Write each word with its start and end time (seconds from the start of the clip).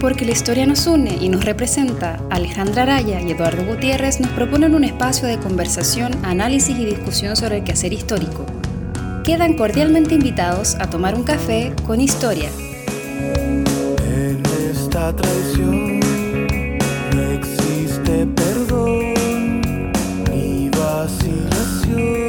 Porque 0.00 0.24
la 0.24 0.30
historia 0.30 0.64
nos 0.64 0.86
une 0.86 1.16
y 1.20 1.28
nos 1.28 1.44
representa, 1.44 2.20
Alejandra 2.30 2.84
Araya 2.84 3.20
y 3.20 3.32
Eduardo 3.32 3.64
Gutiérrez 3.64 4.20
nos 4.20 4.30
proponen 4.30 4.76
un 4.76 4.84
espacio 4.84 5.26
de 5.26 5.38
conversación, 5.38 6.12
análisis 6.24 6.78
y 6.78 6.84
discusión 6.84 7.34
sobre 7.34 7.56
el 7.58 7.64
quehacer 7.64 7.92
histórico. 7.92 8.46
Quedan 9.24 9.54
cordialmente 9.54 10.14
invitados 10.14 10.76
a 10.76 10.88
tomar 10.88 11.16
un 11.16 11.24
café 11.24 11.72
con 11.84 12.00
historia. 12.00 12.48
En 14.06 14.40
esta 14.70 15.16
traición 15.16 15.98
no 17.16 17.22
existe 17.32 18.24
perdón 18.36 19.14
ni 20.30 20.70
vacilación. 20.70 22.28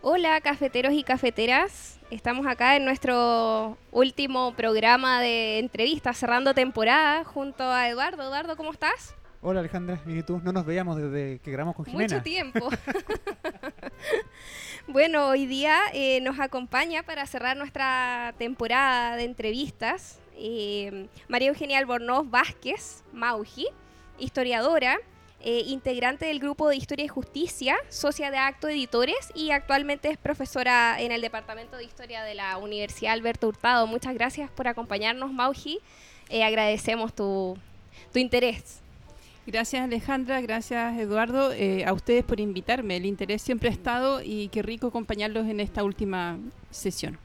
Hola 0.00 0.40
cafeteros 0.40 0.94
y 0.94 1.02
cafeteras, 1.02 1.97
estamos 2.10 2.46
acá 2.46 2.76
en 2.76 2.84
nuestro 2.84 3.76
último 3.92 4.54
programa 4.54 5.20
de 5.20 5.58
entrevistas 5.58 6.16
cerrando 6.16 6.54
temporada 6.54 7.24
junto 7.24 7.64
a 7.64 7.88
Eduardo. 7.88 8.22
Eduardo, 8.22 8.56
¿cómo 8.56 8.72
estás? 8.72 9.14
Hola 9.40 9.60
Alejandra, 9.60 10.00
y 10.06 10.22
tú. 10.22 10.40
No 10.42 10.52
nos 10.52 10.66
veíamos 10.66 10.96
desde 10.96 11.38
que 11.38 11.50
grabamos 11.52 11.76
con 11.76 11.84
Jimena. 11.84 12.14
Mucho 12.14 12.22
tiempo. 12.22 12.68
bueno, 14.88 15.28
hoy 15.28 15.46
día 15.46 15.78
eh, 15.92 16.20
nos 16.22 16.40
acompaña 16.40 17.04
para 17.04 17.24
cerrar 17.26 17.56
nuestra 17.56 18.34
temporada 18.38 19.16
de 19.16 19.24
entrevistas 19.24 20.20
eh, 20.38 21.08
María 21.28 21.48
Eugenia 21.48 21.78
Albornoz 21.78 22.30
Vázquez, 22.30 23.02
Mauji, 23.12 23.66
historiadora, 24.18 24.98
eh, 25.40 25.62
integrante 25.66 26.26
del 26.26 26.40
grupo 26.40 26.68
de 26.68 26.76
Historia 26.76 27.04
y 27.04 27.08
Justicia, 27.08 27.76
socia 27.88 28.30
de 28.30 28.38
Acto 28.38 28.68
Editores 28.68 29.32
y 29.34 29.50
actualmente 29.50 30.10
es 30.10 30.18
profesora 30.18 31.00
en 31.00 31.12
el 31.12 31.20
Departamento 31.20 31.76
de 31.76 31.84
Historia 31.84 32.22
de 32.22 32.34
la 32.34 32.58
Universidad 32.58 33.12
Alberto 33.12 33.48
Hurtado. 33.48 33.86
Muchas 33.86 34.14
gracias 34.14 34.50
por 34.50 34.68
acompañarnos, 34.68 35.32
Mauji. 35.32 35.78
agradecemos 36.30 37.14
tu, 37.14 37.56
tu 38.12 38.18
interés. 38.18 38.80
Gracias 39.48 39.82
Alejandra, 39.82 40.42
gracias 40.42 40.98
Eduardo, 40.98 41.52
eh, 41.52 41.82
a 41.86 41.94
ustedes 41.94 42.22
por 42.22 42.38
invitarme. 42.38 42.96
El 42.96 43.06
interés 43.06 43.40
siempre 43.40 43.70
ha 43.70 43.72
estado 43.72 44.20
y 44.22 44.48
qué 44.48 44.60
rico 44.60 44.88
acompañarlos 44.88 45.46
en 45.46 45.60
esta 45.60 45.84
última 45.84 46.38
sesión. 46.70 47.18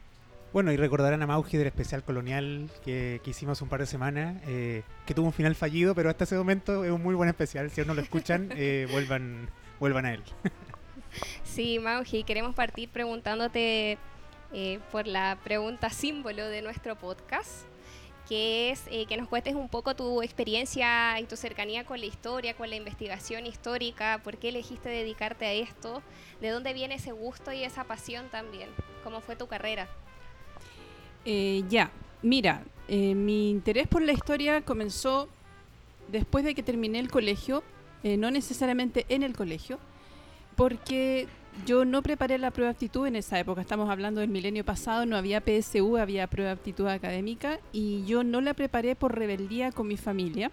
Bueno, 0.53 0.71
y 0.71 0.77
recordarán 0.77 1.19
a 1.23 1.25
Mauji 1.25 1.57
del 1.57 1.65
especial 1.65 2.03
colonial 2.03 2.69
que, 2.85 3.19
que 3.23 3.31
hicimos 3.31 3.63
un 3.63 3.69
par 3.69 3.79
de 3.79 3.87
semanas, 3.87 4.39
eh, 4.45 4.83
que 5.07 5.15
tuvo 5.15 5.25
un 5.25 5.33
final 5.33 5.55
fallido, 5.55 5.95
pero 5.95 6.11
hasta 6.11 6.25
ese 6.25 6.35
momento 6.35 6.85
es 6.85 6.91
un 6.91 7.01
muy 7.01 7.15
buen 7.15 7.27
especial. 7.27 7.71
Si 7.71 7.81
aún 7.81 7.87
no 7.87 7.95
lo 7.95 8.01
escuchan, 8.01 8.49
eh, 8.55 8.87
vuelvan, 8.91 9.49
vuelvan 9.79 10.05
a 10.05 10.13
él. 10.13 10.21
sí, 11.43 11.79
Mauji, 11.79 12.23
queremos 12.23 12.53
partir 12.53 12.89
preguntándote 12.89 13.97
por 14.91 15.07
la 15.07 15.39
pregunta 15.43 15.89
símbolo 15.89 16.47
de 16.47 16.61
nuestro 16.61 16.95
podcast 16.95 17.65
que 18.29 18.69
es 18.69 18.83
eh, 18.91 19.05
que 19.05 19.17
nos 19.17 19.27
cuentes 19.27 19.55
un 19.55 19.67
poco 19.67 19.95
tu 19.95 20.21
experiencia 20.21 21.19
y 21.19 21.25
tu 21.25 21.35
cercanía 21.35 21.83
con 21.83 21.99
la 21.99 22.05
historia, 22.05 22.55
con 22.55 22.69
la 22.69 22.75
investigación 22.75 23.45
histórica, 23.45 24.21
por 24.23 24.37
qué 24.37 24.49
elegiste 24.49 24.89
dedicarte 24.89 25.45
a 25.45 25.53
esto, 25.53 26.01
de 26.39 26.49
dónde 26.49 26.73
viene 26.73 26.95
ese 26.95 27.11
gusto 27.11 27.51
y 27.51 27.63
esa 27.63 27.83
pasión 27.83 28.29
también, 28.29 28.69
cómo 29.03 29.19
fue 29.19 29.35
tu 29.35 29.47
carrera. 29.47 29.89
Eh, 31.25 31.63
ya, 31.69 31.91
mira, 32.21 32.63
eh, 32.88 33.16
mi 33.16 33.49
interés 33.49 33.88
por 33.88 34.02
la 34.02 34.11
historia 34.11 34.61
comenzó 34.61 35.30
después 36.11 36.43
de 36.43 36.53
que 36.53 36.63
terminé 36.63 36.99
el 36.99 37.09
colegio, 37.09 37.63
no 38.03 38.30
necesariamente 38.31 39.05
en 39.07 39.23
el 39.23 39.33
colegio, 39.33 39.80
porque 40.57 41.25
yo 41.65 41.85
no 41.85 42.02
preparé 42.02 42.38
la 42.38 42.52
prueba 42.52 42.71
de 42.71 42.75
aptitud 42.75 43.07
en 43.07 43.15
esa 43.15 43.39
época, 43.39 43.61
estamos 43.61 43.89
hablando 43.89 44.21
del 44.21 44.30
milenio 44.30 44.65
pasado, 44.65 45.05
no 45.05 45.15
había 45.15 45.41
PSU, 45.41 45.97
había 45.97 46.27
prueba 46.27 46.49
de 46.49 46.55
aptitud 46.55 46.88
académica 46.88 47.59
y 47.71 48.03
yo 48.05 48.23
no 48.23 48.42
la 48.42 48.53
preparé 48.53 48.95
por 48.95 49.17
rebeldía 49.17 49.71
con 49.71 49.87
mi 49.87 49.95
familia, 49.95 50.52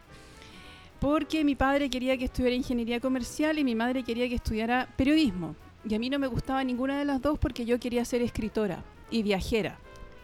porque 1.01 1.45
mi 1.45 1.55
padre 1.55 1.89
quería 1.89 2.17
que 2.17 2.27
estudiara 2.27 2.55
ingeniería 2.55 3.01
comercial 3.01 3.59
y 3.59 3.65
mi 3.65 3.75
madre 3.75 4.05
quería 4.05 4.29
que 4.29 4.35
estudiara 4.35 4.89
periodismo. 4.97 5.57
Y 5.89 5.95
a 5.95 5.99
mí 5.99 6.11
no 6.11 6.19
me 6.19 6.27
gustaba 6.27 6.63
ninguna 6.63 6.99
de 6.99 7.07
las 7.07 7.23
dos 7.23 7.39
porque 7.39 7.65
yo 7.65 7.81
quería 7.81 8.05
ser 8.05 8.21
escritora 8.21 8.85
y 9.11 9.23
viajera. 9.23 9.79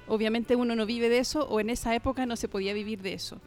Obviamente 0.08 0.56
uno 0.56 0.76
no 0.76 0.86
vive 0.86 1.08
de 1.08 1.18
eso 1.18 1.46
o 1.48 1.60
en 1.60 1.70
esa 1.70 1.94
época 1.94 2.26
no 2.26 2.36
se 2.36 2.48
podía 2.48 2.72
vivir 2.74 3.02
de 3.02 3.12
eso. 3.12 3.40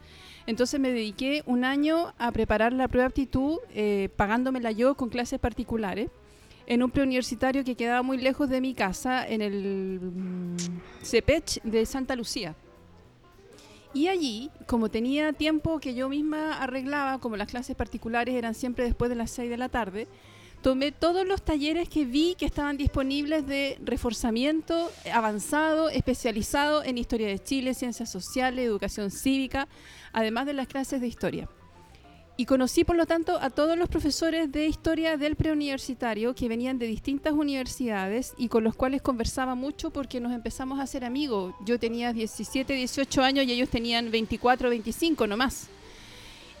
Entonces 0.46 0.80
me 0.80 0.90
dediqué 0.90 1.42
un 1.46 1.64
año 1.64 2.12
a 2.18 2.32
preparar 2.32 2.72
la 2.72 2.88
prueba 2.88 3.04
de 3.04 3.08
aptitud, 3.08 3.58
eh, 3.74 4.08
pagándomela 4.16 4.70
yo 4.72 4.94
con 4.94 5.08
clases 5.08 5.38
particulares 5.38 6.10
en 6.66 6.82
un 6.82 6.90
preuniversitario 6.90 7.64
que 7.64 7.74
quedaba 7.74 8.02
muy 8.02 8.18
lejos 8.18 8.48
de 8.48 8.60
mi 8.60 8.74
casa, 8.74 9.26
en 9.26 9.42
el 9.42 10.00
mm, 10.00 10.56
CEPECH 11.02 11.62
de 11.62 11.84
Santa 11.84 12.14
Lucía. 12.14 12.54
Y 13.92 14.06
allí, 14.06 14.50
como 14.66 14.88
tenía 14.88 15.32
tiempo 15.32 15.80
que 15.80 15.94
yo 15.94 16.08
misma 16.08 16.62
arreglaba, 16.62 17.18
como 17.18 17.36
las 17.36 17.50
clases 17.50 17.74
particulares 17.74 18.36
eran 18.36 18.54
siempre 18.54 18.84
después 18.84 19.08
de 19.08 19.16
las 19.16 19.32
6 19.32 19.50
de 19.50 19.56
la 19.56 19.68
tarde, 19.68 20.06
tomé 20.62 20.92
todos 20.92 21.26
los 21.26 21.42
talleres 21.42 21.88
que 21.88 22.04
vi 22.04 22.34
que 22.38 22.46
estaban 22.46 22.76
disponibles 22.76 23.46
de 23.46 23.78
reforzamiento 23.82 24.90
avanzado, 25.12 25.88
especializado 25.88 26.84
en 26.84 26.98
historia 26.98 27.28
de 27.28 27.38
Chile, 27.38 27.74
ciencias 27.74 28.10
sociales, 28.10 28.66
educación 28.66 29.10
cívica, 29.10 29.68
además 30.12 30.46
de 30.46 30.52
las 30.52 30.66
clases 30.66 31.00
de 31.00 31.06
historia. 31.06 31.48
Y 32.36 32.46
conocí, 32.46 32.84
por 32.84 32.96
lo 32.96 33.04
tanto, 33.04 33.38
a 33.38 33.50
todos 33.50 33.76
los 33.76 33.90
profesores 33.90 34.50
de 34.50 34.66
historia 34.66 35.18
del 35.18 35.36
preuniversitario 35.36 36.34
que 36.34 36.48
venían 36.48 36.78
de 36.78 36.86
distintas 36.86 37.34
universidades 37.34 38.32
y 38.38 38.48
con 38.48 38.64
los 38.64 38.74
cuales 38.74 39.02
conversaba 39.02 39.54
mucho 39.54 39.90
porque 39.90 40.20
nos 40.20 40.32
empezamos 40.32 40.78
a 40.78 40.84
hacer 40.84 41.04
amigos. 41.04 41.54
Yo 41.66 41.78
tenía 41.78 42.14
17, 42.14 42.72
18 42.72 43.22
años 43.22 43.44
y 43.44 43.52
ellos 43.52 43.68
tenían 43.68 44.10
24, 44.10 44.70
25 44.70 45.26
nomás. 45.26 45.68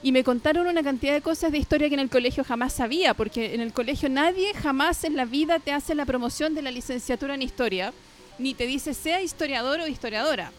Y 0.02 0.12
me 0.12 0.24
contaron 0.24 0.66
una 0.66 0.82
cantidad 0.82 1.12
de 1.12 1.20
cosas 1.20 1.52
de 1.52 1.58
historia 1.58 1.88
que 1.88 1.94
en 1.94 2.00
el 2.00 2.08
colegio 2.08 2.42
jamás 2.42 2.72
sabía, 2.72 3.12
porque 3.12 3.54
en 3.54 3.60
el 3.60 3.72
colegio 3.72 4.08
nadie 4.08 4.54
jamás 4.54 5.04
en 5.04 5.14
la 5.14 5.26
vida 5.26 5.58
te 5.58 5.72
hace 5.72 5.94
la 5.94 6.06
promoción 6.06 6.54
de 6.54 6.62
la 6.62 6.70
licenciatura 6.70 7.34
en 7.34 7.42
historia, 7.42 7.92
ni 8.38 8.54
te 8.54 8.66
dice 8.66 8.94
sea 8.94 9.20
historiador 9.20 9.80
o 9.80 9.86
historiadora. 9.86 10.52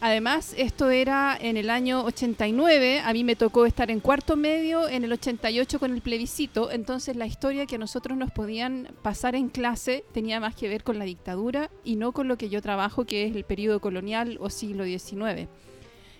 Además, 0.00 0.54
esto 0.56 0.90
era 0.90 1.36
en 1.40 1.56
el 1.56 1.70
año 1.70 2.04
89, 2.04 3.00
a 3.00 3.12
mí 3.12 3.24
me 3.24 3.36
tocó 3.36 3.64
estar 3.64 3.90
en 3.90 4.00
cuarto 4.00 4.36
medio, 4.36 4.88
en 4.88 5.04
el 5.04 5.12
88 5.12 5.78
con 5.78 5.94
el 5.94 6.00
plebiscito, 6.00 6.70
entonces 6.70 7.16
la 7.16 7.26
historia 7.26 7.66
que 7.66 7.78
nosotros 7.78 8.18
nos 8.18 8.30
podían 8.30 8.88
pasar 9.02 9.34
en 9.34 9.48
clase 9.48 10.04
tenía 10.12 10.40
más 10.40 10.56
que 10.56 10.68
ver 10.68 10.84
con 10.84 10.98
la 10.98 11.04
dictadura 11.04 11.70
y 11.84 11.96
no 11.96 12.12
con 12.12 12.28
lo 12.28 12.36
que 12.36 12.48
yo 12.48 12.60
trabajo, 12.60 13.04
que 13.04 13.24
es 13.24 13.36
el 13.36 13.44
periodo 13.44 13.80
colonial 13.80 14.36
o 14.40 14.50
siglo 14.50 14.84
XIX. 14.84 15.48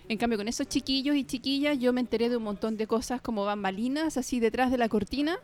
En 0.09 0.19
cambio, 0.19 0.39
con 0.39 0.49
esos 0.49 0.69
chiquillos 0.69 1.17
y 1.17 1.25
chiquillas 1.25 1.79
yo 1.79 1.93
me 1.93 2.01
enteré 2.01 2.29
de 2.29 2.37
un 2.37 2.43
montón 2.43 2.77
de 2.77 2.87
cosas 2.87 3.21
como 3.21 3.45
bambalinas, 3.45 4.17
así 4.17 4.39
detrás 4.39 4.71
de 4.71 4.79
la 4.79 4.89
cortina. 4.89 5.39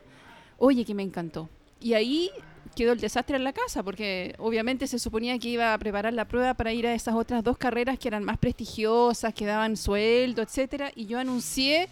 Oye, 0.58 0.84
que 0.84 0.94
me 0.94 1.02
encantó. 1.02 1.48
Y 1.80 1.94
ahí 1.94 2.30
quedó 2.76 2.92
el 2.92 3.00
desastre 3.00 3.36
en 3.36 3.44
la 3.44 3.54
casa, 3.54 3.82
porque 3.82 4.34
obviamente 4.38 4.86
se 4.86 4.98
suponía 4.98 5.38
que 5.38 5.48
iba 5.48 5.72
a 5.72 5.78
preparar 5.78 6.12
la 6.12 6.26
prueba 6.26 6.54
para 6.54 6.72
ir 6.74 6.86
a 6.86 6.94
esas 6.94 7.14
otras 7.14 7.42
dos 7.42 7.56
carreras 7.56 7.98
que 7.98 8.08
eran 8.08 8.22
más 8.22 8.38
prestigiosas, 8.38 9.32
que 9.32 9.46
daban 9.46 9.76
sueldo, 9.76 10.42
etcétera, 10.42 10.92
y 10.94 11.06
yo 11.06 11.18
anuncié 11.18 11.88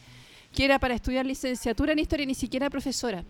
que 0.54 0.64
era 0.64 0.78
para 0.78 0.94
estudiar 0.94 1.24
licenciatura 1.24 1.92
en 1.92 2.00
historia, 2.00 2.26
ni 2.26 2.34
siquiera 2.34 2.68
profesora. 2.68 3.24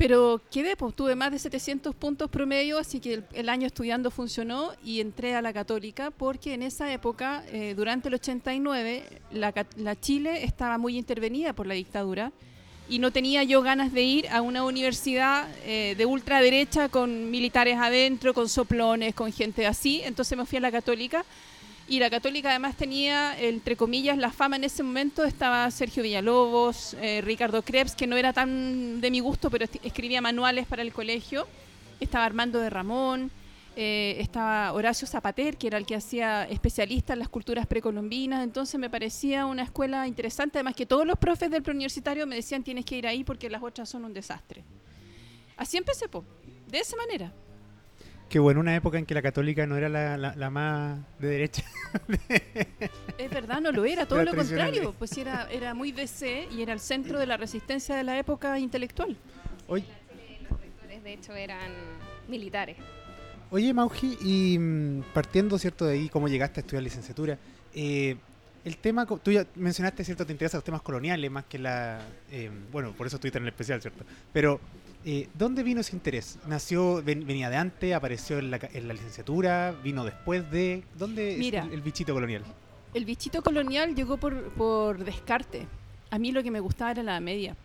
Pero 0.00 0.40
quedé, 0.50 0.76
pues 0.76 0.96
tuve 0.96 1.14
más 1.14 1.30
de 1.30 1.38
700 1.38 1.94
puntos 1.94 2.30
promedio, 2.30 2.78
así 2.78 3.00
que 3.00 3.22
el, 3.34 3.48
año 3.50 3.66
estudiando 3.66 4.10
funcionó 4.10 4.70
y 4.82 5.02
entré 5.02 5.34
a 5.34 5.42
la 5.42 5.52
católica 5.52 6.10
porque 6.10 6.54
en 6.54 6.62
esa 6.62 6.90
época, 6.90 7.44
eh, 7.48 7.74
durante 7.76 8.08
el 8.08 8.14
89, 8.14 9.04
la, 9.32 9.52
la 9.76 10.00
Chile 10.00 10.42
estaba 10.44 10.78
muy 10.78 10.96
intervenida 10.96 11.52
por 11.52 11.66
la 11.66 11.74
dictadura 11.74 12.32
y 12.88 12.98
no 12.98 13.10
tenía 13.10 13.42
yo 13.42 13.60
ganas 13.60 13.92
de 13.92 14.02
ir 14.02 14.28
a 14.30 14.40
una 14.40 14.64
universidad 14.64 15.46
eh, 15.66 15.94
de 15.98 16.06
ultraderecha 16.06 16.88
con 16.88 17.30
militares 17.30 17.76
adentro, 17.76 18.32
con 18.32 18.48
soplones, 18.48 19.14
con 19.14 19.30
gente 19.30 19.66
así. 19.66 20.00
Entonces 20.04 20.36
me 20.38 20.46
fui 20.46 20.56
a 20.56 20.62
la 20.62 20.72
católica 20.72 21.26
y 21.90 21.98
la 21.98 22.08
católica 22.08 22.50
además 22.50 22.76
tenía, 22.76 23.36
entre 23.36 23.74
comillas, 23.74 24.16
la 24.16 24.30
fama 24.30 24.54
en 24.54 24.62
ese 24.62 24.84
momento. 24.84 25.24
Estaba 25.24 25.68
Sergio 25.72 26.04
Villalobos, 26.04 26.94
eh, 27.00 27.20
Ricardo 27.20 27.62
Krebs, 27.62 27.96
que 27.96 28.06
no 28.06 28.16
era 28.16 28.32
tan 28.32 29.00
de 29.00 29.10
mi 29.10 29.18
gusto, 29.18 29.50
pero 29.50 29.66
escribía 29.82 30.20
manuales 30.20 30.68
para 30.68 30.82
el 30.82 30.92
colegio. 30.92 31.48
Estaba 31.98 32.24
Armando 32.24 32.60
de 32.60 32.70
Ramón. 32.70 33.32
Eh, 33.74 34.18
estaba 34.20 34.72
Horacio 34.72 35.08
Zapater, 35.08 35.56
que 35.56 35.66
era 35.66 35.78
el 35.78 35.84
que 35.84 35.96
hacía 35.96 36.44
especialista 36.44 37.14
en 37.14 37.18
las 37.18 37.28
culturas 37.28 37.66
precolombinas, 37.66 38.44
entonces 38.44 38.78
me 38.78 38.90
parecía 38.90 39.46
una 39.46 39.62
escuela 39.62 40.06
interesante, 40.06 40.58
además 40.58 40.74
que 40.74 40.86
todos 40.86 41.06
los 41.06 41.18
profes 41.18 41.50
del 41.50 41.62
preuniversitario 41.62 42.26
me 42.26 42.34
decían 42.36 42.62
tienes 42.62 42.84
que 42.84 42.98
ir 42.98 43.06
ahí 43.06 43.24
porque 43.24 43.48
las 43.48 43.62
otras 43.62 43.88
son 43.88 44.04
un 44.04 44.12
desastre. 44.12 44.62
Así 45.56 45.76
empecé, 45.76 46.06
de 46.68 46.78
esa 46.78 46.96
manera. 46.96 47.32
Qué 48.30 48.38
bueno, 48.38 48.60
una 48.60 48.76
época 48.76 48.96
en 48.96 49.06
que 49.06 49.12
la 49.12 49.22
católica 49.22 49.66
no 49.66 49.76
era 49.76 49.88
la, 49.88 50.50
más 50.50 51.00
de 51.18 51.26
derecha. 51.26 51.64
es 53.18 53.28
verdad, 53.28 53.60
no 53.60 53.72
lo 53.72 53.84
era, 53.84 54.06
todo 54.06 54.22
lo 54.22 54.32
contrario, 54.36 54.94
pues 54.96 55.18
era, 55.18 55.48
era 55.50 55.74
muy 55.74 55.90
DC 55.90 56.46
y 56.52 56.62
era 56.62 56.72
el 56.72 56.78
centro 56.78 57.18
de 57.18 57.26
la 57.26 57.36
resistencia 57.36 57.96
de 57.96 58.04
la 58.04 58.16
época 58.16 58.56
intelectual. 58.60 59.16
Hoy. 59.66 59.84
Los 60.48 60.60
rectores, 60.60 61.02
de 61.02 61.12
hecho, 61.12 61.34
eran 61.34 61.72
militares. 62.28 62.76
Oye, 63.50 63.74
Mauji, 63.74 64.16
y 64.20 64.58
mm, 64.60 65.02
partiendo, 65.12 65.58
¿cierto? 65.58 65.86
De 65.86 65.94
ahí, 65.94 66.08
cómo 66.08 66.28
llegaste 66.28 66.60
a 66.60 66.62
estudiar 66.62 66.84
licenciatura, 66.84 67.36
eh, 67.74 68.16
el 68.64 68.76
tema, 68.76 69.06
tú 69.06 69.32
ya 69.32 69.44
mencionaste, 69.56 70.04
¿cierto? 70.04 70.24
Te 70.24 70.32
interesan 70.32 70.58
los 70.58 70.64
temas 70.64 70.82
coloniales 70.82 71.30
más 71.30 71.46
que 71.46 71.58
la... 71.58 72.00
eh, 72.30 72.48
bueno, 72.70 72.92
por 72.92 73.08
eso 73.08 73.16
estuviste 73.16 73.38
en 73.38 73.44
el 73.44 73.48
especial, 73.48 73.80
¿cierto? 73.80 74.04
Pero, 74.32 74.60
eh, 75.04 75.28
¿dónde 75.34 75.62
vino 75.62 75.80
ese 75.80 75.96
interés? 75.96 76.38
¿Nació, 76.46 77.02
ven- 77.02 77.26
venía 77.26 77.48
de 77.50 77.56
antes, 77.56 77.94
apareció 77.94 78.38
en 78.38 78.50
la, 78.50 78.58
en 78.72 78.88
la 78.88 78.94
licenciatura, 78.94 79.74
vino 79.82 80.04
después 80.04 80.50
de... 80.50 80.82
¿Dónde 80.98 81.36
Mira. 81.38 81.60
es 81.60 81.66
el, 81.68 81.72
el 81.74 81.80
bichito 81.82 82.12
colonial? 82.14 82.42
El 82.94 83.04
bichito 83.04 83.42
colonial 83.42 83.94
llegó 83.94 84.16
por, 84.16 84.50
por 84.52 85.04
descarte. 85.04 85.66
A 86.10 86.18
mí 86.18 86.32
lo 86.32 86.42
que 86.42 86.50
me 86.50 86.60
gustaba 86.60 86.90
era 86.90 87.02
la 87.02 87.12
Edad 87.12 87.20
Media. 87.20 87.56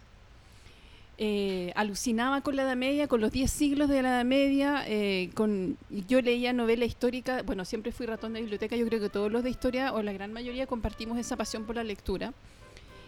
Eh, 1.18 1.72
alucinaba 1.76 2.42
con 2.42 2.58
la 2.58 2.64
Edad 2.64 2.76
Media, 2.76 3.08
con 3.08 3.22
los 3.22 3.32
10 3.32 3.50
siglos 3.50 3.88
de 3.90 4.02
la 4.02 4.10
Edad 4.10 4.26
Media. 4.26 4.84
eh, 4.86 5.30
con, 5.34 5.78
yo 6.08 6.22
leía 6.22 6.52
novela 6.54 6.84
histórica. 6.86 7.42
Bueno, 7.44 7.64
siempre 7.66 7.92
fui 7.94 8.06
ratón 8.06 8.34
de 8.34 8.42
biblioteca. 8.42 8.76
Yo 8.76 8.86
creo 8.86 9.00
que 9.00 9.10
todos 9.10 9.32
los 9.32 9.44
de 9.44 9.50
historia, 9.50 9.94
o 9.94 10.02
la 10.04 10.12
gran 10.14 10.34
mayoría, 10.34 10.68
compartimos 10.68 11.18
esa 11.18 11.38
pasión 11.38 11.64
por 11.66 11.76
la 11.78 11.84
lectura. 11.86 12.34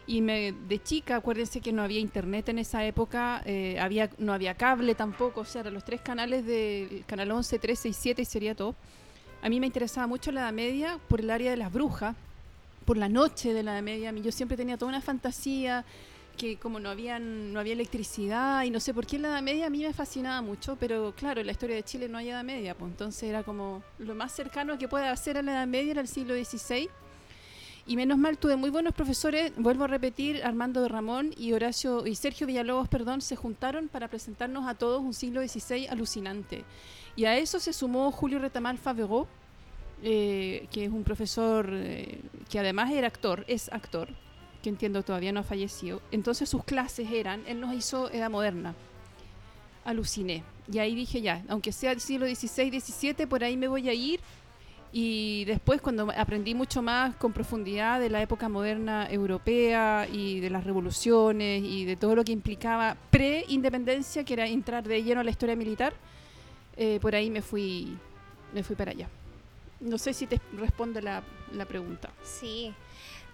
Y 0.07 0.21
me, 0.21 0.53
de 0.53 0.81
chica, 0.81 1.17
acuérdense 1.17 1.59
que 1.59 1.73
no 1.73 1.83
había 1.83 1.99
internet 1.99 2.47
en 2.47 2.59
esa 2.59 2.85
época, 2.85 3.41
eh, 3.45 3.77
había, 3.79 4.09
no 4.17 4.33
había 4.33 4.55
cable 4.55 4.95
tampoco, 4.95 5.41
o 5.41 5.45
sea, 5.45 5.61
eran 5.61 5.73
los 5.73 5.83
tres 5.83 5.99
canales 5.99 6.45
del 6.45 7.03
canal 7.05 7.29
11, 7.29 7.59
13 7.59 7.89
y 7.89 7.93
7 7.93 8.21
y 8.21 8.25
sería 8.25 8.55
todo. 8.55 8.73
A 9.41 9.49
mí 9.49 9.59
me 9.59 9.67
interesaba 9.67 10.07
mucho 10.07 10.31
la 10.31 10.41
Edad 10.41 10.53
Media 10.53 10.97
por 11.09 11.19
el 11.19 11.29
área 11.29 11.51
de 11.51 11.57
las 11.57 11.71
brujas, 11.73 12.15
por 12.85 12.95
la 12.95 13.09
noche 13.09 13.53
de 13.53 13.63
la 13.63 13.73
Edad 13.73 13.83
Media. 13.83 14.11
Yo 14.13 14.31
siempre 14.31 14.55
tenía 14.55 14.77
toda 14.77 14.89
una 14.89 15.01
fantasía 15.01 15.83
que 16.37 16.57
como 16.57 16.79
no, 16.79 16.89
habían, 16.89 17.51
no 17.51 17.59
había 17.59 17.73
electricidad 17.73 18.63
y 18.63 18.69
no 18.69 18.79
sé 18.79 18.93
por 18.93 19.05
qué 19.05 19.19
la 19.19 19.29
Edad 19.29 19.41
Media 19.41 19.67
a 19.67 19.69
mí 19.69 19.83
me 19.83 19.91
fascinaba 19.91 20.41
mucho, 20.41 20.77
pero 20.79 21.13
claro, 21.17 21.41
en 21.41 21.47
la 21.47 21.51
historia 21.51 21.75
de 21.75 21.83
Chile 21.83 22.07
no 22.07 22.17
hay 22.17 22.29
Edad 22.29 22.43
Media, 22.43 22.75
pues 22.75 22.91
entonces 22.91 23.23
era 23.23 23.43
como 23.43 23.83
lo 23.99 24.15
más 24.15 24.31
cercano 24.31 24.77
que 24.77 24.87
puede 24.87 25.07
hacer 25.07 25.37
a 25.37 25.41
la 25.41 25.51
Edad 25.51 25.67
Media 25.67 25.91
era 25.91 26.01
el 26.01 26.07
siglo 26.07 26.33
XVI. 26.33 26.89
Y 27.89 27.95
menos 27.95 28.17
mal 28.17 28.37
tuve 28.37 28.57
muy 28.57 28.69
buenos 28.69 28.93
profesores, 28.93 29.53
vuelvo 29.55 29.85
a 29.85 29.87
repetir, 29.87 30.43
Armando 30.43 30.81
de 30.81 30.89
Ramón 30.89 31.33
y 31.37 31.53
Horacio 31.53 32.05
y 32.05 32.15
Sergio 32.15 32.45
Villalobos, 32.45 32.89
perdón, 32.89 33.21
se 33.21 33.37
juntaron 33.37 33.87
para 33.87 34.09
presentarnos 34.09 34.67
a 34.67 34.73
todos 34.73 35.01
un 35.01 35.13
siglo 35.13 35.41
XVI 35.41 35.87
alucinante. 35.87 36.65
Y 37.15 37.23
a 37.23 37.37
eso 37.37 37.61
se 37.61 37.71
sumó 37.71 38.11
Julio 38.11 38.39
Retamal 38.39 38.77
Faveró, 38.77 39.25
eh, 40.03 40.67
que 40.69 40.83
es 40.83 40.91
un 40.91 41.05
profesor 41.05 41.69
eh, 41.71 42.19
que 42.49 42.59
además 42.59 42.91
era 42.91 43.07
actor, 43.07 43.45
es 43.47 43.71
actor, 43.71 44.09
que 44.61 44.67
entiendo 44.67 45.01
todavía 45.01 45.31
no 45.31 45.39
ha 45.39 45.43
fallecido. 45.43 46.01
Entonces 46.11 46.49
sus 46.49 46.65
clases 46.65 47.09
eran, 47.09 47.41
él 47.47 47.61
nos 47.61 47.73
hizo 47.73 48.11
Edad 48.11 48.29
Moderna. 48.29 48.75
Aluciné. 49.85 50.43
Y 50.69 50.79
ahí 50.79 50.93
dije 50.93 51.21
ya, 51.21 51.45
aunque 51.47 51.71
sea 51.71 51.93
el 51.93 52.01
siglo 52.01 52.25
XVI, 52.25 52.81
XVII, 52.81 53.27
por 53.27 53.45
ahí 53.45 53.55
me 53.55 53.69
voy 53.69 53.87
a 53.87 53.93
ir. 53.93 54.19
Y 54.91 55.45
después 55.45 55.81
cuando 55.81 56.11
aprendí 56.15 56.55
mucho 56.55 56.81
más 56.81 57.15
con 57.15 57.33
profundidad 57.33 57.99
de 57.99 58.09
la 58.09 58.21
época 58.21 58.47
moderna 58.47 59.07
europea 59.09 60.07
y 60.11 60.39
de 60.39 60.49
las 60.49 60.63
revoluciones 60.63 61.61
y 61.63 61.85
de 61.85 61.95
todo 61.95 62.15
lo 62.15 62.23
que 62.23 62.31
implicaba 62.31 62.95
pre-independencia, 63.09 64.23
que 64.23 64.33
era 64.33 64.47
entrar 64.47 64.83
de 64.87 65.03
lleno 65.03 65.19
a 65.21 65.23
la 65.23 65.31
historia 65.31 65.55
militar, 65.55 65.93
eh, 66.77 66.99
por 67.01 67.15
ahí 67.15 67.29
me 67.29 67.41
fui, 67.41 67.97
me 68.53 68.63
fui 68.63 68.75
para 68.75 68.91
allá. 68.91 69.09
No 69.79 69.97
sé 69.97 70.13
si 70.13 70.25
te 70.25 70.39
responde 70.57 71.01
la, 71.01 71.21
la 71.53 71.65
pregunta. 71.65 72.09
Sí. 72.23 72.73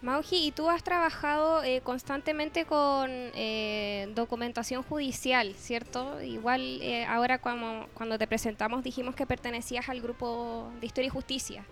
Mauji, 0.04 0.48
y 0.48 0.52
tú 0.52 0.70
has 0.70 0.84
trabajado 0.84 1.64
eh, 1.64 1.80
constantemente 1.82 2.66
con 2.66 3.10
eh, 3.10 4.12
documentación 4.14 4.84
judicial, 4.84 5.56
¿cierto? 5.58 6.22
Igual 6.22 6.82
eh, 6.82 7.06
ahora 7.06 7.40
cuando, 7.40 7.88
cuando 7.94 8.18
te 8.18 8.28
presentamos 8.28 8.84
dijimos 8.84 9.16
que 9.16 9.26
pertenecías 9.26 9.88
al 9.88 10.02
grupo 10.02 10.70
de 10.82 10.88
Historia 10.88 11.08
y 11.08 11.10
Justicia. 11.10 11.66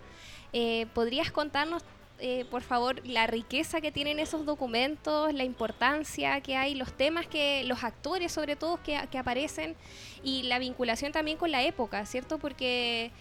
Eh, 0.54 0.86
¿Podrías 0.94 1.30
contarnos, 1.30 1.84
eh, 2.20 2.46
por 2.50 2.62
favor, 2.62 3.06
la 3.06 3.28
riqueza 3.28 3.82
que 3.82 3.92
tienen 3.92 4.18
esos 4.18 4.46
documentos, 4.46 5.34
la 5.34 5.44
importancia 5.44 6.40
que 6.40 6.56
hay, 6.56 6.74
los 6.74 6.94
temas 6.94 7.28
que, 7.28 7.66
los 7.66 7.84
actores 7.84 8.32
sobre 8.32 8.56
todo 8.56 8.82
que, 8.82 8.98
que 9.12 9.18
aparecen 9.18 9.76
y 10.24 10.44
la 10.44 10.58
vinculación 10.58 11.12
también 11.12 11.38
con 11.38 11.52
la 11.52 11.64
época, 11.64 12.06
¿cierto? 12.06 12.38
Porque... 12.38 13.12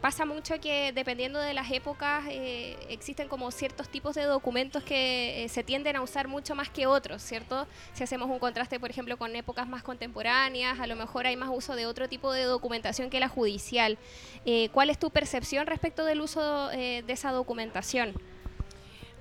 pasa 0.00 0.24
mucho 0.24 0.60
que 0.60 0.92
dependiendo 0.92 1.38
de 1.38 1.54
las 1.54 1.70
épocas 1.70 2.24
eh, 2.28 2.76
existen 2.88 3.28
como 3.28 3.50
ciertos 3.50 3.88
tipos 3.88 4.14
de 4.14 4.24
documentos 4.24 4.82
que 4.82 5.44
eh, 5.44 5.48
se 5.48 5.62
tienden 5.62 5.96
a 5.96 6.02
usar 6.02 6.28
mucho 6.28 6.54
más 6.54 6.70
que 6.70 6.86
otros, 6.86 7.22
¿cierto? 7.22 7.66
Si 7.92 8.02
hacemos 8.02 8.30
un 8.30 8.38
contraste, 8.38 8.80
por 8.80 8.90
ejemplo, 8.90 9.16
con 9.16 9.36
épocas 9.36 9.68
más 9.68 9.82
contemporáneas, 9.82 10.80
a 10.80 10.86
lo 10.86 10.96
mejor 10.96 11.26
hay 11.26 11.36
más 11.36 11.50
uso 11.52 11.76
de 11.76 11.86
otro 11.86 12.08
tipo 12.08 12.32
de 12.32 12.44
documentación 12.44 13.10
que 13.10 13.20
la 13.20 13.28
judicial. 13.28 13.98
Eh, 14.46 14.70
¿Cuál 14.72 14.90
es 14.90 14.98
tu 14.98 15.10
percepción 15.10 15.66
respecto 15.66 16.04
del 16.04 16.20
uso 16.20 16.70
eh, 16.72 17.02
de 17.06 17.12
esa 17.12 17.32
documentación? 17.32 18.14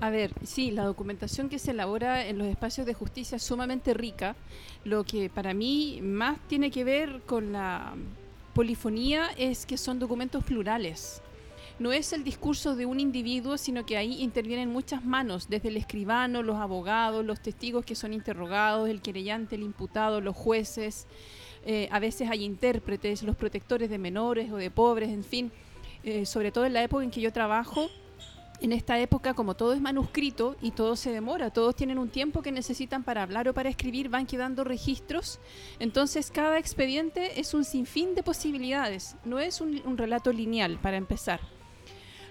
A 0.02 0.10
ver, 0.10 0.31
sí, 0.46 0.72
la 0.72 0.86
documentación 0.86 1.50
que 1.50 1.60
se 1.60 1.72
elabora 1.72 2.26
en 2.26 2.38
los 2.38 2.48
espacios 2.48 2.88
de 2.88 2.94
justicia 2.94 3.36
es 3.36 3.44
sumamente 3.44 3.94
rica. 3.94 4.38
Lo 4.86 5.04
que 5.04 5.30
para 5.30 5.54
mí 5.54 6.00
más 6.02 6.40
tiene 6.48 6.72
que 6.72 6.86
ver 6.86 7.22
con 7.26 7.52
la 7.52 7.96
polifonía 8.54 9.28
es 9.38 9.66
que 9.66 9.78
son 9.78 10.00
documentos 10.00 10.44
plurales. 10.44 11.22
No 11.80 11.94
es 11.94 12.12
el 12.12 12.25
discurso 12.25 12.75
de 12.75 12.86
un 12.86 13.00
individuo, 13.00 13.57
sino 13.57 13.86
que 13.86 13.96
ahí 13.96 14.22
intervienen 14.22 14.69
muchas 14.69 15.06
manos, 15.06 15.48
desde 15.48 15.69
el 15.69 15.78
escribano, 15.78 16.44
los 16.44 16.57
abogados, 16.57 17.24
los 17.24 17.42
testigos 17.42 17.86
que 17.86 17.96
son 17.96 18.13
interrogados, 18.13 18.90
el 18.90 19.01
querellante, 19.01 19.56
el 19.56 19.63
imputado, 19.63 20.19
los 20.19 20.36
jueces. 20.36 21.07
eh, 21.66 21.88
a 21.92 22.00
veces 22.00 22.30
hay 22.30 22.44
intérpretes, 22.44 23.24
los 23.24 23.36
protectores 23.36 23.90
de 23.90 23.98
menores 23.98 24.52
o 24.52 24.57
de 24.57 24.72
pobres, 24.72 25.10
en 25.10 25.24
fin. 25.24 25.52
Eh, 26.04 26.25
sobre 26.25 26.52
todo 26.52 26.66
en 26.66 26.74
la 26.74 26.84
época 26.84 27.04
en 27.04 27.12
que 27.12 27.22
yo 27.22 27.31
trabajo, 27.34 27.90
en 28.62 28.74
esta 28.74 29.00
época, 29.00 29.34
como 29.34 29.56
todo 29.56 29.74
es 29.74 29.82
manuscrito 29.82 30.56
y 30.62 30.72
todo 30.72 30.96
se 30.96 31.12
demora, 31.12 31.50
todos 31.50 31.76
tienen 31.76 31.98
un 31.98 32.10
tiempo 32.10 32.42
que 32.42 32.52
necesitan 32.52 33.04
para 33.04 33.24
hablar 33.24 33.48
o 33.48 33.54
para 33.54 33.70
escribir, 33.70 34.10
van 34.10 34.26
quedando 34.26 34.64
registros. 34.64 35.40
Entonces, 35.80 36.30
cada 36.32 36.58
expediente 36.58 37.40
es 37.40 37.54
un 37.54 37.64
sinfín 37.64 38.16
de 38.16 38.24
posibilidades, 38.24 39.16
no 39.24 39.40
es 39.40 39.62
un, 39.62 39.98
relato 39.98 40.32
lineal, 40.34 40.78
para 40.82 40.98
empezar. 40.98 41.40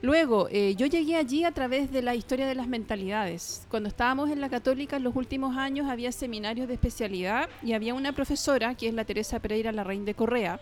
Luego, 0.00 0.48
eh, 0.50 0.74
yo 0.76 0.86
llegué 0.86 1.16
allí 1.16 1.44
a 1.44 1.52
través 1.52 1.90
de 1.90 2.02
la 2.02 2.14
historia 2.14 2.46
de 2.46 2.54
las 2.54 2.68
mentalidades. 2.68 3.66
Cuando 3.68 3.88
estábamos 3.88 4.30
en 4.30 4.40
la 4.40 4.48
católica 4.48 4.96
en 4.96 5.02
los 5.02 5.16
últimos 5.16 5.56
años 5.56 5.88
había 5.88 6.12
seminarios 6.12 6.68
de 6.68 6.74
especialidad 6.74 7.48
y 7.64 7.72
había 7.72 7.94
una 7.94 8.12
profesora, 8.12 8.76
que 8.76 8.86
es 8.86 8.94
la 8.94 9.04
Teresa 9.04 9.40
Pereira 9.40 9.72
Larraín 9.72 10.04
de 10.04 10.14
Correa, 10.14 10.60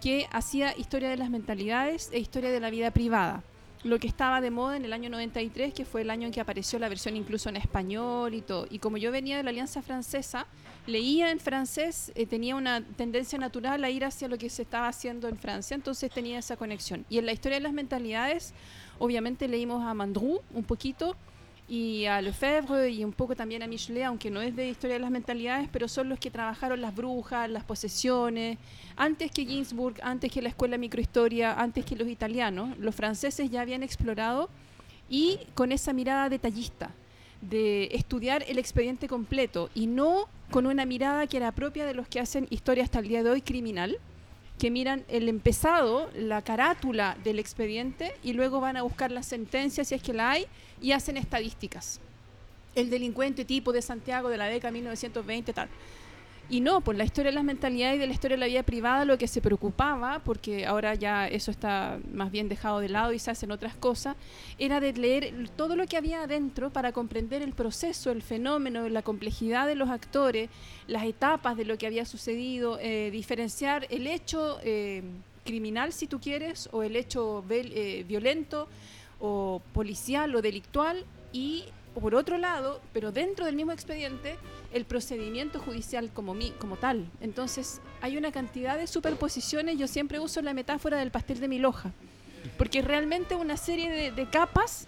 que 0.00 0.26
hacía 0.32 0.76
historia 0.76 1.10
de 1.10 1.16
las 1.16 1.30
mentalidades 1.30 2.10
e 2.12 2.18
historia 2.18 2.50
de 2.50 2.58
la 2.58 2.70
vida 2.70 2.90
privada 2.90 3.44
lo 3.84 3.98
que 3.98 4.06
estaba 4.06 4.40
de 4.40 4.50
moda 4.50 4.76
en 4.76 4.84
el 4.84 4.92
año 4.92 5.10
93, 5.10 5.74
que 5.74 5.84
fue 5.84 6.02
el 6.02 6.10
año 6.10 6.26
en 6.26 6.32
que 6.32 6.40
apareció 6.40 6.78
la 6.78 6.88
versión 6.88 7.16
incluso 7.16 7.48
en 7.48 7.56
español 7.56 8.34
y 8.34 8.40
todo. 8.40 8.66
Y 8.70 8.78
como 8.78 8.96
yo 8.96 9.10
venía 9.10 9.36
de 9.36 9.42
la 9.42 9.50
Alianza 9.50 9.82
Francesa, 9.82 10.46
leía 10.86 11.30
en 11.30 11.40
francés, 11.40 12.12
eh, 12.14 12.26
tenía 12.26 12.54
una 12.54 12.82
tendencia 12.82 13.38
natural 13.38 13.82
a 13.82 13.90
ir 13.90 14.04
hacia 14.04 14.28
lo 14.28 14.38
que 14.38 14.50
se 14.50 14.62
estaba 14.62 14.88
haciendo 14.88 15.28
en 15.28 15.36
Francia, 15.36 15.74
entonces 15.74 16.10
tenía 16.10 16.38
esa 16.38 16.56
conexión. 16.56 17.04
Y 17.08 17.18
en 17.18 17.26
la 17.26 17.32
historia 17.32 17.58
de 17.58 17.64
las 17.64 17.72
mentalidades, 17.72 18.54
obviamente 18.98 19.48
leímos 19.48 19.84
a 19.84 19.94
Mandrou 19.94 20.42
un 20.52 20.64
poquito 20.64 21.16
y 21.72 22.04
a 22.04 22.20
Lefebvre 22.20 22.90
y 22.90 23.02
un 23.02 23.14
poco 23.14 23.34
también 23.34 23.62
a 23.62 23.66
Michelet, 23.66 24.04
aunque 24.04 24.30
no 24.30 24.42
es 24.42 24.54
de 24.54 24.68
historia 24.68 24.96
de 24.96 25.00
las 25.00 25.10
mentalidades, 25.10 25.70
pero 25.72 25.88
son 25.88 26.10
los 26.10 26.18
que 26.18 26.30
trabajaron 26.30 26.82
las 26.82 26.94
brujas, 26.94 27.48
las 27.48 27.64
posesiones, 27.64 28.58
antes 28.94 29.30
que 29.30 29.46
Ginsburg, 29.46 29.94
antes 30.02 30.30
que 30.30 30.42
la 30.42 30.50
escuela 30.50 30.76
microhistoria, 30.76 31.54
antes 31.54 31.86
que 31.86 31.96
los 31.96 32.08
italianos, 32.08 32.76
los 32.76 32.94
franceses 32.94 33.50
ya 33.50 33.62
habían 33.62 33.82
explorado 33.82 34.50
y 35.08 35.38
con 35.54 35.72
esa 35.72 35.94
mirada 35.94 36.28
detallista 36.28 36.90
de 37.40 37.88
estudiar 37.92 38.44
el 38.48 38.58
expediente 38.58 39.08
completo 39.08 39.70
y 39.74 39.86
no 39.86 40.28
con 40.50 40.66
una 40.66 40.84
mirada 40.84 41.26
que 41.26 41.38
era 41.38 41.52
propia 41.52 41.86
de 41.86 41.94
los 41.94 42.06
que 42.06 42.20
hacen 42.20 42.48
historia 42.50 42.84
hasta 42.84 42.98
el 42.98 43.08
día 43.08 43.22
de 43.22 43.30
hoy 43.30 43.40
criminal, 43.40 43.96
que 44.58 44.70
miran 44.70 45.04
el 45.08 45.28
empezado, 45.30 46.10
la 46.14 46.42
carátula 46.42 47.16
del 47.24 47.38
expediente 47.38 48.12
y 48.22 48.34
luego 48.34 48.60
van 48.60 48.76
a 48.76 48.82
buscar 48.82 49.10
la 49.10 49.22
sentencia 49.22 49.84
si 49.84 49.94
es 49.94 50.02
que 50.02 50.12
la 50.12 50.32
hay 50.32 50.46
y 50.82 50.92
hacen 50.92 51.16
estadísticas. 51.16 52.00
El 52.74 52.90
delincuente 52.90 53.44
tipo 53.44 53.72
de 53.72 53.80
Santiago 53.82 54.28
de 54.28 54.36
la 54.36 54.46
década 54.46 54.72
1920 54.72 55.52
tal. 55.52 55.68
Y 56.48 56.60
no, 56.60 56.80
por 56.80 56.96
la 56.96 57.04
historia 57.04 57.30
de 57.30 57.34
las 57.34 57.44
mentalidades 57.44 57.96
y 57.96 57.98
de 58.00 58.06
la 58.06 58.12
historia 58.12 58.36
de 58.36 58.40
la 58.40 58.46
vida 58.46 58.62
privada 58.62 59.04
lo 59.04 59.16
que 59.16 59.28
se 59.28 59.40
preocupaba, 59.40 60.20
porque 60.24 60.66
ahora 60.66 60.94
ya 60.94 61.28
eso 61.28 61.50
está 61.50 61.98
más 62.12 62.30
bien 62.30 62.48
dejado 62.48 62.80
de 62.80 62.88
lado 62.88 63.12
y 63.12 63.18
se 63.18 63.30
hacen 63.30 63.52
otras 63.52 63.74
cosas, 63.74 64.16
era 64.58 64.80
de 64.80 64.92
leer 64.92 65.48
todo 65.56 65.76
lo 65.76 65.86
que 65.86 65.96
había 65.96 66.24
adentro 66.24 66.70
para 66.70 66.92
comprender 66.92 67.42
el 67.42 67.52
proceso, 67.52 68.10
el 68.10 68.22
fenómeno, 68.22 68.88
la 68.88 69.02
complejidad 69.02 69.66
de 69.66 69.76
los 69.76 69.88
actores, 69.88 70.50
las 70.88 71.04
etapas 71.04 71.56
de 71.56 71.64
lo 71.64 71.78
que 71.78 71.86
había 71.86 72.04
sucedido, 72.04 72.78
eh, 72.80 73.10
diferenciar 73.10 73.86
el 73.88 74.06
hecho 74.06 74.58
eh, 74.62 75.02
criminal, 75.44 75.92
si 75.92 76.06
tú 76.06 76.20
quieres, 76.20 76.68
o 76.72 76.82
el 76.82 76.96
hecho 76.96 77.44
eh, 77.48 78.04
violento, 78.06 78.68
o 79.22 79.62
policial, 79.72 80.34
o 80.34 80.42
delictual, 80.42 81.06
y 81.32 81.64
por 81.94 82.14
otro 82.14 82.38
lado, 82.38 82.80
pero 82.92 83.12
dentro 83.12 83.46
del 83.46 83.54
mismo 83.54 83.72
expediente, 83.72 84.36
el 84.72 84.84
procedimiento 84.84 85.60
judicial 85.60 86.10
como, 86.12 86.34
mi, 86.34 86.50
como 86.50 86.76
tal. 86.76 87.06
Entonces, 87.20 87.80
hay 88.00 88.16
una 88.16 88.32
cantidad 88.32 88.76
de 88.76 88.86
superposiciones, 88.86 89.78
yo 89.78 89.86
siempre 89.86 90.18
uso 90.18 90.42
la 90.42 90.54
metáfora 90.54 90.98
del 90.98 91.10
pastel 91.10 91.38
de 91.40 91.48
mil 91.48 91.64
hojas, 91.64 91.92
porque 92.58 92.82
realmente 92.82 93.36
una 93.36 93.56
serie 93.56 94.10
de, 94.10 94.26
capas 94.26 94.86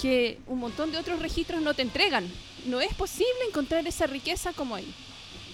que 0.00 0.40
un 0.46 0.58
montón 0.58 0.90
de 0.90 0.98
otros 0.98 1.20
registros 1.20 1.62
no 1.62 1.74
te 1.74 1.82
entregan. 1.82 2.26
No 2.66 2.80
es 2.80 2.92
posible 2.94 3.30
encontrar 3.48 3.86
esa 3.86 4.06
riqueza 4.06 4.52
como 4.52 4.74
ahí. 4.74 4.92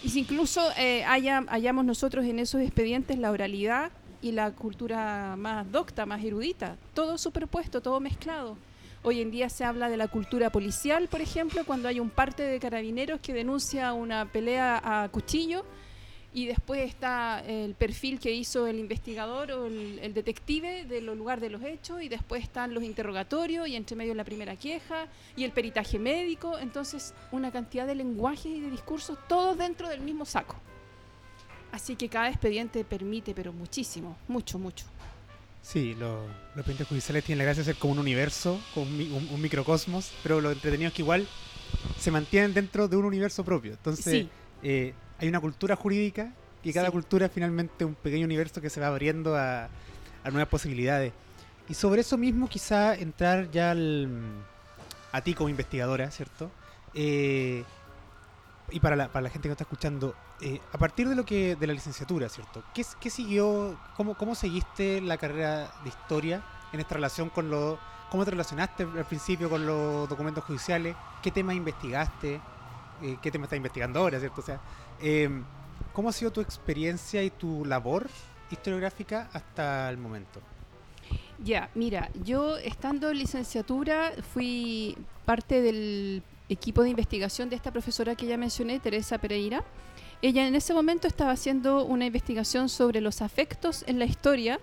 Y 0.03 0.09
si 0.09 0.21
incluso 0.21 0.63
eh, 0.79 1.05
haya, 1.05 1.45
hayamos 1.49 1.85
nosotros 1.85 2.25
en 2.25 2.39
esos 2.39 2.63
expedientes 2.63 3.19
la 3.19 3.31
oralidad 3.31 3.91
y 4.23 4.33
la 4.33 4.53
cultura 4.53 5.35
más 5.37 5.71
docta, 5.71 6.07
más 6.07 6.25
erudita, 6.25 6.77
todo 6.95 7.19
superpuesto, 7.19 7.81
todo 7.81 8.01
mezclado. 8.01 8.57
Hoy 9.03 9.21
en 9.21 9.31
día 9.31 9.49
se 9.49 9.65
habla 9.65 9.89
de 9.89 9.97
la 9.97 10.09
cultura 10.09 10.51
policial, 10.51 11.09
por 11.09 11.21
ejemplo, 11.21 11.65
cuando 11.65 11.89
hay 11.89 12.01
un 12.01 12.11
parte 12.11 12.43
de 12.43 12.59
carabineros 12.59 13.21
que 13.21 13.33
denuncia 13.33 13.93
una 13.93 14.27
pelea 14.33 14.81
a 14.83 15.09
cuchillo 15.11 15.65
y 16.35 16.47
después 16.47 16.81
está 16.81 17.41
el 17.47 17.75
perfil 17.75 18.19
que 18.19 18.33
hizo 18.33 18.67
el 18.67 18.79
investigador 18.79 19.53
o 19.53 19.67
el, 19.67 19.99
el 20.01 20.13
detective 20.13 20.85
del 20.85 21.07
lugar 21.07 21.41
de 21.41 21.51
los 21.51 21.63
hechos 21.63 22.03
y 22.03 22.09
después 22.09 22.43
están 22.43 22.75
los 22.75 22.83
interrogatorios 22.83 23.69
y 23.69 23.77
entre 23.77 23.97
medio 23.97 24.15
la 24.15 24.25
primera 24.25 24.57
queja 24.57 25.07
y 25.37 25.45
el 25.45 25.53
peritaje 25.53 25.99
médico, 25.99 26.59
entonces 26.59 27.15
una 27.33 27.51
cantidad 27.53 27.87
de 27.87 27.95
lenguajes 27.95 28.47
y 28.47 28.61
de 28.61 28.71
discursos 28.71 29.17
todos 29.29 29.57
dentro 29.57 29.89
del 29.89 30.01
mismo 30.01 30.25
saco. 30.25 30.57
Así 31.77 31.95
que 31.95 32.09
cada 32.09 32.29
expediente 32.31 32.85
permite, 32.87 33.35
pero 33.35 33.53
muchísimo, 33.53 34.17
mucho, 34.29 34.59
mucho. 34.59 34.87
Sí, 35.61 35.95
lo- 35.95 36.23
los 36.27 36.57
expedientes 36.57 36.89
judiciales 36.89 37.23
tienen 37.23 37.41
la 37.41 37.45
gracia 37.45 37.63
de 37.65 37.67
ser 37.67 37.77
como 37.77 37.93
un 37.93 37.99
universo, 37.99 38.59
como 38.73 38.87
un, 38.87 38.97
mi- 38.97 39.09
un- 39.13 39.29
un 39.29 39.41
microcosmos, 39.43 40.11
pero 40.23 40.41
lo 40.41 40.51
entretenido 40.53 40.89
es 40.89 40.95
que 40.95 41.03
igual 41.03 41.29
se 42.01 42.11
mantienen 42.11 42.55
dentro 42.55 42.89
de 42.89 42.97
un 42.97 43.05
universo 43.05 43.45
propio. 43.45 43.73
Entonces, 43.73 44.05
Sí. 44.11 44.31
eh, 44.63 44.95
hay 45.19 45.29
una 45.29 45.39
cultura 45.39 45.77
jurídica 45.77 46.33
y 46.63 46.73
cada 46.73 46.87
Sí. 46.87 46.93
cultura 46.93 47.27
es 47.27 47.33
finalmente 47.33 47.85
un 47.85 47.95
pequeño 47.95 48.25
universo 48.25 48.63
que 48.63 48.71
se 48.71 48.81
va 48.81 48.87
abriendo 48.87 49.37
a, 49.37 49.65
a 50.25 50.31
nuevas 50.31 50.49
posibilidades. 50.49 51.13
Y 51.69 51.75
sobre 51.75 52.01
eso 52.01 52.17
mismo 52.17 52.49
quizá 52.49 52.95
entrar 52.95 53.51
ya 53.51 53.73
al- 53.73 54.09
a 55.13 55.21
ti 55.21 55.35
como 55.35 55.51
investigadora, 55.51 56.11
¿cierto? 56.11 56.51
Eh, 56.95 57.65
y 58.71 58.81
para 58.81 58.97
la, 58.97 59.09
para 59.09 59.23
la 59.23 59.31
gente 59.31 59.49
que 59.49 59.53
está 59.53 59.65
escuchando, 59.65 60.15
eh, 60.41 60.61
a 60.73 60.79
partir 60.79 61.09
de 61.09 61.15
lo 61.15 61.25
que 61.25 61.57
de 61.57 61.67
la 61.67 61.73
licenciatura, 61.73 62.29
¿cierto? 62.29 62.63
¿Qué, 62.75 62.85
qué 63.01 63.11
siguió? 63.11 63.79
Cómo, 63.97 64.15
¿Cómo 64.15 64.35
seguiste 64.35 65.01
la 65.01 65.17
carrera 65.17 65.71
de 65.83 65.89
historia 65.89 66.43
en 66.73 66.81
esta 66.81 66.95
relación 66.95 67.31
con 67.31 67.51
lo... 67.51 67.79
¿Cómo 68.11 68.25
te 68.25 68.31
relacionaste 68.31 68.85
al 68.85 69.05
principio 69.05 69.51
con 69.51 69.67
los 69.67 70.09
documentos 70.09 70.45
judiciales? 70.45 70.95
¿Qué 71.23 71.31
temas 71.31 71.57
investigaste? 71.57 72.41
Eh, 73.03 73.17
¿Qué 73.21 73.31
tema 73.31 73.45
estás 73.45 73.57
investigando 73.57 74.01
ahora, 74.01 74.19
¿cierto? 74.19 74.41
O 74.41 74.45
sea, 74.45 74.61
eh, 75.01 75.29
¿cómo 75.93 76.09
ha 76.09 76.13
sido 76.13 76.31
tu 76.31 76.41
experiencia 76.41 77.23
y 77.23 77.31
tu 77.31 77.65
labor 77.65 78.09
historiográfica 78.51 79.29
hasta 79.33 79.91
el 79.91 79.99
momento? 79.99 80.41
Ya, 81.39 81.69
mira, 81.75 82.11
yo 82.25 82.57
estando 82.57 83.11
en 83.11 83.19
licenciatura 83.19 84.13
fui 84.33 84.97
parte 85.25 85.61
del 85.61 86.23
equipo 86.49 86.83
de 86.83 86.91
investigación 86.91 87.49
de 87.49 87.57
esta 87.57 87.73
profesora 87.73 88.15
que 88.15 88.27
ya 88.27 88.37
mencioné, 88.37 88.81
Teresa 88.81 89.19
Pereira. 89.19 89.65
Ella 90.23 90.47
en 90.47 90.55
ese 90.55 90.73
momento 90.73 91.07
estaba 91.07 91.33
haciendo 91.33 91.85
una 91.85 92.07
investigación 92.07 92.69
sobre 92.69 93.01
los 93.01 93.21
afectos 93.21 93.85
en 93.87 93.99
la 93.99 94.07
historia 94.07 94.61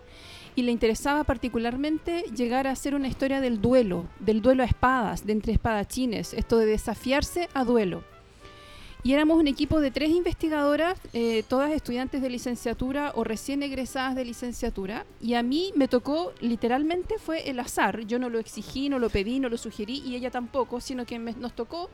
y 0.55 0.63
le 0.63 0.71
interesaba 0.71 1.23
particularmente 1.23 2.23
llegar 2.35 2.67
a 2.67 2.71
hacer 2.71 2.95
una 2.95 3.07
historia 3.07 3.41
del 3.41 3.61
duelo, 3.61 4.05
del 4.19 4.41
duelo 4.41 4.63
a 4.63 4.65
espadas, 4.65 5.25
de 5.25 5.33
entre 5.33 5.53
espadachines, 5.53 6.33
esto 6.33 6.57
de 6.57 6.65
desafiarse 6.65 7.49
a 7.53 7.63
duelo. 7.63 8.12
Y 9.05 9.11
éramos 9.11 9.37
un 9.37 9.47
equipo 9.47 9.81
de 9.81 9.91
tres 9.91 10.11
investigadoras, 10.11 10.97
eh, 11.11 11.43
todas 11.49 11.71
estudiantes 11.71 12.21
de 12.21 12.29
licenciatura 12.29 13.11
o 13.15 13.25
recién 13.25 13.61
egresadas 13.61 14.15
de 14.15 14.23
licenciatura. 14.23 15.05
Y 15.21 15.33
a 15.33 15.43
mí 15.43 15.73
me 15.75 15.89
tocó, 15.89 16.31
literalmente 16.39 17.17
fue 17.17 17.49
el 17.49 17.59
azar. 17.59 18.05
Yo 18.07 18.17
no 18.17 18.29
lo 18.29 18.39
exigí, 18.39 18.87
no 18.87 18.99
lo 18.99 19.09
pedí, 19.09 19.39
no 19.39 19.49
lo 19.49 19.57
sugerí 19.57 20.01
y 20.05 20.15
ella 20.15 20.31
tampoco, 20.31 20.79
sino 20.79 21.05
que 21.05 21.19
me- 21.19 21.33
nos 21.33 21.53
tocó 21.53 21.89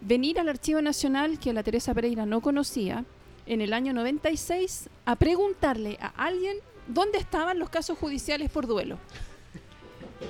venir 0.00 0.40
al 0.40 0.48
Archivo 0.48 0.82
Nacional, 0.82 1.38
que 1.38 1.52
la 1.52 1.62
Teresa 1.62 1.94
Pereira 1.94 2.26
no 2.26 2.40
conocía, 2.40 3.04
en 3.46 3.60
el 3.60 3.72
año 3.72 3.92
96, 3.92 4.88
a 5.04 5.14
preguntarle 5.16 5.98
a 6.00 6.08
alguien 6.16 6.56
dónde 6.88 7.18
estaban 7.18 7.58
los 7.60 7.70
casos 7.70 7.96
judiciales 7.96 8.50
por 8.50 8.66
duelo. 8.66 8.98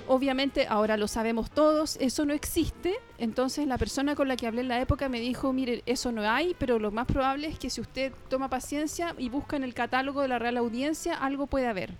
Obviamente 0.06 0.66
ahora 0.68 0.96
lo 0.96 1.08
sabemos 1.08 1.50
todos, 1.50 1.96
eso 2.00 2.24
no 2.24 2.34
existe. 2.34 2.94
Entonces 3.18 3.66
la 3.66 3.78
persona 3.78 4.14
con 4.14 4.28
la 4.28 4.36
que 4.36 4.46
hablé 4.46 4.62
en 4.62 4.68
la 4.68 4.80
época 4.80 5.08
me 5.08 5.20
dijo, 5.20 5.52
mire, 5.52 5.82
eso 5.86 6.12
no 6.12 6.28
hay, 6.28 6.54
pero 6.58 6.78
lo 6.78 6.90
más 6.90 7.06
probable 7.06 7.48
es 7.48 7.58
que 7.58 7.70
si 7.70 7.80
usted 7.80 8.12
toma 8.28 8.48
paciencia 8.50 9.14
y 9.18 9.28
busca 9.28 9.56
en 9.56 9.64
el 9.64 9.74
catálogo 9.74 10.20
de 10.22 10.28
la 10.28 10.38
Real 10.38 10.56
Audiencia, 10.56 11.14
algo 11.14 11.46
puede 11.46 11.66
haber. 11.66 11.94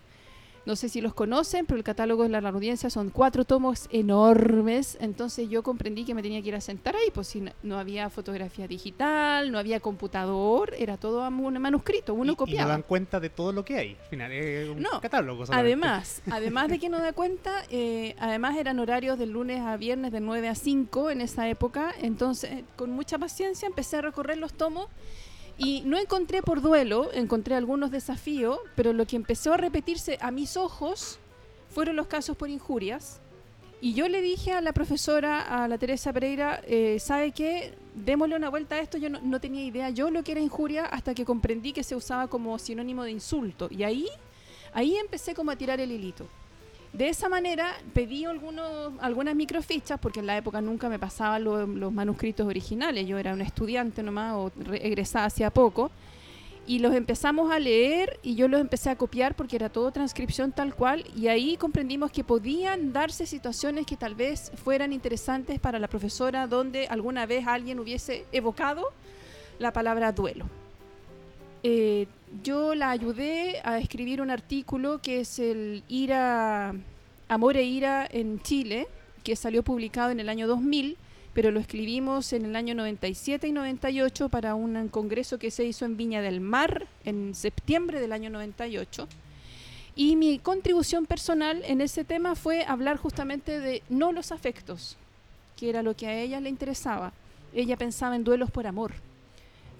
No 0.66 0.76
sé 0.76 0.88
si 0.88 1.00
los 1.00 1.12
conocen, 1.12 1.66
pero 1.66 1.76
el 1.76 1.84
catálogo 1.84 2.22
de 2.22 2.28
la 2.30 2.38
Audiencia 2.48 2.88
son 2.88 3.10
cuatro 3.10 3.44
tomos 3.44 3.86
enormes. 3.90 4.96
Entonces 5.00 5.48
yo 5.48 5.62
comprendí 5.62 6.04
que 6.04 6.14
me 6.14 6.22
tenía 6.22 6.40
que 6.40 6.48
ir 6.48 6.54
a 6.54 6.60
sentar 6.60 6.96
ahí, 6.96 7.10
pues 7.12 7.28
si 7.28 7.40
no, 7.40 7.52
no 7.62 7.78
había 7.78 8.08
fotografía 8.10 8.66
digital, 8.66 9.52
no 9.52 9.58
había 9.58 9.80
computador, 9.80 10.72
era 10.78 10.96
todo 10.96 11.22
a 11.22 11.28
un 11.28 11.58
manuscrito, 11.58 12.14
uno 12.14 12.34
y, 12.46 12.50
y 12.52 12.56
no 12.56 12.68
dan 12.68 12.82
cuenta 12.82 13.20
de 13.20 13.28
todo 13.30 13.52
lo 13.52 13.64
que 13.64 13.76
hay. 13.76 13.96
Al 14.00 14.08
final 14.08 14.32
es 14.32 14.68
un 14.68 14.80
No, 14.82 15.00
catálogo. 15.00 15.44
solamente. 15.46 15.74
Además, 15.74 16.22
además 16.30 16.68
de 16.68 16.78
que 16.78 16.88
no 16.88 16.98
da 16.98 17.12
cuenta, 17.12 17.64
eh, 17.70 18.14
además 18.18 18.56
eran 18.56 18.78
horarios 18.78 19.18
de 19.18 19.26
lunes 19.26 19.60
a 19.60 19.76
viernes 19.76 20.12
de 20.12 20.20
9 20.20 20.48
a 20.48 20.54
5 20.54 21.10
en 21.10 21.20
esa 21.20 21.48
época, 21.48 21.94
entonces 22.00 22.50
eh, 22.50 22.64
con 22.76 22.90
mucha 22.90 23.18
paciencia 23.18 23.66
empecé 23.66 23.98
a 23.98 24.02
recorrer 24.02 24.38
los 24.38 24.54
tomos 24.54 24.88
y 25.56 25.82
no 25.82 25.98
encontré 25.98 26.42
por 26.42 26.60
duelo, 26.60 27.12
encontré 27.12 27.54
algunos 27.54 27.90
desafíos, 27.90 28.58
pero 28.74 28.92
lo 28.92 29.06
que 29.06 29.16
empezó 29.16 29.52
a 29.52 29.56
repetirse 29.56 30.18
a 30.20 30.30
mis 30.30 30.56
ojos 30.56 31.18
fueron 31.68 31.96
los 31.96 32.06
casos 32.06 32.36
por 32.36 32.50
injurias. 32.50 33.20
Y 33.80 33.94
yo 33.94 34.08
le 34.08 34.22
dije 34.22 34.52
a 34.52 34.60
la 34.60 34.72
profesora, 34.72 35.42
a 35.42 35.68
la 35.68 35.78
Teresa 35.78 36.12
Pereira, 36.12 36.62
eh, 36.66 36.98
¿sabe 36.98 37.32
qué? 37.32 37.74
Démosle 37.94 38.34
una 38.34 38.48
vuelta 38.48 38.76
a 38.76 38.80
esto. 38.80 38.96
Yo 38.98 39.10
no, 39.10 39.20
no 39.20 39.40
tenía 39.40 39.62
idea 39.64 39.90
yo 39.90 40.10
lo 40.10 40.24
que 40.24 40.32
era 40.32 40.40
injuria 40.40 40.86
hasta 40.86 41.14
que 41.14 41.24
comprendí 41.24 41.72
que 41.72 41.84
se 41.84 41.94
usaba 41.94 42.26
como 42.28 42.58
sinónimo 42.58 43.04
de 43.04 43.10
insulto. 43.10 43.68
Y 43.70 43.82
ahí, 43.82 44.08
ahí 44.72 44.96
empecé 44.96 45.34
como 45.34 45.50
a 45.50 45.56
tirar 45.56 45.80
el 45.80 45.92
hilito. 45.92 46.26
De 46.94 47.08
esa 47.08 47.28
manera 47.28 47.72
pedí 47.92 48.24
algunos, 48.24 48.92
algunas 49.00 49.34
microfichas, 49.34 49.98
porque 49.98 50.20
en 50.20 50.26
la 50.26 50.36
época 50.36 50.60
nunca 50.60 50.88
me 50.88 50.98
pasaban 50.98 51.42
lo- 51.42 51.66
los 51.66 51.92
manuscritos 51.92 52.46
originales. 52.46 53.06
Yo 53.08 53.18
era 53.18 53.32
una 53.34 53.42
estudiante 53.44 54.00
nomás 54.02 54.34
o 54.36 54.52
re- 54.56 54.86
egresada 54.86 55.26
hacía 55.26 55.50
poco. 55.50 55.90
Y 56.66 56.78
los 56.78 56.94
empezamos 56.94 57.50
a 57.50 57.58
leer 57.58 58.18
y 58.22 58.36
yo 58.36 58.48
los 58.48 58.58
empecé 58.60 58.88
a 58.90 58.96
copiar 58.96 59.34
porque 59.34 59.56
era 59.56 59.68
todo 59.68 59.90
transcripción 59.90 60.52
tal 60.52 60.74
cual. 60.74 61.04
Y 61.16 61.26
ahí 61.26 61.56
comprendimos 61.58 62.10
que 62.12 62.24
podían 62.24 62.92
darse 62.92 63.26
situaciones 63.26 63.84
que 63.86 63.96
tal 63.96 64.14
vez 64.14 64.50
fueran 64.64 64.92
interesantes 64.92 65.58
para 65.60 65.78
la 65.78 65.88
profesora 65.88 66.46
donde 66.46 66.86
alguna 66.86 67.26
vez 67.26 67.46
alguien 67.46 67.80
hubiese 67.80 68.24
evocado 68.32 68.86
la 69.58 69.72
palabra 69.72 70.12
duelo. 70.12 70.46
Eh, 71.66 72.08
yo 72.42 72.74
la 72.74 72.90
ayudé 72.90 73.62
a 73.64 73.78
escribir 73.78 74.20
un 74.20 74.30
artículo 74.30 75.00
que 75.00 75.20
es 75.20 75.38
el 75.38 75.82
Ira, 75.88 76.74
Amor 77.26 77.56
e 77.56 77.64
Ira 77.64 78.06
en 78.10 78.38
Chile, 78.42 78.86
que 79.22 79.34
salió 79.34 79.62
publicado 79.62 80.10
en 80.10 80.20
el 80.20 80.28
año 80.28 80.46
2000, 80.46 80.98
pero 81.32 81.50
lo 81.50 81.60
escribimos 81.60 82.34
en 82.34 82.44
el 82.44 82.54
año 82.54 82.74
97 82.74 83.48
y 83.48 83.52
98 83.52 84.28
para 84.28 84.54
un 84.54 84.88
congreso 84.88 85.38
que 85.38 85.50
se 85.50 85.64
hizo 85.64 85.86
en 85.86 85.96
Viña 85.96 86.20
del 86.20 86.42
Mar 86.42 86.86
en 87.06 87.34
septiembre 87.34 87.98
del 87.98 88.12
año 88.12 88.28
98. 88.28 89.08
Y 89.96 90.16
mi 90.16 90.38
contribución 90.38 91.06
personal 91.06 91.62
en 91.64 91.80
ese 91.80 92.04
tema 92.04 92.34
fue 92.34 92.66
hablar 92.66 92.98
justamente 92.98 93.58
de 93.58 93.82
no 93.88 94.12
los 94.12 94.32
afectos, 94.32 94.98
que 95.56 95.70
era 95.70 95.82
lo 95.82 95.96
que 95.96 96.08
a 96.08 96.20
ella 96.20 96.40
le 96.40 96.50
interesaba. 96.50 97.14
Ella 97.54 97.78
pensaba 97.78 98.16
en 98.16 98.24
duelos 98.24 98.50
por 98.50 98.66
amor 98.66 98.92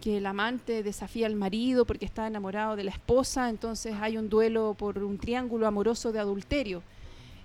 que 0.00 0.18
el 0.18 0.26
amante 0.26 0.82
desafía 0.82 1.26
al 1.26 1.34
marido 1.34 1.84
porque 1.86 2.04
está 2.04 2.26
enamorado 2.26 2.76
de 2.76 2.84
la 2.84 2.90
esposa, 2.90 3.48
entonces 3.48 3.94
hay 4.00 4.16
un 4.18 4.28
duelo 4.28 4.74
por 4.78 4.98
un 4.98 5.18
triángulo 5.18 5.66
amoroso 5.66 6.12
de 6.12 6.18
adulterio. 6.18 6.82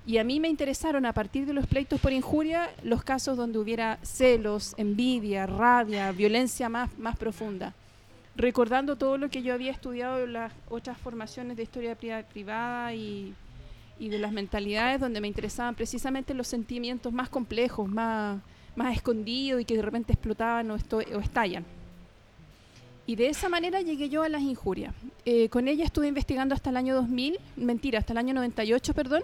Y 0.05 0.17
a 0.17 0.23
mí 0.23 0.39
me 0.39 0.47
interesaron 0.47 1.05
a 1.05 1.13
partir 1.13 1.45
de 1.45 1.53
los 1.53 1.67
pleitos 1.67 2.01
por 2.01 2.11
injuria 2.11 2.69
los 2.83 3.03
casos 3.03 3.37
donde 3.37 3.59
hubiera 3.59 3.99
celos, 4.01 4.73
envidia, 4.77 5.45
rabia, 5.45 6.11
violencia 6.11 6.67
más, 6.67 6.97
más 6.97 7.15
profunda. 7.17 7.73
Recordando 8.35 8.95
todo 8.95 9.17
lo 9.17 9.29
que 9.29 9.43
yo 9.43 9.53
había 9.53 9.71
estudiado 9.71 10.23
en 10.23 10.33
las 10.33 10.51
otras 10.69 10.97
formaciones 10.97 11.57
de 11.57 11.63
historia 11.63 11.95
pri- 11.95 12.23
privada 12.31 12.93
y, 12.93 13.33
y 13.99 14.09
de 14.09 14.17
las 14.17 14.31
mentalidades 14.31 14.99
donde 14.99 15.21
me 15.21 15.27
interesaban 15.27 15.75
precisamente 15.75 16.33
los 16.33 16.47
sentimientos 16.47 17.13
más 17.13 17.29
complejos, 17.29 17.87
más, 17.87 18.39
más 18.75 18.95
escondidos 18.95 19.61
y 19.61 19.65
que 19.65 19.75
de 19.75 19.81
repente 19.81 20.13
explotaban 20.13 20.71
o, 20.71 20.75
o 20.75 21.19
estallan. 21.19 21.65
Y 23.09 23.15
de 23.15 23.27
esa 23.27 23.49
manera 23.49 23.81
llegué 23.81 24.07
yo 24.07 24.21
a 24.21 24.29
las 24.29 24.43
injurias. 24.43 24.93
Eh, 25.25 25.49
con 25.49 25.67
ella 25.67 25.83
estuve 25.83 26.07
investigando 26.07 26.53
hasta 26.53 26.69
el 26.69 26.77
año 26.77 26.93
2000, 26.93 27.39
mentira, 27.55 27.97
hasta 27.97 28.13
el 28.13 28.19
año 28.19 28.35
98, 28.35 28.93
perdón, 28.93 29.23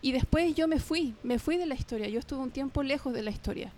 y 0.00 0.12
después 0.12 0.54
yo 0.54 0.66
me 0.66 0.80
fui, 0.80 1.14
me 1.22 1.38
fui 1.38 1.58
de 1.58 1.66
la 1.66 1.74
historia. 1.74 2.08
Yo 2.08 2.18
estuve 2.18 2.40
un 2.40 2.50
tiempo 2.50 2.82
lejos 2.82 3.12
de 3.12 3.20
la 3.20 3.30
historia. 3.30 3.74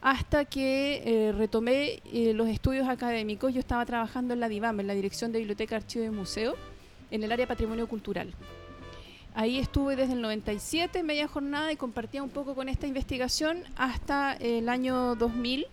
hasta 0.00 0.46
que 0.46 1.02
eh, 1.04 1.32
retomé 1.32 2.00
eh, 2.14 2.32
los 2.32 2.48
estudios 2.48 2.88
académicos. 2.88 3.52
Yo 3.52 3.60
estaba 3.60 3.84
trabajando 3.84 4.32
en 4.32 4.40
la 4.40 4.48
DIVAM, 4.48 4.80
en 4.80 4.86
la 4.86 4.94
Dirección 4.94 5.32
de 5.32 5.38
Biblioteca, 5.40 5.76
Archivo 5.76 6.06
y 6.06 6.08
Museo, 6.08 6.54
en 7.10 7.22
el 7.24 7.30
área 7.30 7.46
Patrimonio 7.46 7.86
Cultural. 7.86 8.32
Ahí 9.34 9.58
estuve 9.58 9.96
desde 9.96 10.14
el 10.14 10.22
97, 10.22 11.02
media 11.02 11.28
jornada, 11.28 11.70
y 11.70 11.76
compartía 11.76 12.22
un 12.22 12.30
poco 12.30 12.54
con 12.54 12.70
esta 12.70 12.86
investigación 12.86 13.64
hasta 13.76 14.32
el 14.32 14.70
año 14.70 15.14
2000. 15.16 15.66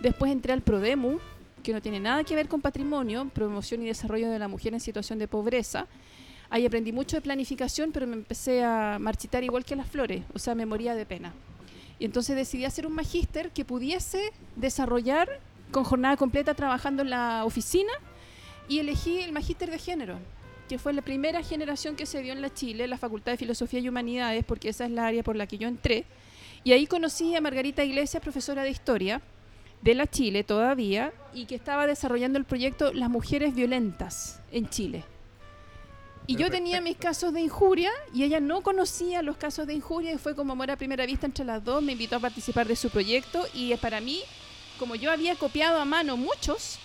Después 0.00 0.32
entré 0.32 0.54
al 0.54 0.62
PRODEMU, 0.62 1.20
que 1.64 1.72
no 1.72 1.82
tiene 1.82 1.98
nada 1.98 2.22
que 2.22 2.36
ver 2.36 2.46
con 2.46 2.60
patrimonio, 2.60 3.28
promoción 3.34 3.82
y 3.82 3.86
desarrollo 3.86 4.30
de 4.30 4.38
la 4.38 4.46
mujer 4.46 4.74
en 4.74 4.80
situación 4.80 5.18
de 5.18 5.26
pobreza. 5.26 5.88
Ahí 6.50 6.64
aprendí 6.64 6.92
mucho 6.92 7.16
de 7.16 7.22
planificación, 7.22 7.90
pero 7.90 8.06
me 8.06 8.14
empecé 8.14 8.62
a 8.62 8.98
marchitar 9.00 9.42
igual 9.42 9.64
que 9.64 9.74
las 9.74 9.88
flores, 9.88 10.22
o 10.32 10.38
sea, 10.38 10.54
me 10.54 10.66
moría 10.66 10.94
de 10.94 11.06
pena. 11.06 11.32
Y 11.98 12.04
entonces 12.04 12.36
decidí 12.36 12.64
hacer 12.64 12.86
un 12.86 12.92
magíster 12.92 13.50
que 13.50 13.64
pudiese 13.64 14.32
desarrollar 14.54 15.40
con 15.72 15.82
jornada 15.82 16.16
completa 16.16 16.54
trabajando 16.54 17.02
en 17.02 17.10
la 17.10 17.44
oficina 17.44 17.92
y 18.68 18.78
elegí 18.78 19.20
el 19.20 19.32
magíster 19.32 19.70
de 19.70 19.78
género, 19.78 20.18
que 20.68 20.78
fue 20.78 20.92
la 20.92 21.02
primera 21.02 21.42
generación 21.42 21.96
que 21.96 22.06
se 22.06 22.22
dio 22.22 22.32
en 22.32 22.42
la 22.42 22.52
Chile, 22.52 22.86
la 22.86 22.98
Facultad 22.98 23.32
de 23.32 23.38
Filosofía 23.38 23.80
y 23.80 23.88
Humanidades, 23.88 24.44
porque 24.44 24.68
esa 24.68 24.84
es 24.84 24.90
la 24.90 25.06
área 25.06 25.22
por 25.22 25.34
la 25.34 25.46
que 25.46 25.58
yo 25.58 25.66
entré. 25.66 26.04
Y 26.62 26.72
ahí 26.72 26.86
conocí 26.86 27.34
a 27.34 27.40
Margarita 27.40 27.84
Iglesias, 27.84 28.22
profesora 28.22 28.62
de 28.62 28.70
historia 28.70 29.20
de 29.84 29.94
la 29.94 30.06
Chile 30.06 30.44
todavía, 30.44 31.12
y 31.34 31.44
que 31.44 31.54
estaba 31.54 31.86
desarrollando 31.86 32.38
el 32.38 32.46
proyecto 32.46 32.92
Las 32.94 33.10
Mujeres 33.10 33.54
Violentas 33.54 34.40
en 34.50 34.68
Chile. 34.70 35.04
Y 36.26 36.36
yo 36.36 36.50
tenía 36.50 36.80
mis 36.80 36.96
casos 36.96 37.34
de 37.34 37.42
injuria 37.42 37.90
y 38.14 38.22
ella 38.22 38.40
no 38.40 38.62
conocía 38.62 39.20
los 39.20 39.36
casos 39.36 39.66
de 39.66 39.74
injuria 39.74 40.10
y 40.14 40.16
fue 40.16 40.34
como 40.34 40.54
amor 40.54 40.70
a 40.70 40.76
primera 40.76 41.04
vista 41.04 41.26
entre 41.26 41.44
las 41.44 41.62
dos, 41.62 41.82
me 41.82 41.92
invitó 41.92 42.16
a 42.16 42.20
participar 42.20 42.66
de 42.66 42.76
su 42.76 42.88
proyecto 42.88 43.44
y 43.52 43.76
para 43.76 44.00
mí, 44.00 44.22
como 44.78 44.94
yo 44.94 45.12
había 45.12 45.36
copiado 45.36 45.78
a 45.78 45.84
mano 45.84 46.16
muchos 46.16 46.78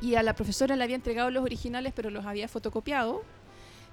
y 0.00 0.14
a 0.14 0.22
la 0.22 0.34
profesora 0.34 0.76
le 0.76 0.84
había 0.84 0.96
entregado 0.96 1.30
los 1.30 1.44
originales 1.44 1.92
pero 1.94 2.08
los 2.08 2.24
había 2.24 2.48
fotocopiado, 2.48 3.22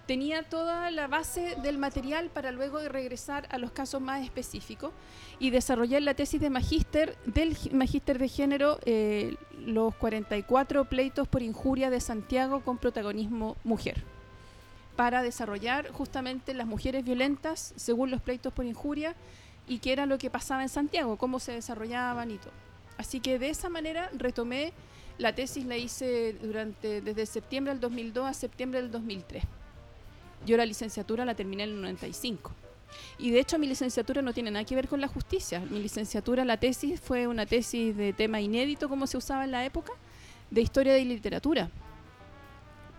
tenía 0.08 0.44
toda 0.44 0.90
la 0.90 1.08
base 1.08 1.56
del 1.62 1.78
material 1.78 2.30
para 2.30 2.52
luego 2.52 2.80
regresar 2.88 3.46
a 3.52 3.58
los 3.58 3.72
casos 3.72 4.02
más 4.02 4.24
específicos 4.24 4.92
y 5.38 5.50
desarrollar 5.50 6.02
la 6.02 6.14
tesis 6.14 6.40
de 6.40 6.50
magíster 6.50 7.18
del 7.26 7.58
magíster 7.74 8.18
de 8.18 8.30
género 8.30 8.80
eh, 8.86 9.36
los 9.60 9.94
44 9.96 10.86
pleitos 10.86 11.28
por 11.28 11.44
injuria 11.44 11.90
de 11.90 12.00
Santiago 12.00 12.62
con 12.62 12.78
protagonismo 12.78 13.58
mujer 13.66 14.04
para 14.96 15.22
desarrollar 15.22 15.92
justamente 15.92 16.54
las 16.54 16.66
mujeres 16.66 17.04
violentas 17.04 17.74
según 17.76 18.10
los 18.10 18.22
pleitos 18.22 18.54
por 18.54 18.66
injuria 18.66 19.16
y 19.68 19.80
qué 19.80 19.92
era 19.92 20.06
lo 20.06 20.18
que 20.18 20.30
pasaba 20.30 20.64
en 20.64 20.70
Santiago, 20.70 21.18
cómo 21.18 21.40
se 21.40 21.52
desarrollaban 21.52 22.32
y 22.32 22.38
todo. 22.38 22.54
Así 22.98 23.20
que 23.20 23.38
de 23.38 23.50
esa 23.50 23.70
manera 23.70 24.10
retomé 24.18 24.74
la 25.18 25.36
tesis, 25.36 25.66
la 25.66 25.78
hice 25.78 26.34
durante 26.42 27.02
desde 27.02 27.26
septiembre 27.26 27.74
del 27.74 27.82
2002 27.82 28.26
a 28.26 28.34
septiembre 28.34 28.82
del 28.82 28.90
2003. 28.90 29.44
Yo 30.46 30.58
la 30.58 30.66
licenciatura 30.66 31.26
la 31.26 31.36
terminé 31.36 31.64
en 31.64 31.70
el 31.70 31.82
95. 31.82 32.52
Y 33.20 33.32
de 33.32 33.40
hecho 33.40 33.60
mi 33.60 33.68
licenciatura 33.68 34.22
no 34.22 34.34
tiene 34.34 34.52
nada 34.52 34.66
que 34.66 34.76
ver 34.76 34.88
con 34.88 35.02
la 35.02 35.08
justicia. 35.08 35.60
Mi 35.70 35.82
licenciatura, 35.82 36.46
la 36.46 36.58
tesis 36.58 37.00
fue 37.00 37.28
una 37.28 37.46
tesis 37.46 37.96
de 37.96 38.14
tema 38.14 38.40
inédito 38.40 38.88
como 38.88 39.08
se 39.08 39.18
usaba 39.18 39.44
en 39.44 39.52
la 39.52 39.66
época, 39.66 39.94
de 40.50 40.62
historia 40.62 40.98
y 40.98 41.06
literatura 41.06 41.70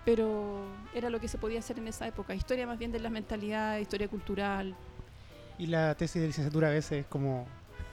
pero 0.08 0.64
era 0.94 1.10
lo 1.10 1.20
que 1.20 1.28
se 1.28 1.36
podía 1.36 1.58
hacer 1.58 1.78
en 1.78 1.86
esa 1.86 2.06
época. 2.08 2.34
Historia 2.34 2.66
más 2.66 2.78
bien 2.78 2.90
de 2.90 2.98
la 2.98 3.10
mentalidad, 3.10 3.76
historia 3.76 4.08
cultural. 4.08 4.74
Y 5.58 5.66
la 5.66 5.94
tesis 5.96 6.22
de 6.22 6.28
licenciatura 6.28 6.68
a 6.68 6.70
veces 6.70 7.00
es 7.00 7.06
como 7.08 7.46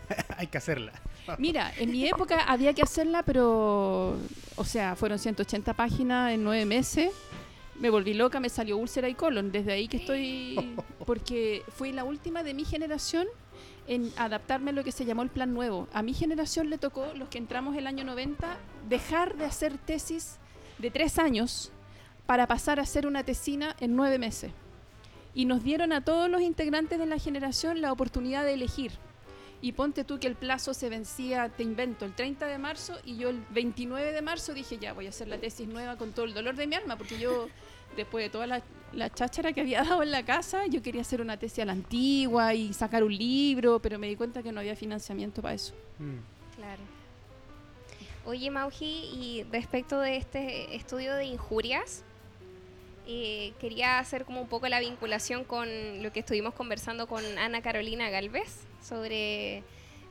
hay 0.37 0.47
que 0.47 0.57
hacerla. 0.57 0.93
Mira, 1.39 1.73
en 1.77 1.91
mi 1.91 2.07
época 2.07 2.45
había 2.45 2.73
que 2.73 2.81
hacerla, 2.81 3.23
pero, 3.23 4.17
o 4.55 4.63
sea, 4.63 4.95
fueron 4.95 5.19
180 5.19 5.73
páginas 5.73 6.31
en 6.31 6.45
nueve 6.45 6.63
meses. 6.63 7.11
Me 7.79 7.89
volví 7.89 8.13
loca, 8.13 8.39
me 8.39 8.49
salió 8.49 8.77
úlcera 8.77 9.09
y 9.09 9.15
colon. 9.15 9.51
Desde 9.51 9.73
ahí 9.73 9.87
que 9.87 9.97
estoy, 9.97 10.75
porque 11.05 11.63
fui 11.69 11.91
la 11.91 12.03
última 12.03 12.43
de 12.43 12.53
mi 12.53 12.65
generación 12.65 13.27
en 13.87 14.11
adaptarme 14.17 14.71
a 14.71 14.73
lo 14.73 14.83
que 14.83 14.91
se 14.91 15.05
llamó 15.05 15.21
el 15.21 15.29
plan 15.29 15.53
nuevo. 15.53 15.87
A 15.93 16.01
mi 16.01 16.13
generación 16.13 16.69
le 16.69 16.77
tocó, 16.77 17.05
los 17.15 17.29
que 17.29 17.37
entramos 17.37 17.75
el 17.75 17.87
año 17.87 18.03
90, 18.03 18.57
dejar 18.89 19.35
de 19.37 19.45
hacer 19.45 19.77
tesis 19.77 20.37
de 20.77 20.91
tres 20.91 21.19
años 21.19 21.71
para 22.25 22.47
pasar 22.47 22.79
a 22.79 22.83
hacer 22.83 23.05
una 23.05 23.23
tesina 23.23 23.75
en 23.79 23.95
nueve 23.95 24.17
meses. 24.17 24.51
Y 25.33 25.45
nos 25.45 25.63
dieron 25.63 25.91
a 25.91 26.01
todos 26.01 26.29
los 26.29 26.41
integrantes 26.41 26.97
de 26.97 27.05
la 27.05 27.19
generación 27.19 27.81
la 27.81 27.91
oportunidad 27.91 28.45
de 28.45 28.53
elegir. 28.53 28.93
Y 29.65 29.71
ponte 29.71 30.03
tú 30.03 30.19
que 30.19 30.27
el 30.27 30.35
plazo 30.35 30.75
se 30.75 30.89
vencía, 30.89 31.49
te 31.49 31.63
invento, 31.63 32.05
el 32.05 32.13
30 32.13 32.45
de 32.45 32.59
marzo 32.59 32.99
y 33.03 33.17
yo 33.17 33.29
el 33.29 33.43
29 33.49 34.11
de 34.11 34.21
marzo 34.21 34.53
dije, 34.53 34.77
ya 34.77 34.93
voy 34.93 35.07
a 35.07 35.09
hacer 35.09 35.27
la 35.27 35.39
tesis 35.39 35.67
nueva 35.67 35.97
con 35.97 36.11
todo 36.11 36.25
el 36.25 36.35
dolor 36.35 36.55
de 36.55 36.67
mi 36.67 36.75
alma, 36.75 36.97
porque 36.97 37.17
yo, 37.17 37.47
después 37.97 38.23
de 38.23 38.29
toda 38.29 38.45
la, 38.45 38.61
la 38.93 39.11
cháchara 39.11 39.53
que 39.53 39.61
había 39.61 39.83
dado 39.83 40.03
en 40.03 40.11
la 40.11 40.23
casa, 40.23 40.67
yo 40.67 40.83
quería 40.83 41.01
hacer 41.01 41.19
una 41.19 41.37
tesis 41.37 41.63
a 41.63 41.65
la 41.65 41.71
antigua 41.71 42.53
y 42.53 42.73
sacar 42.73 43.03
un 43.03 43.17
libro, 43.17 43.79
pero 43.79 43.97
me 43.97 44.07
di 44.07 44.15
cuenta 44.15 44.43
que 44.43 44.51
no 44.51 44.59
había 44.59 44.75
financiamiento 44.75 45.41
para 45.41 45.55
eso. 45.55 45.73
Mm. 45.97 46.57
Claro. 46.57 46.83
Oye, 48.27 48.51
Mauji, 48.51 48.85
y 48.85 49.47
respecto 49.51 49.99
de 49.99 50.17
este 50.17 50.75
estudio 50.75 51.15
de 51.15 51.25
injurias, 51.25 52.03
eh, 53.07 53.53
quería 53.59 53.99
hacer 53.99 54.25
como 54.25 54.41
un 54.41 54.47
poco 54.47 54.67
la 54.67 54.79
vinculación 54.79 55.43
con 55.43 55.67
lo 56.01 56.11
que 56.11 56.21
estuvimos 56.21 56.53
conversando 56.53 57.07
con 57.07 57.23
Ana 57.37 57.61
Carolina 57.61 58.09
Galvez 58.09 58.65
sobre 58.81 59.63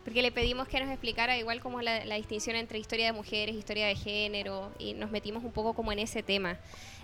porque 0.04 0.20
le 0.20 0.30
pedimos 0.30 0.68
que 0.68 0.78
nos 0.78 0.90
explicara 0.90 1.38
igual 1.38 1.60
como 1.60 1.80
la, 1.80 2.04
distinción 2.16 2.56
entre 2.56 2.78
historia 2.78 3.06
de 3.06 3.12
mujeres, 3.12 3.56
historia 3.56 3.86
de 3.86 3.96
género, 3.96 4.70
y 4.78 4.92
nos 4.92 5.10
metimos 5.10 5.42
un 5.42 5.52
poco 5.52 5.72
como 5.72 5.92
en 5.92 5.98
ese 5.98 6.22
tema. 6.22 6.58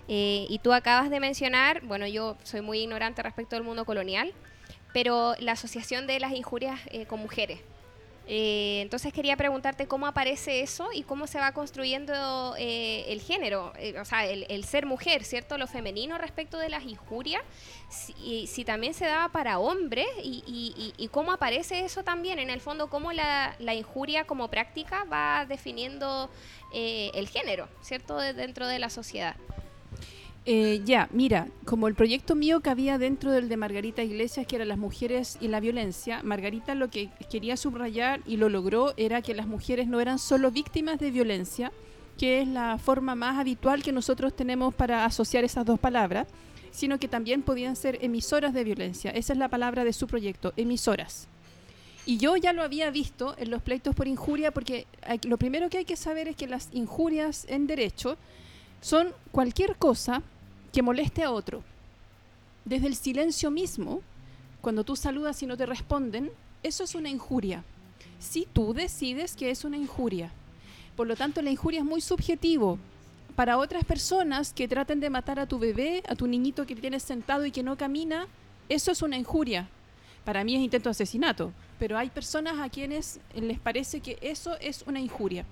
Eh, 0.06 0.46
y 0.50 0.58
tú 0.58 0.72
acabas 0.74 1.08
de 1.08 1.18
mencionar, 1.18 1.80
bueno, 1.82 2.06
yo 2.06 2.36
soy 2.44 2.60
muy 2.60 2.80
ignorante 2.80 3.22
respecto 3.22 3.56
del 3.56 3.64
mundo 3.64 3.86
colonial, 3.86 4.34
pero 4.92 5.34
la 5.38 5.52
asociación 5.52 6.06
de 6.06 6.20
las 6.20 6.32
injurias 6.32 6.78
eh, 6.90 7.06
con 7.06 7.20
mujeres. 7.20 7.60
Eh, 8.26 8.80
entonces 8.82 9.12
quería 9.12 9.36
preguntarte 9.36 9.88
cómo 9.88 10.06
aparece 10.06 10.60
eso 10.60 10.88
y 10.94 11.02
cómo 11.02 11.26
se 11.26 11.40
va 11.40 11.52
construyendo 11.52 12.54
eh, 12.58 13.04
el 13.08 13.20
género, 13.20 13.72
eh, 13.76 13.98
o 13.98 14.04
sea, 14.04 14.24
el, 14.24 14.64
ser 14.64 14.86
mujer, 14.86 15.24
¿cierto? 15.24 15.58
Lo 15.58 15.66
femenino 15.66 16.16
respecto 16.16 16.58
de 16.58 16.68
las 16.68 16.84
injurias, 16.84 17.42
si, 17.88 18.64
también 18.64 18.94
se 18.94 19.06
daba 19.06 19.30
para 19.30 19.58
hombres 19.58 20.06
y, 20.22 21.08
cómo 21.10 21.32
aparece 21.32 21.84
eso 21.84 22.04
también, 22.04 22.38
en 22.38 22.50
el 22.50 22.60
fondo, 22.60 22.88
cómo 22.88 23.12
la, 23.12 23.56
la 23.58 23.74
injuria 23.74 24.24
como 24.24 24.48
práctica 24.48 25.04
va 25.04 25.44
definiendo 25.44 26.30
el 26.72 27.28
género, 27.28 27.68
¿cierto? 27.80 28.16
dentro 28.18 28.68
de 28.68 28.78
la 28.78 28.90
sociedad. 28.90 29.34
Eh, 30.52 30.82
ya, 30.84 31.08
mira, 31.12 31.46
como 31.64 31.86
el 31.86 31.94
proyecto 31.94 32.34
mío 32.34 32.58
que 32.58 32.70
había 32.70 32.98
dentro 32.98 33.30
del 33.30 33.48
de 33.48 33.56
Margarita 33.56 34.02
Iglesias, 34.02 34.48
que 34.48 34.56
era 34.56 34.64
las 34.64 34.78
mujeres 34.78 35.38
y 35.40 35.46
la 35.46 35.60
violencia, 35.60 36.24
Margarita 36.24 36.74
lo 36.74 36.90
que 36.90 37.08
quería 37.30 37.56
subrayar 37.56 38.20
y 38.26 38.36
lo 38.36 38.48
logró 38.48 38.92
era 38.96 39.22
que 39.22 39.32
las 39.32 39.46
mujeres 39.46 39.86
no 39.86 40.00
eran 40.00 40.18
solo 40.18 40.50
víctimas 40.50 40.98
de 40.98 41.12
violencia, 41.12 41.70
que 42.18 42.40
es 42.40 42.48
la 42.48 42.78
forma 42.78 43.14
más 43.14 43.38
habitual 43.38 43.84
que 43.84 43.92
nosotros 43.92 44.34
tenemos 44.34 44.74
para 44.74 45.04
asociar 45.04 45.44
esas 45.44 45.64
dos 45.64 45.78
palabras, 45.78 46.26
sino 46.72 46.98
que 46.98 47.06
también 47.06 47.42
podían 47.42 47.76
ser 47.76 47.98
emisoras 48.02 48.52
de 48.52 48.64
violencia. 48.64 49.12
Esa 49.12 49.34
es 49.34 49.38
la 49.38 49.50
palabra 49.50 49.84
de 49.84 49.92
su 49.92 50.08
proyecto, 50.08 50.52
emisoras. 50.56 51.28
Y 52.06 52.18
yo 52.18 52.36
ya 52.36 52.52
lo 52.52 52.64
había 52.64 52.90
visto 52.90 53.36
en 53.38 53.52
los 53.52 53.62
pleitos 53.62 53.94
por 53.94 54.08
injuria, 54.08 54.50
porque 54.50 54.88
lo 55.28 55.38
primero 55.38 55.70
que 55.70 55.78
hay 55.78 55.84
que 55.84 55.94
saber 55.94 56.26
es 56.26 56.34
que 56.34 56.48
las 56.48 56.70
injurias 56.72 57.46
en 57.48 57.68
derecho 57.68 58.16
son 58.80 59.14
cualquier 59.30 59.76
cosa 59.76 60.24
que 60.72 60.82
moleste 60.82 61.22
a 61.22 61.30
otro. 61.30 61.62
Desde 62.64 62.86
el 62.86 62.94
silencio 62.94 63.50
mismo, 63.50 64.02
cuando 64.60 64.84
tú 64.84 64.96
saludas 64.96 65.42
y 65.42 65.46
no 65.46 65.56
te 65.56 65.66
responden, 65.66 66.30
eso 66.62 66.84
es 66.84 66.94
una 66.94 67.08
injuria. 67.08 67.64
Si 68.18 68.46
tú 68.52 68.74
decides 68.74 69.34
que 69.34 69.50
es 69.50 69.64
una 69.64 69.76
injuria. 69.76 70.30
Por 70.96 71.06
lo 71.06 71.16
tanto, 71.16 71.40
la 71.40 71.50
injuria 71.50 71.80
es 71.80 71.86
muy 71.86 72.00
subjetivo. 72.00 72.78
Para 73.34 73.56
otras 73.56 73.84
personas 73.84 74.52
que 74.52 74.68
traten 74.68 75.00
de 75.00 75.08
matar 75.08 75.40
a 75.40 75.46
tu 75.46 75.58
bebé, 75.58 76.02
a 76.08 76.14
tu 76.14 76.26
niñito 76.26 76.66
que 76.66 76.76
tienes 76.76 77.02
sentado 77.02 77.46
y 77.46 77.50
que 77.50 77.62
no 77.62 77.78
camina, 77.78 78.26
eso 78.68 78.92
es 78.92 79.00
una 79.00 79.16
injuria. 79.16 79.68
Para 80.24 80.44
mí 80.44 80.54
es 80.54 80.60
intento 80.60 80.90
de 80.90 80.92
asesinato, 80.92 81.52
pero 81.78 81.96
hay 81.96 82.10
personas 82.10 82.58
a 82.58 82.68
quienes 82.68 83.18
les 83.34 83.58
parece 83.58 84.00
que 84.00 84.18
eso 84.20 84.58
es 84.60 84.84
una 84.86 85.00
injuria. 85.00 85.46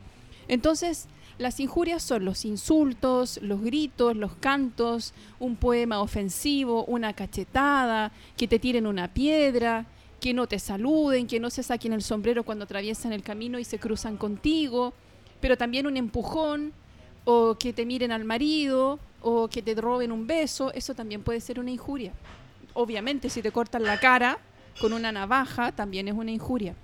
Entonces, 0.48 1.06
las 1.38 1.60
injurias 1.60 2.02
son 2.02 2.24
los 2.24 2.44
insultos, 2.44 3.38
los 3.42 3.62
gritos, 3.62 4.16
los 4.16 4.34
cantos, 4.34 5.14
un 5.38 5.54
poema 5.56 6.00
ofensivo, 6.00 6.84
una 6.84 7.12
cachetada, 7.12 8.12
que 8.36 8.48
te 8.48 8.58
tiren 8.58 8.86
una 8.86 9.12
piedra, 9.14 9.86
que 10.20 10.34
no 10.34 10.48
te 10.48 10.58
saluden, 10.58 11.28
que 11.28 11.38
no 11.38 11.48
se 11.48 11.62
saquen 11.62 11.92
el 11.92 12.02
sombrero 12.02 12.42
cuando 12.42 12.64
atraviesan 12.64 13.12
el 13.12 13.22
camino 13.22 13.58
y 13.58 13.64
se 13.64 13.78
cruzan 13.78 14.16
contigo, 14.16 14.92
pero 15.40 15.56
también 15.56 15.86
un 15.86 15.96
empujón, 15.96 16.72
o 17.24 17.56
que 17.56 17.72
te 17.72 17.86
miren 17.86 18.10
al 18.10 18.24
marido, 18.24 18.98
o 19.22 19.48
que 19.48 19.62
te 19.62 19.74
roben 19.74 20.10
un 20.10 20.26
beso, 20.26 20.72
eso 20.72 20.94
también 20.94 21.22
puede 21.22 21.40
ser 21.40 21.60
una 21.60 21.70
injuria. 21.70 22.12
Obviamente, 22.74 23.30
si 23.30 23.42
te 23.42 23.52
cortan 23.52 23.84
la 23.84 24.00
cara 24.00 24.38
con 24.80 24.92
una 24.92 25.12
navaja, 25.12 25.72
también 25.72 26.08
es 26.08 26.14
una 26.14 26.32
injuria. 26.32 26.74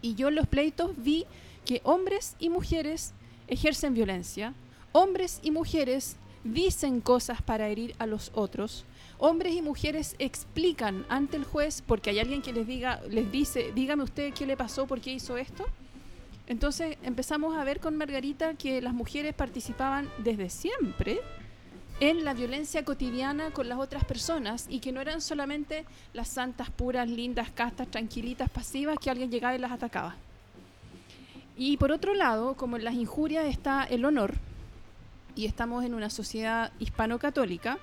Y 0.00 0.14
yo 0.14 0.28
en 0.28 0.36
los 0.36 0.46
pleitos 0.46 0.92
vi 0.96 1.26
que 1.66 1.80
hombres 1.84 2.36
y 2.38 2.50
mujeres 2.50 3.12
ejercen 3.48 3.94
violencia, 3.94 4.54
hombres 4.92 5.40
y 5.42 5.50
mujeres 5.50 6.16
dicen 6.44 7.00
cosas 7.00 7.42
para 7.42 7.68
herir 7.68 7.94
a 7.98 8.06
los 8.06 8.30
otros, 8.34 8.84
hombres 9.18 9.54
y 9.54 9.62
mujeres 9.62 10.14
explican 10.18 11.04
ante 11.08 11.36
el 11.36 11.44
juez 11.44 11.82
porque 11.86 12.10
hay 12.10 12.18
alguien 12.18 12.42
que 12.42 12.52
les 12.52 12.66
diga, 12.66 13.00
les 13.08 13.30
dice, 13.32 13.72
dígame 13.74 14.02
usted 14.02 14.32
qué 14.34 14.46
le 14.46 14.56
pasó, 14.56 14.86
por 14.86 15.00
qué 15.00 15.12
hizo 15.12 15.36
esto. 15.36 15.64
Entonces 16.46 16.98
empezamos 17.02 17.56
a 17.56 17.64
ver 17.64 17.80
con 17.80 17.96
Margarita 17.96 18.54
que 18.54 18.82
las 18.82 18.92
mujeres 18.92 19.34
participaban 19.34 20.10
desde 20.18 20.50
siempre 20.50 21.20
en 22.00 22.24
la 22.24 22.34
violencia 22.34 22.84
cotidiana 22.84 23.50
con 23.50 23.68
las 23.68 23.78
otras 23.78 24.04
personas 24.04 24.66
y 24.68 24.80
que 24.80 24.92
no 24.92 25.00
eran 25.00 25.20
solamente 25.20 25.86
las 26.12 26.28
santas, 26.28 26.68
puras, 26.70 27.08
lindas, 27.08 27.50
castas, 27.50 27.88
tranquilitas, 27.88 28.50
pasivas 28.50 28.98
que 28.98 29.10
alguien 29.10 29.30
llegaba 29.30 29.54
y 29.54 29.58
las 29.58 29.72
atacaba. 29.72 30.16
Y 31.56 31.76
por 31.76 31.92
otro 31.92 32.14
lado, 32.14 32.54
como 32.54 32.76
en 32.76 32.84
las 32.84 32.94
injurias 32.94 33.46
está 33.46 33.84
el 33.84 34.04
honor, 34.04 34.34
y 35.36 35.46
estamos 35.46 35.84
en 35.84 35.94
una 35.94 36.10
sociedad 36.10 36.72
hispano-católica, 36.78 37.78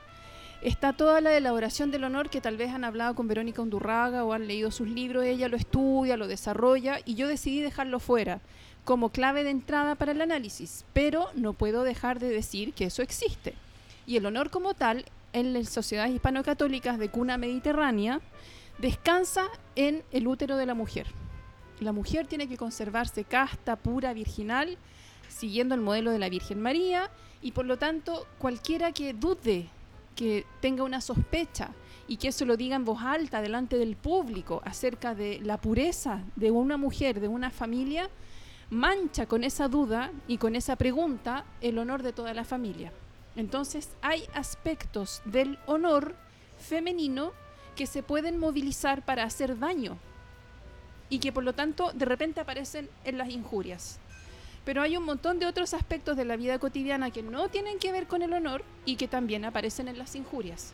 está 0.62 0.94
toda 0.94 1.22
la 1.22 1.36
elaboración 1.36 1.90
del 1.90 2.04
honor 2.04 2.30
que 2.30 2.42
tal 2.42 2.58
vez 2.58 2.72
han 2.72 2.84
hablado 2.84 3.16
con 3.16 3.28
Verónica 3.28 3.62
Undurraga 3.62 4.24
o 4.26 4.34
han 4.34 4.48
leído 4.48 4.72
sus 4.72 4.88
libros, 4.88 5.24
ella 5.24 5.48
lo 5.48 5.58
estudia, 5.58 6.18
lo 6.18 6.28
desarrolla, 6.28 7.00
y 7.06 7.16
yo 7.16 7.28
decidí 7.28 7.62
dejarlo 7.62 8.00
fuera 8.00 8.42
como 8.84 9.10
clave 9.10 9.44
de 9.44 9.52
entrada 9.52 9.96
para 9.96 10.12
el 10.12 10.22
análisis, 10.22 10.86
pero 10.94 11.28
no 11.36 11.54
puedo 11.54 11.84
dejar 11.84 12.20
de 12.20 12.30
decir 12.30 12.74
que 12.74 12.86
eso 12.86 13.02
existe. 13.02 13.54
Y 14.08 14.18
el 14.18 14.26
honor 14.26 14.50
como 14.50 14.74
tal, 14.74 15.06
en 15.34 15.54
las 15.54 15.70
sociedades 15.70 16.14
hispano-católicas 16.14 16.98
de 16.98 17.10
cuna 17.10 17.38
mediterránea, 17.38 18.22
descansa 18.80 19.46
en 19.76 20.04
el 20.12 20.28
útero 20.28 20.58
de 20.58 20.66
la 20.66 20.74
mujer. 20.74 21.08
La 21.82 21.92
mujer 21.92 22.28
tiene 22.28 22.48
que 22.48 22.58
conservarse 22.58 23.24
casta, 23.24 23.76
pura, 23.76 24.14
virginal, 24.14 24.78
siguiendo 25.28 25.74
el 25.74 25.82
modelo 25.82 26.12
de 26.12 26.20
la 26.20 26.30
Virgen 26.30 26.62
María, 26.62 27.10
y 27.42 27.54
por 27.54 27.66
lo 27.66 27.78
tanto 27.78 28.28
cualquiera 28.38 28.92
que 28.92 29.14
dude, 29.14 29.68
que 30.16 30.46
tenga 30.60 30.84
una 30.84 31.02
sospecha 31.02 31.72
y 32.08 32.18
que 32.18 32.28
eso 32.28 32.46
lo 32.46 32.56
diga 32.56 32.76
en 32.76 32.86
voz 32.86 33.02
alta 33.02 33.42
delante 33.42 33.80
del 33.80 33.96
público 33.96 34.62
acerca 34.64 35.16
de 35.16 35.40
la 35.40 35.60
pureza 35.60 36.22
de 36.36 36.52
una 36.52 36.78
mujer, 36.78 37.20
de 37.20 37.28
una 37.28 37.50
familia, 37.50 38.12
mancha 38.70 39.26
con 39.26 39.44
esa 39.44 39.68
duda 39.68 40.12
y 40.28 40.38
con 40.38 40.56
esa 40.56 40.76
pregunta 40.76 41.46
el 41.62 41.80
honor 41.80 42.04
de 42.04 42.14
toda 42.14 42.36
la 42.36 42.44
familia. 42.44 42.94
Entonces 43.36 43.90
hay 44.04 44.26
aspectos 44.36 45.24
del 45.26 45.58
honor 45.66 46.16
femenino 46.60 47.32
que 47.76 47.88
se 47.88 48.04
pueden 48.04 48.38
movilizar 48.38 49.04
para 49.04 49.24
hacer 49.24 49.58
daño 49.58 49.98
y 51.12 51.20
que 51.20 51.32
por 51.32 51.44
lo 51.44 51.54
tanto 51.54 51.92
de 51.94 52.06
repente 52.06 52.40
aparecen 52.40 52.90
en 53.04 53.20
las 53.20 53.30
injurias. 53.30 54.00
Pero 54.64 54.82
hay 54.82 54.96
un 54.96 55.04
montón 55.04 55.40
de 55.40 55.46
otros 55.46 55.74
aspectos 55.74 56.16
de 56.16 56.26
la 56.26 56.38
vida 56.38 56.58
cotidiana 56.58 57.12
que 57.12 57.22
no 57.22 57.50
tienen 57.50 57.80
que 57.80 57.92
ver 57.92 58.08
con 58.08 58.22
el 58.22 58.34
honor 58.34 58.64
y 58.86 58.96
que 58.96 59.08
también 59.08 59.44
aparecen 59.44 59.90
en 59.90 59.98
las 59.98 60.16
injurias. 60.16 60.74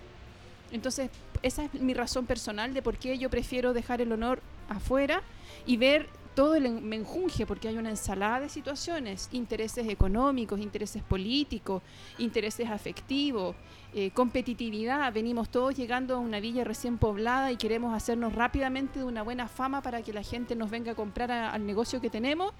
Entonces, 0.71 1.09
esa 1.41 1.65
es 1.65 1.73
mi 1.73 1.93
razón 1.93 2.27
personal 2.27 2.73
de 2.73 2.81
por 2.81 2.97
qué 2.97 3.17
yo 3.17 3.29
prefiero 3.29 3.73
dejar 3.73 3.99
el 4.01 4.11
honor 4.11 4.41
afuera 4.69 5.23
y 5.65 5.77
ver 5.77 6.07
todo 6.37 6.53
el 6.53 6.69
menjunje, 6.83 7.47
porque 7.47 7.67
hay 7.67 7.79
una 7.79 7.89
ensalada 7.89 8.41
de 8.41 8.47
situaciones, 8.47 9.27
intereses 9.31 9.87
económicos, 9.89 10.59
intereses 10.59 11.01
políticos, 11.01 11.81
intereses 12.19 12.69
afectivos, 12.69 13.55
eh, 13.95 14.11
competitividad. 14.11 15.11
Venimos 15.11 15.49
todos 15.49 15.75
llegando 15.75 16.13
a 16.13 16.19
una 16.19 16.39
villa 16.39 16.63
recién 16.63 16.99
poblada 16.99 17.51
y 17.51 17.57
queremos 17.57 17.91
hacernos 17.91 18.35
rápidamente 18.35 18.99
de 18.99 19.05
una 19.05 19.23
buena 19.23 19.47
fama 19.47 19.81
para 19.81 20.03
que 20.03 20.13
la 20.13 20.21
gente 20.21 20.55
nos 20.55 20.69
venga 20.69 20.91
a 20.91 20.95
comprar 20.95 21.31
al 21.31 21.65
negocio 21.65 21.99
que 22.01 22.11
tenemos 22.11 22.53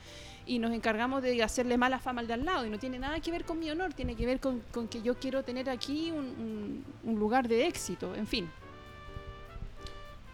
y 0.48 0.58
nos 0.58 0.72
encargamos 0.72 1.22
de 1.22 1.44
hacerle 1.44 1.78
mala 1.78 2.00
fama 2.00 2.22
al 2.22 2.28
de 2.28 2.34
al 2.34 2.46
lado. 2.46 2.66
Y 2.66 2.72
no 2.72 2.80
tiene 2.80 2.98
nada 2.98 3.20
que 3.20 3.30
ver 3.30 3.46
con 3.46 3.60
mi 3.60 3.70
honor, 3.70 3.94
tiene 3.94 4.16
que 4.16 4.26
ver 4.26 4.40
con, 4.40 4.64
que 4.90 5.04
yo 5.04 5.20
quiero 5.20 5.44
tener 5.44 5.70
aquí 5.70 6.10
un, 6.10 6.84
un 7.04 7.20
lugar 7.20 7.48
de 7.48 7.68
éxito, 7.68 8.16
en 8.16 8.26
fin. 8.26 8.50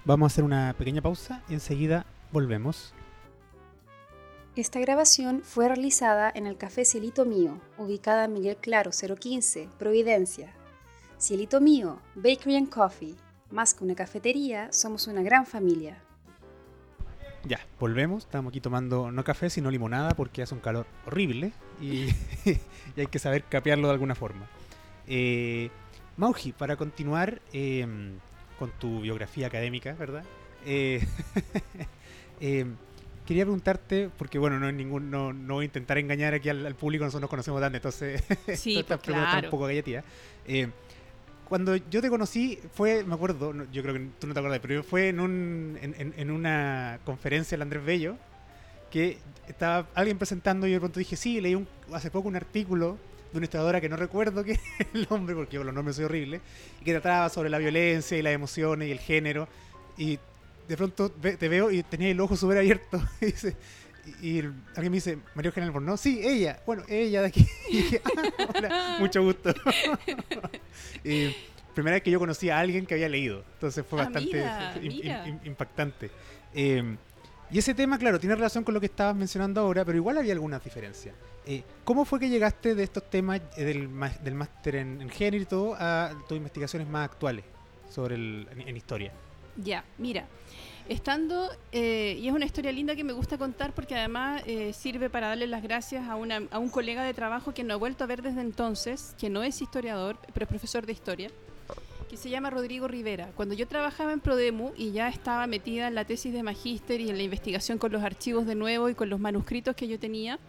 Vamos 0.06 0.28
a 0.28 0.34
hacer 0.34 0.46
una 0.46 0.74
pequeña 0.78 1.02
pausa 1.02 1.44
y 1.50 1.56
enseguida 1.56 2.06
volvemos. 2.32 2.94
Esta 4.56 4.80
grabación 4.80 5.42
fue 5.42 5.68
realizada 5.68 6.32
en 6.36 6.46
el 6.46 6.58
Café 6.58 6.86
Cielito 6.86 7.26
Mío, 7.26 7.60
ubicada 7.80 8.26
en 8.26 8.34
Miguel 8.34 8.56
Claro 8.58 8.92
015, 8.92 9.68
Providencia. 9.80 10.54
Cielito 11.20 11.60
Mío, 11.60 12.00
Bakery 12.13 12.58
and 12.58 12.70
Coffee. 12.70 13.16
Más 13.50 13.74
que 13.74 13.84
una 13.84 13.96
cafetería, 13.96 14.72
somos 14.72 15.08
una 15.08 15.24
gran 15.24 15.48
familia. 15.48 15.98
Ya, 17.46 17.62
volvemos. 17.80 18.26
Estamos 18.26 18.52
aquí 18.52 18.62
tomando 18.62 19.12
no 19.12 19.24
café, 19.24 19.50
sino 19.50 19.72
limonada 19.72 20.12
porque 20.12 20.44
hace 20.44 20.54
un 20.54 20.62
calor 20.62 20.86
horrible 21.08 21.52
y, 21.82 22.10
hay 22.96 23.08
que 23.08 23.18
saber 23.18 23.46
capearlo 23.46 23.88
de 23.88 23.94
alguna 23.94 24.13
forma. 24.13 24.48
Eh, 25.08 25.72
Mauji, 26.16 26.52
para 26.52 26.76
continuar 26.76 27.42
em, 27.54 28.20
con 28.60 28.70
tu 28.78 29.02
biografía 29.02 29.48
académica, 29.48 29.94
¿verdad? 29.94 30.24
Eh, 30.63 31.04
em, 32.39 32.76
quería 33.26 33.44
preguntarte, 33.44 34.10
porque 34.18 34.38
bueno, 34.38 34.60
no, 34.60 34.68
es 34.68 34.74
ningún, 34.74 35.10
no, 35.10 35.34
no 35.34 35.56
voy 35.56 35.64
a 35.64 35.66
intentar 35.66 35.98
engañar 35.98 36.34
aquí 36.34 36.50
al, 36.50 36.76
público, 36.76 37.04
nosotros 37.04 37.22
nos 37.22 37.30
conocemos 37.30 37.62
tanto, 37.62 37.78
entonces 37.78 38.24
sí, 38.56 38.80
estas 38.80 39.00
pues, 39.00 39.18
un 39.18 39.50
poco 39.50 39.66
galletía. 39.66 40.04
Eh, 40.46 40.70
cuando 41.48 41.76
yo 41.76 42.02
te 42.02 42.10
conocí, 42.10 42.60
fue, 42.74 43.04
me 43.04 43.14
acuerdo, 43.14 43.54
yo 43.72 43.82
creo 43.82 43.94
que 43.94 44.08
tú 44.20 44.28
no 44.28 44.34
te 44.34 44.40
acuerdas, 44.40 44.60
pero 44.62 44.84
fue 44.84 45.10
en, 45.10 45.20
un, 45.20 45.78
en, 45.82 46.14
en, 46.18 46.32
una 46.32 47.00
conferencia 47.06 47.56
del 47.56 47.62
Andrés 47.64 47.86
Bello, 47.86 48.18
que 48.90 49.18
estaba 49.48 49.88
alguien 49.94 50.18
presentando 50.18 50.66
y 50.66 50.72
yo 50.72 50.76
de 50.76 50.80
pronto 50.80 51.00
dije, 51.00 51.16
sí, 51.16 51.42
leí 51.42 51.56
un, 51.56 51.68
hace 51.92 52.10
poco 52.10 52.28
un 52.28 52.36
artículo 52.36 52.98
de 53.32 53.38
una 53.38 53.46
historiadora 53.46 53.82
que 53.82 53.90
no 53.90 53.98
recuerdo 53.98 54.44
qué 54.44 54.54
es 54.54 54.62
el 54.94 55.08
nombre, 55.10 55.36
porque 55.36 55.56
yo 55.56 55.64
los 55.64 55.74
nombres 55.74 55.96
soy 55.96 56.06
horrible, 56.06 56.42
y 56.82 56.86
que 56.86 56.92
trataba 56.92 57.30
sobre 57.30 57.50
la 57.50 57.58
violencia 57.58 58.18
y 58.18 58.22
las 58.22 58.34
emociones 58.34 58.88
y 58.88 58.92
el 58.92 59.00
género. 59.00 59.48
Y 59.98 60.20
de 60.67 60.78
pronto 60.78 61.12
te 61.12 61.49
veo 61.49 61.71
y 61.71 61.84
tenía 61.84 62.10
el 62.10 62.19
ojo 62.19 62.36
súper 62.36 62.60
abierto. 62.60 63.02
y, 64.21 64.39
alguien 64.39 64.91
me 64.91 64.97
dice, 64.97 65.17
María 65.36 65.49
Eugenia 65.49 65.71
no 65.71 65.97
sí, 65.97 66.21
ella. 66.23 66.62
Bueno, 66.65 66.84
ella 66.88 67.21
de 67.21 67.28
aquí. 67.28 67.47
Ah, 68.69 68.97
mucho 68.99 69.23
gusto. 69.23 69.54
y 71.04 71.36
primera 71.73 71.95
vez 71.95 72.04
que 72.04 72.12
yo 72.12 72.19
conocí 72.19 72.49
a 72.49 72.60
alguien 72.60 72.86
que 72.86 72.93
había 72.93 73.10
leído. 73.10 73.43
Entonces 73.54 73.86
fue 73.88 73.99
ah, 73.99 74.06
bastante 74.06 74.45
impactante. 75.43 76.12
Em, 76.54 76.97
y 77.52 77.58
ese 77.60 77.73
tema, 77.73 77.97
claro, 77.97 78.19
tiene 78.19 78.36
relación 78.36 78.63
con 78.63 78.73
lo 78.73 78.80
que 78.80 78.88
estabas 78.88 79.15
mencionando 79.15 79.62
ahora, 79.62 79.84
pero 79.86 79.97
igual 79.97 80.17
había 80.17 80.34
algunas 80.34 80.63
diferencias. 80.63 81.15
Eh, 81.45 81.63
¿Cómo 81.84 82.06
fue 82.06 82.19
que 82.19 82.30
llegaste 82.30 82.73
de 82.73 82.84
estos 82.84 83.10
temas 83.10 83.41
eh, 83.58 83.65
del, 83.65 83.89
del 84.23 84.36
máster 84.36 84.76
en, 84.76 85.10
género 85.10 85.43
y 85.43 85.45
todo 85.45 85.76
a 85.78 86.12
tus 86.28 86.38
investigaciones 86.38 86.88
más 86.88 87.06
actuales 87.06 87.43
sobre 87.89 88.15
el, 88.15 88.47
en 88.65 88.78
historia? 88.78 89.12
Ya, 89.58 89.84
mira, 89.97 90.26
estando, 90.89 91.50
eh, 91.72 92.17
y 92.19 92.28
es 92.28 92.34
una 92.34 92.46
historia 92.46 92.72
linda 92.72 92.96
que 92.96 93.04
me 93.04 93.13
gusta 93.13 93.38
contar 93.38 93.74
porque 93.74 93.96
además 93.96 94.43
eh, 94.46 94.74
sirve 94.74 95.10
para 95.10 95.30
darle 95.30 95.48
las 95.48 95.63
gracias 95.63 96.08
a, 96.08 96.15
un 96.15 96.69
colega 96.69 97.04
de 97.04 97.13
trabajo 97.13 97.54
que 97.54 97.63
no 97.63 97.74
he 97.74 97.78
vuelto 97.78 98.04
a 98.04 98.08
ver 98.08 98.22
desde 98.22 98.41
entonces, 98.41 99.15
que 99.19 99.30
no 99.30 99.43
es 99.43 99.62
historiador, 99.62 100.17
pero 100.34 100.43
es 100.43 100.50
profesor 100.50 100.86
de 100.86 100.91
historia, 100.91 101.30
que 102.10 102.17
se 102.17 102.30
llama 102.30 102.50
Rodrigo 102.50 102.88
Rivera. 102.88 103.32
Cuando 103.36 103.56
yo 103.56 103.67
trabajaba 103.67 104.13
en 104.13 104.19
Prodemu 104.19 104.72
y 104.78 104.91
ya 104.91 105.10
estaba 105.10 105.48
metida 105.48 105.88
en 105.88 105.96
la 105.96 106.06
tesis 106.06 106.34
de 106.34 106.43
magíster 106.43 107.00
y 107.02 107.10
en 107.10 107.17
la 107.17 107.24
investigación 107.24 107.78
con 107.78 107.91
los 107.91 108.04
archivos 108.04 108.46
de 108.46 108.56
nuevo 108.56 108.89
y 108.89 108.96
con 108.96 109.10
los 109.10 109.19
manuscritos 109.19 109.76
que 109.76 109.88
yo 109.88 109.98
tenía, 110.00 110.39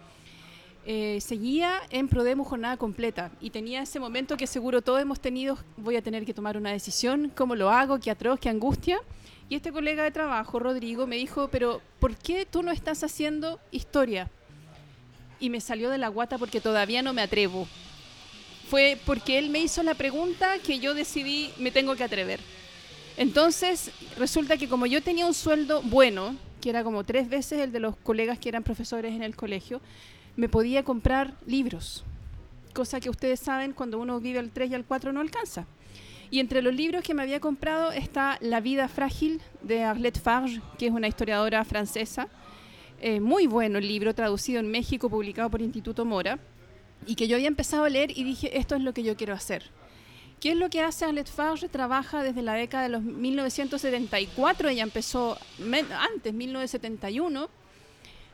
eh, 0.87 1.19
seguía 1.23 1.81
en 1.89 2.09
Prodemu 2.09 2.45
jornada 2.45 2.77
completa 2.77 3.31
y 3.41 3.49
tenía 3.49 3.81
ese 3.81 3.99
momento 3.99 4.37
que 4.37 4.47
seguro 4.47 4.83
todos 4.83 5.01
hemos 5.01 5.19
tenido, 5.19 5.57
voy 5.79 5.97
a 5.97 6.03
tener 6.03 6.27
que 6.27 6.35
tomar 6.35 6.59
una 6.59 6.73
decisión, 6.73 7.33
cómo 7.35 7.55
lo 7.55 7.71
hago, 7.71 7.99
qué 7.99 8.11
atroz, 8.11 8.39
qué 8.39 8.51
angustia. 8.51 8.99
Y 9.49 9.57
este 9.57 9.73
colega 9.73 10.05
de 10.05 10.11
trabajo, 10.11 10.59
Rodrigo, 10.59 11.07
me 11.07 11.17
dijo, 11.17 11.49
pero 11.49 11.83
¿por 12.01 12.17
qué 12.17 12.47
tú 12.47 12.63
no 12.63 12.73
estás 12.73 13.05
haciendo 13.05 13.61
historia? 13.71 14.31
Y 15.39 15.51
me 15.51 15.61
salió 15.61 15.91
de 15.91 15.99
la 15.99 16.09
guata 16.09 16.39
porque 16.39 16.61
todavía 16.61 17.03
no 17.03 17.13
me 17.13 17.23
atrevo. 17.23 17.69
Fue 18.69 18.99
porque 19.05 19.39
él 19.39 19.51
me 19.51 19.61
hizo 19.61 19.83
la 19.83 19.95
pregunta 19.95 20.59
que 20.59 20.79
yo 20.79 20.95
decidí, 20.95 21.51
me 21.59 21.71
tengo 21.71 21.95
que 21.95 22.05
atrever. 22.05 22.41
Entonces, 23.17 23.91
resulta 24.17 24.57
que 24.57 24.69
como 24.69 24.87
yo 24.87 25.03
tenía 25.03 25.27
un 25.27 25.35
sueldo 25.35 25.83
bueno, 25.83 26.37
que 26.61 26.71
era 26.71 26.83
como 26.83 27.05
tres 27.05 27.29
veces 27.29 27.61
el 27.61 27.73
de 27.73 27.81
los 27.81 27.97
colegas 27.97 28.39
que 28.39 28.49
eran 28.49 28.63
profesores 28.63 29.15
en 29.15 29.23
el 29.23 29.37
colegio, 29.37 29.81
me 30.37 30.49
podía 30.49 30.83
comprar 30.83 31.35
libros, 31.47 32.03
cosa 32.73 32.99
que 32.99 33.11
ustedes 33.11 33.39
saben, 33.39 33.73
cuando 33.73 33.99
uno 33.99 34.19
vive 34.19 34.39
al 34.39 34.51
3 34.51 34.71
y 34.71 34.75
al 34.75 34.85
4 34.85 35.13
no 35.13 35.21
alcanza. 35.21 35.67
Y 36.31 36.41
entre 36.41 36.63
los 36.63 36.75
libros 36.75 37.03
que 37.03 37.15
me 37.15 37.23
había 37.23 37.41
comprado 37.41 37.93
está 37.93 38.39
La 38.41 38.61
vida 38.61 38.89
frágil 38.89 39.41
de 39.63 39.83
Arlette 39.85 40.21
Farge, 40.21 40.61
que 40.79 40.87
es 40.87 40.93
una 40.93 41.09
historiadora 41.09 41.65
francesa. 41.65 42.29
Eh, 43.01 43.21
muy 43.21 43.47
bueno 43.47 43.79
el 43.79 43.87
libro, 43.87 44.15
traducido 44.15 44.61
en 44.61 44.71
México, 44.71 45.11
publicado 45.11 45.51
por 45.51 45.61
Instituto 45.61 46.05
Mora, 46.05 46.39
y 47.07 47.17
que 47.17 47.29
yo 47.29 47.37
había 47.37 47.49
empezado 47.49 47.85
a 47.85 47.89
leer 47.89 48.17
y 48.17 48.25
dije, 48.25 48.59
esto 48.59 48.75
es 48.75 48.83
lo 48.83 48.95
que 48.95 49.03
yo 49.03 49.17
quiero 49.17 49.35
hacer. 49.35 49.65
¿Qué 50.41 50.51
es 50.53 50.57
lo 50.57 50.69
que 50.71 50.81
hace 50.81 51.05
Arlette 51.05 51.31
Farge? 51.31 51.69
Trabaja 51.69 52.23
desde 52.23 52.43
la 52.43 52.55
década 52.55 52.85
de 52.85 52.89
los 52.91 53.03
1974, 53.03 54.69
ella 54.69 54.83
empezó 54.83 55.39
antes, 56.13 56.35
1971, 56.35 57.49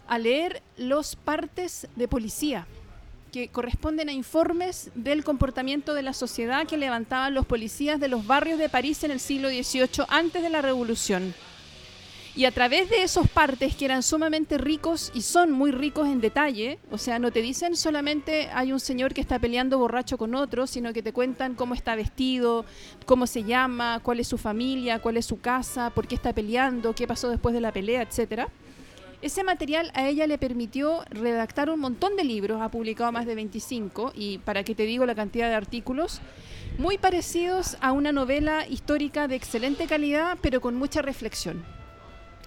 a 0.06 0.18
leer 0.18 0.62
los 0.76 1.16
partes 1.16 1.88
de 1.94 2.08
policía 2.08 2.66
que 3.30 3.48
corresponden 3.48 4.08
a 4.08 4.12
informes 4.12 4.90
del 4.94 5.24
comportamiento 5.24 5.94
de 5.94 6.02
la 6.02 6.12
sociedad 6.12 6.66
que 6.66 6.76
levantaban 6.76 7.34
los 7.34 7.46
policías 7.46 8.00
de 8.00 8.08
los 8.08 8.26
barrios 8.26 8.58
de 8.58 8.68
París 8.68 9.02
en 9.04 9.10
el 9.10 9.20
siglo 9.20 9.48
XVIII 9.48 10.06
antes 10.08 10.42
de 10.42 10.50
la 10.50 10.62
Revolución. 10.62 11.34
Y 12.36 12.44
a 12.44 12.52
través 12.52 12.88
de 12.88 13.02
esos 13.02 13.28
partes 13.28 13.74
que 13.74 13.84
eran 13.84 14.04
sumamente 14.04 14.56
ricos 14.56 15.10
y 15.14 15.22
son 15.22 15.50
muy 15.50 15.72
ricos 15.72 16.06
en 16.06 16.20
detalle, 16.20 16.78
o 16.90 16.96
sea, 16.96 17.18
no 17.18 17.32
te 17.32 17.42
dicen 17.42 17.74
solamente 17.74 18.48
hay 18.54 18.72
un 18.72 18.78
señor 18.78 19.14
que 19.14 19.20
está 19.20 19.40
peleando 19.40 19.78
borracho 19.78 20.16
con 20.16 20.36
otro, 20.36 20.68
sino 20.68 20.92
que 20.92 21.02
te 21.02 21.12
cuentan 21.12 21.56
cómo 21.56 21.74
está 21.74 21.96
vestido, 21.96 22.64
cómo 23.04 23.26
se 23.26 23.42
llama, 23.42 24.00
cuál 24.04 24.20
es 24.20 24.28
su 24.28 24.38
familia, 24.38 25.00
cuál 25.00 25.16
es 25.16 25.26
su 25.26 25.40
casa, 25.40 25.90
por 25.90 26.06
qué 26.06 26.14
está 26.14 26.32
peleando, 26.32 26.94
qué 26.94 27.08
pasó 27.08 27.28
después 27.30 27.52
de 27.52 27.60
la 27.60 27.72
pelea, 27.72 28.02
etcétera. 28.02 28.48
Ese 29.22 29.44
material 29.44 29.90
a 29.92 30.08
ella 30.08 30.26
le 30.26 30.38
permitió 30.38 31.04
redactar 31.10 31.68
un 31.68 31.78
montón 31.78 32.16
de 32.16 32.24
libros, 32.24 32.62
ha 32.62 32.70
publicado 32.70 33.12
más 33.12 33.26
de 33.26 33.34
25 33.34 34.12
y 34.14 34.38
para 34.38 34.64
que 34.64 34.74
te 34.74 34.84
digo 34.84 35.04
la 35.04 35.14
cantidad 35.14 35.50
de 35.50 35.54
artículos, 35.54 36.22
muy 36.78 36.96
parecidos 36.96 37.76
a 37.82 37.92
una 37.92 38.12
novela 38.12 38.66
histórica 38.66 39.28
de 39.28 39.36
excelente 39.36 39.86
calidad, 39.86 40.38
pero 40.40 40.62
con 40.62 40.74
mucha 40.74 41.02
reflexión. 41.02 41.62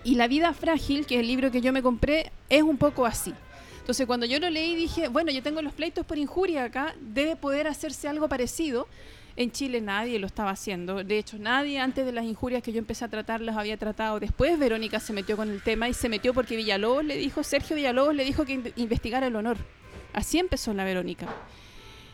Y 0.03 0.15
La 0.15 0.27
vida 0.27 0.51
frágil, 0.53 1.05
que 1.05 1.15
es 1.15 1.21
el 1.21 1.27
libro 1.27 1.51
que 1.51 1.61
yo 1.61 1.71
me 1.71 1.83
compré, 1.83 2.31
es 2.49 2.63
un 2.63 2.77
poco 2.77 3.05
así. 3.05 3.33
Entonces 3.79 4.07
cuando 4.07 4.25
yo 4.25 4.39
lo 4.39 4.49
leí 4.49 4.75
dije, 4.75 5.09
bueno, 5.09 5.31
yo 5.31 5.43
tengo 5.43 5.61
los 5.61 5.73
pleitos 5.73 6.05
por 6.05 6.17
injuria 6.17 6.63
acá, 6.63 6.95
debe 6.99 7.35
poder 7.35 7.67
hacerse 7.67 8.07
algo 8.07 8.27
parecido. 8.27 8.87
En 9.35 9.51
Chile 9.51 9.81
nadie 9.81 10.19
lo 10.19 10.27
estaba 10.27 10.51
haciendo. 10.51 11.03
De 11.03 11.17
hecho, 11.17 11.37
nadie 11.39 11.79
antes 11.79 12.05
de 12.05 12.11
las 12.11 12.23
injurias 12.23 12.61
que 12.61 12.71
yo 12.71 12.77
empecé 12.77 13.05
a 13.05 13.07
tratar 13.07 13.41
las 13.41 13.57
había 13.57 13.77
tratado. 13.77 14.19
Después 14.19 14.59
Verónica 14.59 14.99
se 14.99 15.11
metió 15.11 15.35
con 15.35 15.49
el 15.49 15.63
tema 15.63 15.89
y 15.89 15.93
se 15.93 16.07
metió 16.07 16.33
porque 16.33 16.55
Villalobos 16.55 17.03
le 17.03 17.17
dijo, 17.17 17.43
Sergio 17.43 17.75
Villalobos 17.75 18.13
le 18.13 18.25
dijo 18.25 18.45
que 18.45 18.73
investigara 18.75 19.27
el 19.27 19.35
honor. 19.35 19.57
Así 20.13 20.37
empezó 20.37 20.73
la 20.73 20.83
Verónica. 20.83 21.27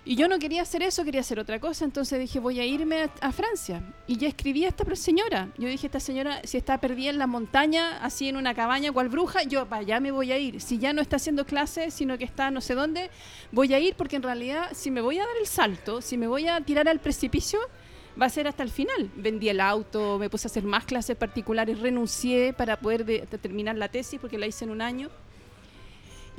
Y 0.10 0.15
yo 0.15 0.28
no 0.28 0.39
quería 0.39 0.63
hacer 0.63 0.82
eso, 0.82 1.04
quería 1.04 1.22
hacer 1.22 1.39
otra 1.39 1.60
cosa, 1.60 1.86
entonces 1.86 2.19
dije, 2.19 2.39
voy 2.39 2.60
a 2.60 2.65
irme 2.65 3.12
a, 3.22 3.32
Francia. 3.32 3.84
Y 4.08 4.17
ya 4.17 4.28
escribí 4.28 4.65
a 4.65 4.69
esta 4.69 4.84
señora. 4.95 5.50
Yo 5.56 5.67
dije, 5.67 5.86
esta 5.86 6.00
señora, 6.00 6.41
si 6.45 6.58
está 6.58 6.80
perdida 6.80 7.12
en 7.12 7.19
la 7.19 7.28
montaña, 7.28 8.04
así 8.04 8.28
en 8.28 8.36
una 8.36 8.56
cabaña, 8.56 8.91
cual 8.91 9.10
bruja, 9.10 9.43
yo 9.43 9.67
para 9.67 9.82
allá 9.82 10.00
me 10.00 10.10
voy 10.10 10.32
a 10.32 10.39
ir. 10.39 10.62
Si 10.62 10.80
ya 10.80 10.93
no 10.93 11.04
está 11.04 11.17
haciendo 11.17 11.45
clases, 11.45 11.93
sino 11.93 12.17
que 12.17 12.24
está 12.24 12.50
no 12.50 12.60
sé 12.60 12.74
dónde, 12.74 13.12
voy 13.52 13.72
a 13.76 13.80
ir 13.80 13.93
porque 13.93 14.15
en 14.15 14.24
realidad, 14.24 14.69
si 14.74 14.89
me 14.89 15.02
voy 15.02 15.19
a 15.19 15.28
dar 15.28 15.38
el 15.39 15.45
salto, 15.45 16.02
si 16.02 16.17
me 16.17 16.26
voy 16.26 16.48
a 16.48 16.60
tirar 16.62 16.89
al 16.89 17.00
precipicio, 17.00 17.60
va 18.19 18.26
a 18.26 18.30
ser 18.30 18.48
hasta 18.48 18.63
el 18.63 18.72
final. 18.72 19.12
Vendí 19.15 19.48
el 19.50 19.62
auto, 19.62 20.17
me 20.17 20.28
puse 20.28 20.48
a 20.48 20.50
hacer 20.50 20.63
más 20.63 20.86
clases 20.86 21.17
particulares, 21.17 21.82
renuncié 21.82 22.52
para 22.54 22.80
poder 22.80 23.28
terminar 23.28 23.78
la 23.78 23.89
tesis 23.89 24.19
porque 24.19 24.39
la 24.39 24.48
hice 24.48 24.65
en 24.65 24.72
un 24.72 24.82
año. 24.82 25.12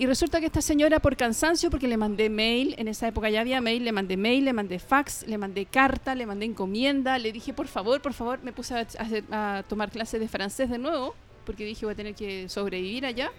Y 0.00 0.06
resulta 0.06 0.40
que 0.40 0.46
esta 0.46 0.62
señora, 0.62 0.98
por 0.98 1.14
cansancio, 1.14 1.68
porque 1.68 1.86
le 1.86 1.98
mandé 1.98 2.30
mail, 2.30 2.74
en 2.78 2.88
esa 2.88 3.06
época 3.06 3.28
ya 3.28 3.42
había 3.42 3.60
mail, 3.60 3.84
le 3.84 3.92
mandé 3.92 4.16
mail, 4.16 4.46
le 4.46 4.54
mandé 4.54 4.78
fax, 4.78 5.26
le 5.26 5.36
mandé 5.36 5.66
carta, 5.66 6.14
le 6.14 6.24
mandé 6.24 6.46
encomienda, 6.46 7.18
le 7.18 7.32
dije, 7.32 7.52
por 7.52 7.68
favor, 7.68 8.00
por 8.00 8.14
favor, 8.14 8.42
me 8.42 8.54
puse 8.54 8.86
a, 9.30 9.62
tomar 9.68 9.90
clases 9.90 10.18
de 10.18 10.26
francés 10.26 10.70
de 10.70 10.78
nuevo, 10.78 11.14
porque 11.44 11.66
dije, 11.66 11.84
voy 11.84 11.92
a 11.92 11.96
tener 11.96 12.14
que 12.14 12.48
sobrevivir 12.48 13.04
allá. 13.04 13.30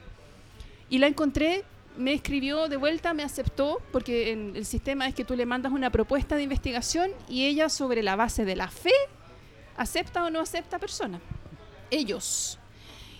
Y 0.87 0.99
la 0.99 1.07
encontré, 1.07 1.63
me 1.97 2.13
escribió 2.13 2.69
de 2.69 2.77
vuelta, 2.77 3.15
me 3.15 3.23
aceptó, 3.23 3.81
porque 3.91 4.31
en 4.31 4.55
el 4.55 4.67
sistema 4.67 5.07
es 5.07 5.15
que 5.15 5.25
tú 5.25 5.35
le 5.35 5.47
mandas 5.47 5.71
una 5.71 5.89
propuesta 5.89 6.35
de 6.35 6.43
investigación 6.43 7.09
y 7.27 7.47
ella, 7.47 7.69
sobre 7.69 8.03
la 8.03 8.15
base 8.15 8.45
de 8.45 8.55
la 8.55 8.67
fe, 8.67 8.93
acepta 9.77 10.23
o 10.25 10.29
no 10.29 10.39
acepta 10.41 10.77
persona. 10.77 11.19
Ellos. 11.89 12.60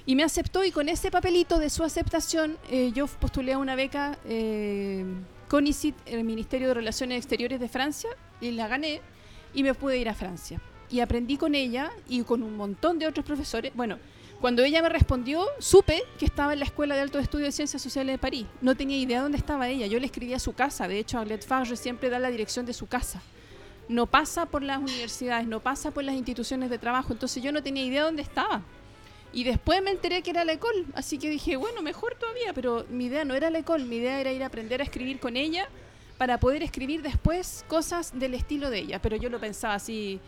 Y 0.06 0.16
me 0.16 0.24
aceptó 0.24 0.64
y 0.64 0.72
con 0.72 0.90
ese 0.90 1.12
papelito 1.12 1.60
de 1.60 1.70
su 1.70 1.84
aceptación 1.84 2.58
eh, 2.70 2.92
yo 2.94 3.08
postulé 3.08 3.54
a 3.54 3.58
una 3.58 3.76
beca 3.76 4.18
eh, 4.26 5.06
CONICIT, 5.48 5.96
el 6.06 6.24
Ministerio 6.24 6.70
de 6.70 6.74
Relaciones 6.74 7.18
Exteriores 7.18 7.60
de 7.60 7.68
Francia, 7.68 8.10
y 8.40 8.52
la 8.52 8.68
gané 8.68 9.02
y 9.54 9.64
me 9.64 9.74
pude 9.74 9.98
ir 9.98 10.10
a 10.10 10.14
Francia. 10.14 10.60
Y 10.90 11.00
aprendí 11.00 11.38
con 11.38 11.56
ella 11.56 11.92
y 12.10 12.24
con 12.24 12.44
un 12.44 12.58
montón 12.58 13.00
de 13.00 13.08
otros 13.08 13.26
profesores. 13.26 13.72
Bueno, 13.76 13.98
cuando 14.42 14.64
ella 14.64 14.82
me 14.82 14.90
respondió, 14.90 15.46
supe 15.60 16.02
que 16.18 16.26
estaba 16.26 16.54
en 16.54 16.60
la 16.60 16.66
Escuela 16.66 16.96
de 16.96 17.02
Alto 17.02 17.20
Estudio 17.20 17.46
de 17.46 17.52
Ciencias 17.52 17.82
Sociales 17.82 18.16
de 18.16 18.18
París. 18.18 18.48
No 18.62 18.76
tenía 18.76 18.98
idea 18.98 19.22
dónde 19.22 19.38
estaba 19.38 19.70
ella. 19.70 19.86
Yo 19.86 20.00
le 20.00 20.08
escribía 20.08 20.38
a 20.38 20.40
su 20.40 20.54
casa. 20.54 20.88
De 20.88 20.98
hecho, 20.98 21.20
Arlette 21.20 21.46
Favre 21.46 21.76
siempre 21.76 22.10
da 22.10 22.18
la 22.18 22.32
dirección 22.32 22.66
de 22.66 22.74
su 22.74 22.88
casa. 22.88 23.22
No 23.88 24.08
pasa 24.08 24.48
por 24.48 24.64
las 24.64 24.80
universidades, 24.80 25.48
no 25.48 25.60
pasa 25.60 25.92
por 25.92 26.04
las 26.04 26.16
instituciones 26.16 26.72
de 26.72 26.80
trabajo. 26.80 27.14
Entonces 27.14 27.44
yo 27.44 27.52
no 27.52 27.62
tenía 27.62 27.86
idea 27.86 28.04
dónde 28.04 28.24
estaba. 28.24 28.64
Y 29.34 29.44
después 29.46 29.82
me 29.82 29.92
enteré 29.92 30.22
que 30.22 30.32
era 30.32 30.44
la 30.44 30.54
ECOL, 30.54 30.88
así 30.94 31.18
que 31.18 31.30
dije, 31.30 31.56
bueno, 31.56 31.82
mejor 31.82 32.16
todavía, 32.16 32.54
pero 32.54 32.86
mi 32.90 33.06
idea 33.06 33.24
no 33.24 33.34
era 33.34 33.50
la 33.50 33.60
ECOL, 33.60 33.86
mi 33.86 33.98
idea 33.98 34.20
era 34.20 34.32
ir 34.32 34.44
a 34.44 34.48
aprender 34.48 34.82
a 34.82 34.84
escribir 34.84 35.20
con 35.20 35.38
ella 35.38 35.70
para 36.18 36.40
poder 36.40 36.64
escribir 36.64 37.02
después 37.02 37.64
cosas 37.68 38.12
del 38.20 38.34
estilo 38.34 38.70
de 38.70 38.80
ella. 38.80 39.02
Pero 39.02 39.16
yo 39.16 39.30
lo 39.30 39.40
pensaba 39.40 39.76
así, 39.76 40.20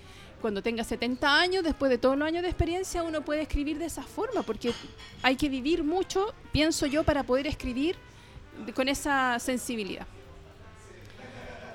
cuando 0.42 0.62
tenga 0.62 0.84
70 0.84 1.39
años, 1.39 1.63
después 1.63 1.89
de 1.89 1.98
todos 1.98 2.18
los 2.18 2.28
años 2.28 2.44
de 2.44 2.50
experiencia, 2.50 3.04
uno 3.04 3.24
puede 3.24 3.42
escribir 3.42 3.78
de 3.78 3.86
esa 3.86 4.04
forma, 4.04 4.42
porque 4.42 4.74
hay 5.22 5.36
que 5.36 5.50
vivir 5.50 5.84
mucho, 5.84 6.34
pienso 6.52 6.86
yo, 6.86 7.04
para 7.04 7.24
poder 7.24 7.48
escribir 7.48 7.96
con 8.74 8.88
esa 8.88 9.38
sensibilidad. 9.39 10.08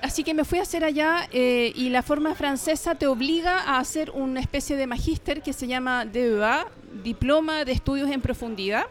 Así 0.01 0.23
que 0.23 0.33
me 0.33 0.45
fui 0.45 0.59
a 0.59 0.61
hacer 0.61 0.83
allá 0.83 1.27
eh, 1.31 1.73
y 1.75 1.89
la 1.89 2.03
forma 2.03 2.35
francesa 2.35 2.95
te 2.95 3.07
obliga 3.07 3.59
a 3.59 3.79
hacer 3.79 4.11
una 4.11 4.39
especie 4.39 4.75
de 4.75 4.87
magíster 4.87 5.41
que 5.41 5.51
se 5.51 5.67
llama 5.67 6.05
DEA, 6.05 6.67
Diploma 7.03 7.65
de 7.65 7.71
Estudios 7.71 8.09
en 8.09 8.21
Profundidad, 8.21 8.85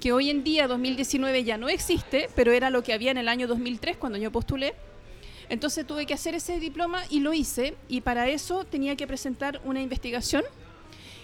que 0.00 0.12
hoy 0.12 0.30
en 0.30 0.44
día, 0.44 0.68
2019, 0.68 1.44
ya 1.44 1.56
no 1.56 1.68
existe, 1.68 2.28
pero 2.34 2.52
era 2.52 2.70
lo 2.70 2.82
que 2.82 2.92
había 2.92 3.10
en 3.10 3.18
el 3.18 3.28
año 3.28 3.46
2003 3.46 3.96
cuando 3.96 4.18
yo 4.18 4.30
postulé. 4.30 4.74
Entonces 5.48 5.86
tuve 5.86 6.06
que 6.06 6.14
hacer 6.14 6.34
ese 6.34 6.60
diploma 6.60 7.02
y 7.10 7.20
lo 7.20 7.32
hice, 7.32 7.74
y 7.88 8.00
para 8.02 8.28
eso 8.28 8.64
tenía 8.64 8.96
que 8.96 9.06
presentar 9.06 9.60
una 9.64 9.80
investigación 9.80 10.44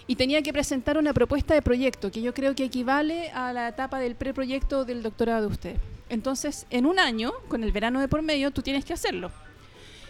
y 0.06 0.16
tenía 0.16 0.42
que 0.42 0.52
presentar 0.52 0.98
una 0.98 1.12
propuesta 1.12 1.54
de 1.54 1.62
proyecto, 1.62 2.10
que 2.10 2.20
yo 2.20 2.34
creo 2.34 2.54
que 2.54 2.64
equivale 2.64 3.30
a 3.30 3.52
la 3.52 3.68
etapa 3.68 3.98
del 3.98 4.14
preproyecto 4.14 4.84
del 4.84 5.02
doctorado 5.02 5.42
de 5.42 5.46
usted. 5.46 5.76
Entonces, 6.08 6.66
en 6.70 6.86
un 6.86 6.98
año, 6.98 7.32
con 7.48 7.64
el 7.64 7.72
verano 7.72 8.00
de 8.00 8.08
por 8.08 8.22
medio, 8.22 8.50
tú 8.50 8.62
tienes 8.62 8.84
que 8.84 8.92
hacerlo. 8.92 9.30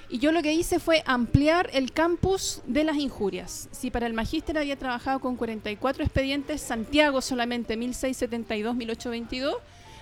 Y 0.09 0.19
yo 0.19 0.33
lo 0.33 0.43
que 0.43 0.53
hice 0.53 0.79
fue 0.79 1.03
ampliar 1.07 1.71
el 1.73 1.93
campus 1.93 2.61
de 2.67 2.85
las 2.85 2.97
injurias. 2.97 3.69
Si 3.73 3.90
para 3.90 4.07
el 4.07 4.12
magíster 4.12 4.59
había 4.59 4.79
trabajado 4.79 5.19
con 5.21 5.37
44 5.37 6.05
expedientes, 6.05 6.61
Santiago 6.61 7.21
solamente 7.21 7.77
1672, 7.77 8.75
1822. 8.77 9.57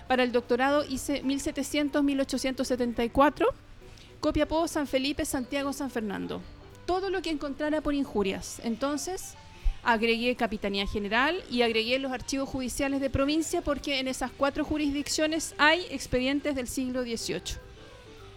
Para 0.07 0.23
el 0.23 0.31
doctorado 0.31 0.83
hice 0.83 1.23
1700, 1.23 2.03
1874. 2.03 3.47
Copiapó, 4.19 4.67
San 4.67 4.87
Felipe, 4.87 5.25
Santiago, 5.25 5.73
San 5.73 5.89
Fernando. 5.89 6.41
Todo 6.85 7.09
lo 7.09 7.21
que 7.21 7.29
encontrara 7.29 7.81
por 7.81 7.93
injurias. 7.93 8.59
Entonces, 8.63 9.35
agregué 9.83 10.35
Capitanía 10.35 10.85
General 10.85 11.41
y 11.49 11.61
agregué 11.61 11.97
los 11.99 12.11
archivos 12.11 12.49
judiciales 12.49 12.99
de 13.01 13.09
provincia 13.09 13.61
porque 13.61 13.99
en 13.99 14.07
esas 14.07 14.31
cuatro 14.31 14.65
jurisdicciones 14.65 15.55
hay 15.57 15.85
expedientes 15.89 16.55
del 16.55 16.67
siglo 16.67 17.03
XVIII. 17.03 17.57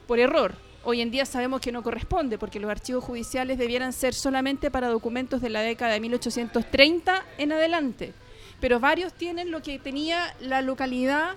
Por 0.06 0.20
error. 0.20 0.65
Hoy 0.88 1.00
en 1.00 1.10
día 1.10 1.26
sabemos 1.26 1.60
que 1.60 1.72
no 1.72 1.82
corresponde 1.82 2.38
porque 2.38 2.60
los 2.60 2.70
archivos 2.70 3.02
judiciales 3.02 3.58
debieran 3.58 3.92
ser 3.92 4.14
solamente 4.14 4.70
para 4.70 4.86
documentos 4.86 5.42
de 5.42 5.50
la 5.50 5.60
década 5.60 5.94
de 5.94 5.98
1830 5.98 7.24
en 7.38 7.50
adelante. 7.50 8.12
Pero 8.60 8.78
varios 8.78 9.12
tienen 9.12 9.50
lo 9.50 9.62
que 9.62 9.80
tenía 9.80 10.36
la 10.38 10.62
localidad 10.62 11.34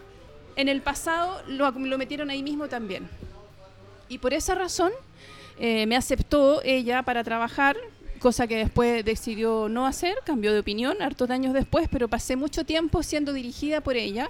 en 0.55 0.69
el 0.69 0.83
pasado, 0.83 1.41
lo, 1.47 1.71
metieron 1.97 2.29
ahí 2.29 2.43
mismo 2.43 2.67
también. 2.67 3.09
Y 4.07 4.19
por 4.19 4.35
esa 4.35 4.53
razón 4.53 4.91
eh, 5.57 5.87
me 5.87 5.95
aceptó 5.95 6.61
ella 6.63 7.01
para 7.01 7.23
trabajar 7.23 7.75
cosa 8.19 8.45
que 8.45 8.57
después 8.57 9.03
decidió 9.03 9.67
no 9.67 9.87
hacer, 9.87 10.15
cambió 10.27 10.53
de 10.53 10.59
opinión 10.59 11.01
hartos 11.01 11.27
años 11.31 11.55
después, 11.55 11.87
pero 11.89 12.07
pasé 12.07 12.35
mucho 12.35 12.65
tiempo 12.65 13.01
siendo 13.01 13.33
dirigida 13.33 13.81
por 13.81 13.97
ella, 13.97 14.29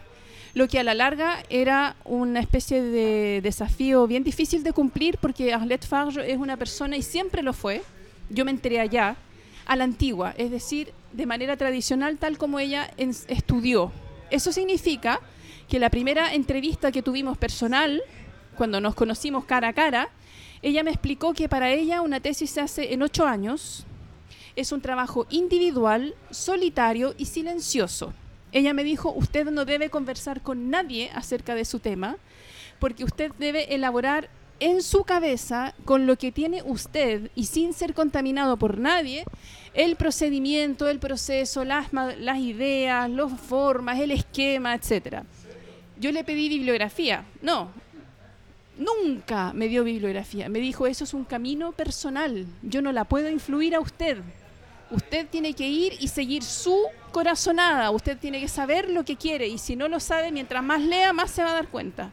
lo 0.53 0.67
que 0.67 0.79
a 0.79 0.83
la 0.83 0.93
larga 0.93 1.43
era 1.49 1.95
una 2.05 2.39
especie 2.39 2.81
de 2.81 3.41
desafío 3.41 4.07
bien 4.07 4.23
difícil 4.23 4.63
de 4.63 4.73
cumplir 4.73 5.17
porque 5.17 5.53
Arlette 5.53 5.85
Farge 5.85 6.31
es 6.31 6.37
una 6.37 6.57
persona 6.57 6.97
y 6.97 7.01
siempre 7.01 7.43
lo 7.43 7.53
fue, 7.53 7.83
yo 8.29 8.45
me 8.45 8.51
enteré 8.51 8.79
allá, 8.79 9.15
a 9.65 9.75
la 9.75 9.83
antigua, 9.83 10.33
es 10.37 10.49
decir, 10.49 10.91
de 11.13 11.27
manera 11.27 11.55
tradicional 11.55 12.17
tal 12.17 12.39
como 12.39 12.59
ella 12.59 12.89
estudió. 12.97 13.91
Eso 14.31 14.51
significa 14.51 15.19
que 15.67 15.77
la 15.77 15.91
primera 15.91 16.33
entrevista 16.33 16.91
que 16.91 17.03
tuvimos 17.03 17.37
personal, 17.37 18.01
cuando 18.57 18.81
nos 18.81 18.95
conocimos 18.95 19.45
cara 19.45 19.67
a 19.67 19.73
cara, 19.73 20.09
ella 20.63 20.83
me 20.83 20.89
explicó 20.89 21.33
que 21.33 21.47
para 21.47 21.71
ella 21.71 22.01
una 22.01 22.19
tesis 22.19 22.49
se 22.49 22.61
hace 22.61 22.93
en 22.93 23.03
ocho 23.03 23.27
años. 23.27 23.85
Es 24.55 24.71
un 24.71 24.81
trabajo 24.81 25.27
individual, 25.29 26.15
solitario 26.31 27.13
y 27.17 27.25
silencioso. 27.25 28.11
Ella 28.51 28.73
me 28.73 28.83
dijo, 28.83 29.11
usted 29.11 29.49
no 29.51 29.65
debe 29.65 29.89
conversar 29.89 30.41
con 30.41 30.69
nadie 30.69 31.11
acerca 31.13 31.55
de 31.55 31.65
su 31.65 31.79
tema, 31.79 32.17
porque 32.79 33.03
usted 33.03 33.31
debe 33.37 33.75
elaborar 33.75 34.29
en 34.59 34.81
su 34.81 35.03
cabeza, 35.03 35.73
con 35.85 36.05
lo 36.05 36.17
que 36.17 36.31
tiene 36.31 36.61
usted 36.63 37.31
y 37.35 37.45
sin 37.45 37.73
ser 37.73 37.93
contaminado 37.93 38.57
por 38.57 38.77
nadie, 38.77 39.23
el 39.73 39.95
procedimiento, 39.95 40.89
el 40.89 40.99
proceso, 40.99 41.63
las, 41.63 41.93
las 41.93 42.37
ideas, 42.39 43.09
las 43.09 43.39
formas, 43.39 43.99
el 43.99 44.11
esquema, 44.11 44.75
etc. 44.75 45.23
Yo 45.99 46.11
le 46.11 46.23
pedí 46.23 46.49
bibliografía. 46.49 47.25
No, 47.41 47.69
nunca 48.77 49.53
me 49.53 49.67
dio 49.67 49.83
bibliografía. 49.83 50.49
Me 50.49 50.59
dijo, 50.59 50.87
eso 50.87 51.03
es 51.03 51.13
un 51.13 51.23
camino 51.23 51.71
personal. 51.71 52.45
Yo 52.61 52.81
no 52.81 52.91
la 52.91 53.05
puedo 53.05 53.29
influir 53.29 53.75
a 53.75 53.79
usted. 53.79 54.17
Usted 54.91 55.27
tiene 55.27 55.53
que 55.53 55.67
ir 55.67 55.93
y 55.99 56.07
seguir 56.07 56.43
su 56.43 56.77
corazonada. 57.11 57.91
Usted 57.91 58.17
tiene 58.17 58.39
que 58.39 58.47
saber 58.47 58.89
lo 58.89 59.05
que 59.05 59.15
quiere. 59.15 59.47
Y 59.47 59.57
si 59.57 59.75
no 59.75 59.87
lo 59.87 59.99
sabe, 59.99 60.31
mientras 60.31 60.63
más 60.63 60.81
lea, 60.81 61.13
más 61.13 61.31
se 61.31 61.43
va 61.43 61.51
a 61.51 61.53
dar 61.53 61.67
cuenta. 61.67 62.11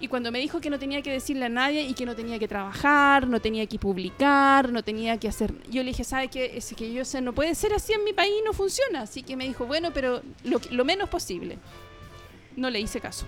Y 0.00 0.08
cuando 0.08 0.30
me 0.30 0.38
dijo 0.38 0.60
que 0.60 0.70
no 0.70 0.78
tenía 0.78 1.02
que 1.02 1.10
decirle 1.10 1.46
a 1.46 1.48
nadie 1.48 1.82
y 1.82 1.94
que 1.94 2.06
no 2.06 2.14
tenía 2.14 2.38
que 2.38 2.46
trabajar, 2.46 3.26
no 3.26 3.40
tenía 3.40 3.66
que 3.66 3.78
publicar, 3.78 4.70
no 4.70 4.84
tenía 4.84 5.18
que 5.18 5.26
hacer... 5.26 5.52
Yo 5.68 5.82
le 5.82 5.88
dije, 5.88 6.04
¿sabe 6.04 6.28
qué? 6.28 6.56
Es 6.56 6.72
que 6.76 6.92
yo 6.92 7.04
sé, 7.04 7.20
no 7.20 7.32
puede 7.32 7.54
ser 7.54 7.72
así 7.72 7.92
en 7.94 8.04
mi 8.04 8.12
país, 8.12 8.34
no 8.44 8.52
funciona. 8.52 9.02
Así 9.02 9.22
que 9.22 9.36
me 9.36 9.46
dijo, 9.46 9.66
bueno, 9.66 9.90
pero 9.92 10.22
lo, 10.44 10.60
lo 10.70 10.84
menos 10.84 11.08
posible. 11.08 11.58
No 12.54 12.70
le 12.70 12.78
hice 12.78 13.00
caso. 13.00 13.26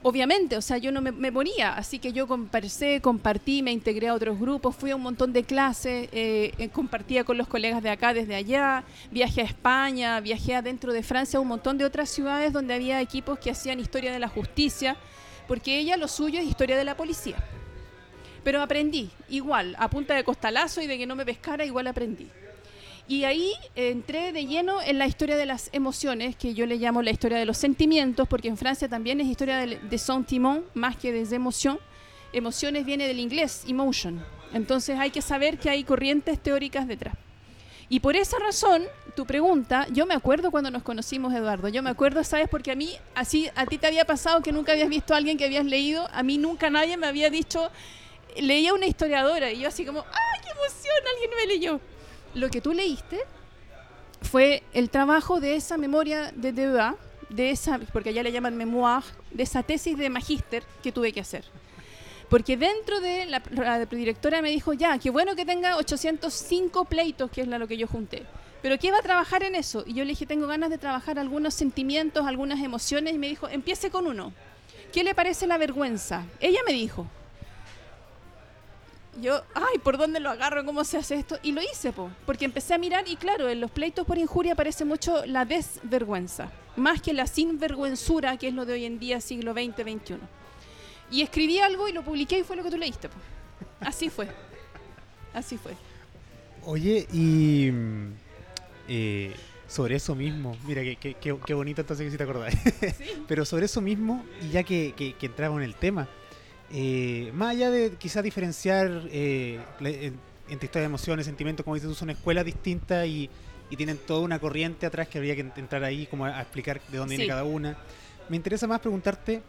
Obviamente, 0.00 0.56
o 0.56 0.62
sea, 0.62 0.78
yo 0.78 0.92
no 0.92 1.00
me, 1.00 1.10
me 1.10 1.32
moría, 1.32 1.72
así 1.72 1.98
que 1.98 2.12
yo 2.12 2.28
conversé, 2.28 3.00
compartí, 3.00 3.62
me 3.62 3.72
integré 3.72 4.06
a 4.06 4.14
otros 4.14 4.38
grupos, 4.38 4.76
fui 4.76 4.92
a 4.92 4.96
un 4.96 5.02
montón 5.02 5.32
de 5.32 5.42
clases, 5.42 6.08
eh, 6.12 6.52
eh, 6.56 6.68
compartía 6.68 7.24
con 7.24 7.36
los 7.36 7.48
colegas 7.48 7.82
de 7.82 7.90
acá, 7.90 8.14
desde 8.14 8.36
allá, 8.36 8.84
viajé 9.10 9.40
a 9.40 9.44
España, 9.44 10.20
viajé 10.20 10.54
adentro 10.54 10.92
de 10.92 11.02
Francia, 11.02 11.38
a 11.38 11.42
un 11.42 11.48
montón 11.48 11.78
de 11.78 11.84
otras 11.84 12.08
ciudades 12.10 12.52
donde 12.52 12.74
había 12.74 13.00
equipos 13.00 13.40
que 13.40 13.50
hacían 13.50 13.80
historia 13.80 14.12
de 14.12 14.20
la 14.20 14.28
justicia, 14.28 14.96
porque 15.48 15.80
ella 15.80 15.96
lo 15.96 16.06
suyo 16.06 16.38
es 16.38 16.46
historia 16.46 16.76
de 16.76 16.84
la 16.84 16.96
policía. 16.96 17.36
Pero 18.44 18.62
aprendí, 18.62 19.10
igual, 19.28 19.74
a 19.80 19.90
punta 19.90 20.14
de 20.14 20.22
costalazo 20.22 20.80
y 20.80 20.86
de 20.86 20.96
que 20.96 21.06
no 21.06 21.16
me 21.16 21.26
pescara, 21.26 21.64
igual 21.64 21.88
aprendí. 21.88 22.28
Y 23.08 23.24
ahí 23.24 23.52
entré 23.74 24.32
de 24.32 24.44
lleno 24.44 24.82
en 24.82 24.98
la 24.98 25.06
historia 25.06 25.36
de 25.38 25.46
las 25.46 25.70
emociones, 25.72 26.36
que 26.36 26.52
yo 26.52 26.66
le 26.66 26.76
llamo 26.76 27.00
la 27.00 27.10
historia 27.10 27.38
de 27.38 27.46
los 27.46 27.56
sentimientos, 27.56 28.28
porque 28.28 28.48
en 28.48 28.58
Francia 28.58 28.86
también 28.86 29.18
es 29.22 29.26
historia 29.28 29.56
de, 29.56 29.78
de 29.78 29.98
sentiment 29.98 30.62
más 30.74 30.96
que 30.96 31.10
de 31.10 31.34
emoción. 31.34 31.80
Emociones 32.34 32.84
viene 32.84 33.08
del 33.08 33.18
inglés, 33.18 33.64
emotion. 33.66 34.22
Entonces 34.52 34.98
hay 34.98 35.10
que 35.10 35.22
saber 35.22 35.58
que 35.58 35.70
hay 35.70 35.84
corrientes 35.84 36.38
teóricas 36.38 36.86
detrás. 36.86 37.14
Y 37.88 38.00
por 38.00 38.14
esa 38.16 38.38
razón, 38.38 38.84
tu 39.16 39.24
pregunta, 39.24 39.86
yo 39.90 40.04
me 40.04 40.12
acuerdo 40.12 40.50
cuando 40.50 40.70
nos 40.70 40.82
conocimos, 40.82 41.32
Eduardo. 41.32 41.68
Yo 41.68 41.82
me 41.82 41.88
acuerdo, 41.88 42.22
¿sabes? 42.22 42.46
Porque 42.50 42.70
a 42.70 42.74
mí, 42.74 42.90
así, 43.14 43.48
a 43.56 43.64
ti 43.64 43.78
te 43.78 43.86
había 43.86 44.04
pasado 44.04 44.42
que 44.42 44.52
nunca 44.52 44.72
habías 44.72 44.90
visto 44.90 45.14
a 45.14 45.16
alguien 45.16 45.38
que 45.38 45.46
habías 45.46 45.64
leído. 45.64 46.06
A 46.12 46.22
mí 46.22 46.36
nunca 46.36 46.68
nadie 46.68 46.98
me 46.98 47.06
había 47.06 47.30
dicho, 47.30 47.70
leía 48.36 48.74
una 48.74 48.86
historiadora. 48.86 49.50
Y 49.50 49.60
yo 49.60 49.68
así 49.68 49.86
como, 49.86 50.00
¡ay, 50.00 50.40
qué 50.42 50.50
emoción! 50.50 50.94
Alguien 51.14 51.30
me 51.38 51.46
leyó. 51.46 51.80
Lo 52.38 52.50
que 52.50 52.60
tú 52.60 52.72
leíste 52.72 53.18
fue 54.22 54.62
el 54.72 54.90
trabajo 54.90 55.40
de 55.40 55.56
esa 55.56 55.76
memoria 55.76 56.30
de 56.36 56.52
Deba, 56.52 56.94
de 57.30 57.50
esa, 57.50 57.80
porque 57.92 58.10
allá 58.10 58.22
le 58.22 58.30
llaman 58.30 58.56
memoir, 58.56 59.02
de 59.32 59.42
esa 59.42 59.64
tesis 59.64 59.98
de 59.98 60.08
magíster 60.08 60.62
que 60.80 60.92
tuve 60.92 61.12
que 61.12 61.20
hacer. 61.20 61.44
Porque 62.30 62.56
dentro 62.56 63.00
de 63.00 63.26
la, 63.26 63.42
la 63.50 63.86
directora 63.86 64.40
me 64.40 64.50
dijo, 64.50 64.72
ya, 64.72 64.98
qué 64.98 65.10
bueno 65.10 65.34
que 65.34 65.44
tenga 65.44 65.78
805 65.78 66.84
pleitos, 66.84 67.28
que 67.28 67.40
es 67.40 67.48
lo 67.48 67.66
que 67.66 67.76
yo 67.76 67.88
junté. 67.88 68.24
Pero 68.62 68.78
¿qué 68.78 68.92
va 68.92 68.98
a 68.98 69.02
trabajar 69.02 69.42
en 69.42 69.56
eso? 69.56 69.82
Y 69.84 69.94
yo 69.94 70.04
le 70.04 70.10
dije, 70.10 70.24
tengo 70.24 70.46
ganas 70.46 70.70
de 70.70 70.78
trabajar 70.78 71.18
algunos 71.18 71.54
sentimientos, 71.54 72.24
algunas 72.24 72.60
emociones, 72.60 73.14
y 73.14 73.18
me 73.18 73.28
dijo, 73.28 73.48
empiece 73.48 73.90
con 73.90 74.06
uno. 74.06 74.32
¿Qué 74.92 75.02
le 75.02 75.14
parece 75.14 75.48
la 75.48 75.58
vergüenza? 75.58 76.24
Ella 76.38 76.60
me 76.64 76.72
dijo. 76.72 77.08
Yo, 79.20 79.42
ay, 79.54 79.78
¿por 79.82 79.98
dónde 79.98 80.20
lo 80.20 80.30
agarro? 80.30 80.64
¿Cómo 80.64 80.84
se 80.84 80.96
hace 80.98 81.16
esto? 81.16 81.38
Y 81.42 81.52
lo 81.52 81.60
hice, 81.62 81.92
po, 81.92 82.10
porque 82.26 82.44
empecé 82.44 82.74
a 82.74 82.78
mirar 82.78 83.04
y 83.08 83.16
claro, 83.16 83.48
en 83.48 83.60
los 83.60 83.70
pleitos 83.70 84.06
por 84.06 84.16
injuria 84.18 84.52
aparece 84.52 84.84
mucho 84.84 85.24
la 85.26 85.44
desvergüenza, 85.44 86.50
más 86.76 87.02
que 87.02 87.12
la 87.12 87.26
sinvergüenzura, 87.26 88.36
que 88.36 88.48
es 88.48 88.54
lo 88.54 88.64
de 88.64 88.74
hoy 88.74 88.84
en 88.84 88.98
día, 88.98 89.20
siglo 89.20 89.52
XX, 89.52 89.74
XXI. 89.82 90.14
Y 91.10 91.22
escribí 91.22 91.58
algo 91.58 91.88
y 91.88 91.92
lo 91.92 92.02
publiqué 92.02 92.38
y 92.38 92.42
fue 92.44 92.54
lo 92.56 92.62
que 92.62 92.70
tú 92.70 92.76
leíste. 92.78 93.08
po. 93.08 93.16
Así 93.80 94.08
fue. 94.10 94.28
Así 95.34 95.56
fue. 95.58 95.72
Oye, 96.64 97.06
y 97.12 97.70
mm, 97.72 98.12
eh, 98.88 99.34
sobre 99.66 99.96
eso 99.96 100.14
mismo, 100.14 100.56
mira 100.66 100.82
qué, 100.82 100.96
qué, 100.96 101.14
qué- 101.14 101.36
qué 101.44 101.54
bonito 101.54 101.80
entonces 101.80 102.04
que 102.06 102.10
sí 102.10 102.16
te 102.18 102.24
acordás. 102.24 102.54
Pero 103.28 103.44
sobre 103.44 103.64
eso 103.66 103.80
mismo, 103.80 104.24
y 104.42 104.50
ya 104.50 104.62
que, 104.62 104.92
que, 104.96 105.14
que 105.14 105.26
entramos 105.26 105.58
en 105.58 105.64
el 105.64 105.74
tema, 105.74 106.08
eh, 106.72 107.30
más 107.34 107.50
allá 107.50 107.70
de 107.70 107.92
quizás 107.92 108.22
diferenciar 108.22 109.02
eh, 109.10 109.60
entre 110.48 110.66
historia 110.66 110.80
de 110.82 110.86
emociones, 110.86 111.26
sentimientos, 111.26 111.64
como 111.64 111.74
dices 111.74 111.88
tú, 111.88 111.94
son 111.94 112.10
escuelas 112.10 112.44
distintas 112.44 113.06
y, 113.06 113.28
y 113.70 113.76
tienen 113.76 113.98
toda 113.98 114.20
una 114.20 114.38
corriente 114.38 114.86
atrás 114.86 115.08
que 115.08 115.18
habría 115.18 115.34
que 115.34 115.40
entrar 115.56 115.84
ahí 115.84 116.06
como 116.06 116.24
a, 116.26 116.38
a 116.38 116.42
explicar 116.42 116.80
de 116.88 116.98
dónde 116.98 117.14
Sí. 117.14 117.18
viene 117.22 117.28
cada 117.30 117.44
una. 117.44 117.76
Me 118.28 118.36
interesa 118.36 118.66
más 118.66 118.80
preguntarte, 118.80 119.42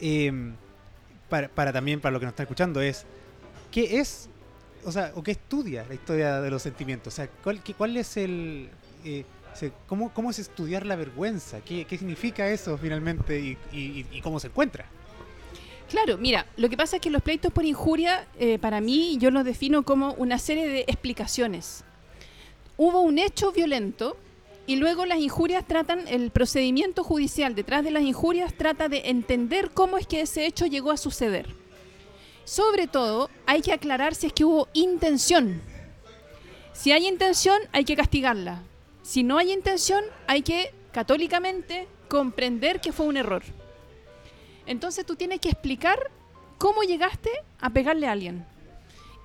eh, 0.00 0.32
para, 1.28 1.48
para 1.48 1.72
también 1.72 2.00
para 2.00 2.12
lo 2.12 2.20
que 2.20 2.26
nos 2.26 2.32
está 2.32 2.42
escuchando, 2.42 2.80
es 2.80 3.04
¿qué 3.70 3.98
es, 4.00 4.28
o 4.84 4.92
sea, 4.92 5.12
o 5.14 5.22
qué 5.22 5.30
estudia 5.32 5.84
la 5.88 5.94
historia 5.94 6.40
de 6.40 6.50
los 6.50 6.62
sentimientos? 6.62 7.14
O 7.14 7.16
sea, 7.16 7.28
¿cuál, 7.42 7.62
qué- 7.62 7.74
cuál 7.74 7.96
es 7.96 8.16
el... 8.16 8.68
eh, 9.04 9.24
¿cómo, 9.86 10.12
¿Cómo 10.14 10.30
es 10.30 10.38
estudiar 10.38 10.84
la 10.86 10.96
vergüenza? 10.96 11.60
¿Qué, 11.60 11.84
qué 11.86 11.96
significa 11.98 12.48
eso 12.48 12.76
finalmente 12.78 13.38
y, 13.38 13.58
y- 13.72 14.06
y 14.10 14.20
cómo 14.22 14.40
se 14.40 14.46
encuentra? 14.48 14.86
Claro, 15.92 16.16
mira, 16.16 16.46
lo 16.56 16.70
que 16.70 16.76
pasa 16.78 16.96
es 16.96 17.02
que 17.02 17.10
los 17.10 17.20
pleitos 17.20 17.52
por 17.52 17.66
injuria, 17.66 18.26
eh, 18.38 18.58
para 18.58 18.80
mí, 18.80 19.18
yo 19.20 19.30
los 19.30 19.44
defino 19.44 19.82
como 19.82 20.14
una 20.14 20.38
serie 20.38 20.66
de 20.66 20.86
explicaciones. 20.88 21.84
Hubo 22.78 23.02
un 23.02 23.18
hecho 23.18 23.52
violento 23.52 24.16
y 24.66 24.76
luego 24.76 25.04
las 25.04 25.18
injurias 25.18 25.66
tratan, 25.66 26.08
el 26.08 26.30
procedimiento 26.30 27.04
judicial 27.04 27.54
detrás 27.54 27.84
de 27.84 27.90
las 27.90 28.04
injurias 28.04 28.54
trata 28.54 28.88
de 28.88 29.10
entender 29.10 29.70
cómo 29.74 29.98
es 29.98 30.06
que 30.06 30.22
ese 30.22 30.46
hecho 30.46 30.64
llegó 30.64 30.92
a 30.92 30.96
suceder. 30.96 31.54
Sobre 32.44 32.86
todo, 32.86 33.28
hay 33.44 33.60
que 33.60 33.74
aclarar 33.74 34.14
si 34.14 34.28
es 34.28 34.32
que 34.32 34.46
hubo 34.46 34.68
intención. 34.72 35.60
Si 36.72 36.90
hay 36.90 37.06
intención, 37.06 37.60
hay 37.70 37.84
que 37.84 37.96
castigarla. 37.96 38.62
Si 39.02 39.24
no 39.24 39.36
hay 39.36 39.52
intención, 39.52 40.02
hay 40.26 40.40
que, 40.40 40.72
católicamente, 40.90 41.86
comprender 42.08 42.80
que 42.80 42.92
fue 42.92 43.04
un 43.04 43.18
error. 43.18 43.42
Entonces 44.66 45.04
tú 45.06 45.16
tienes 45.16 45.40
que 45.40 45.50
explicar 45.50 46.10
cómo 46.58 46.82
llegaste 46.82 47.30
a 47.60 47.70
pegarle 47.70 48.06
a 48.06 48.12
alguien. 48.12 48.44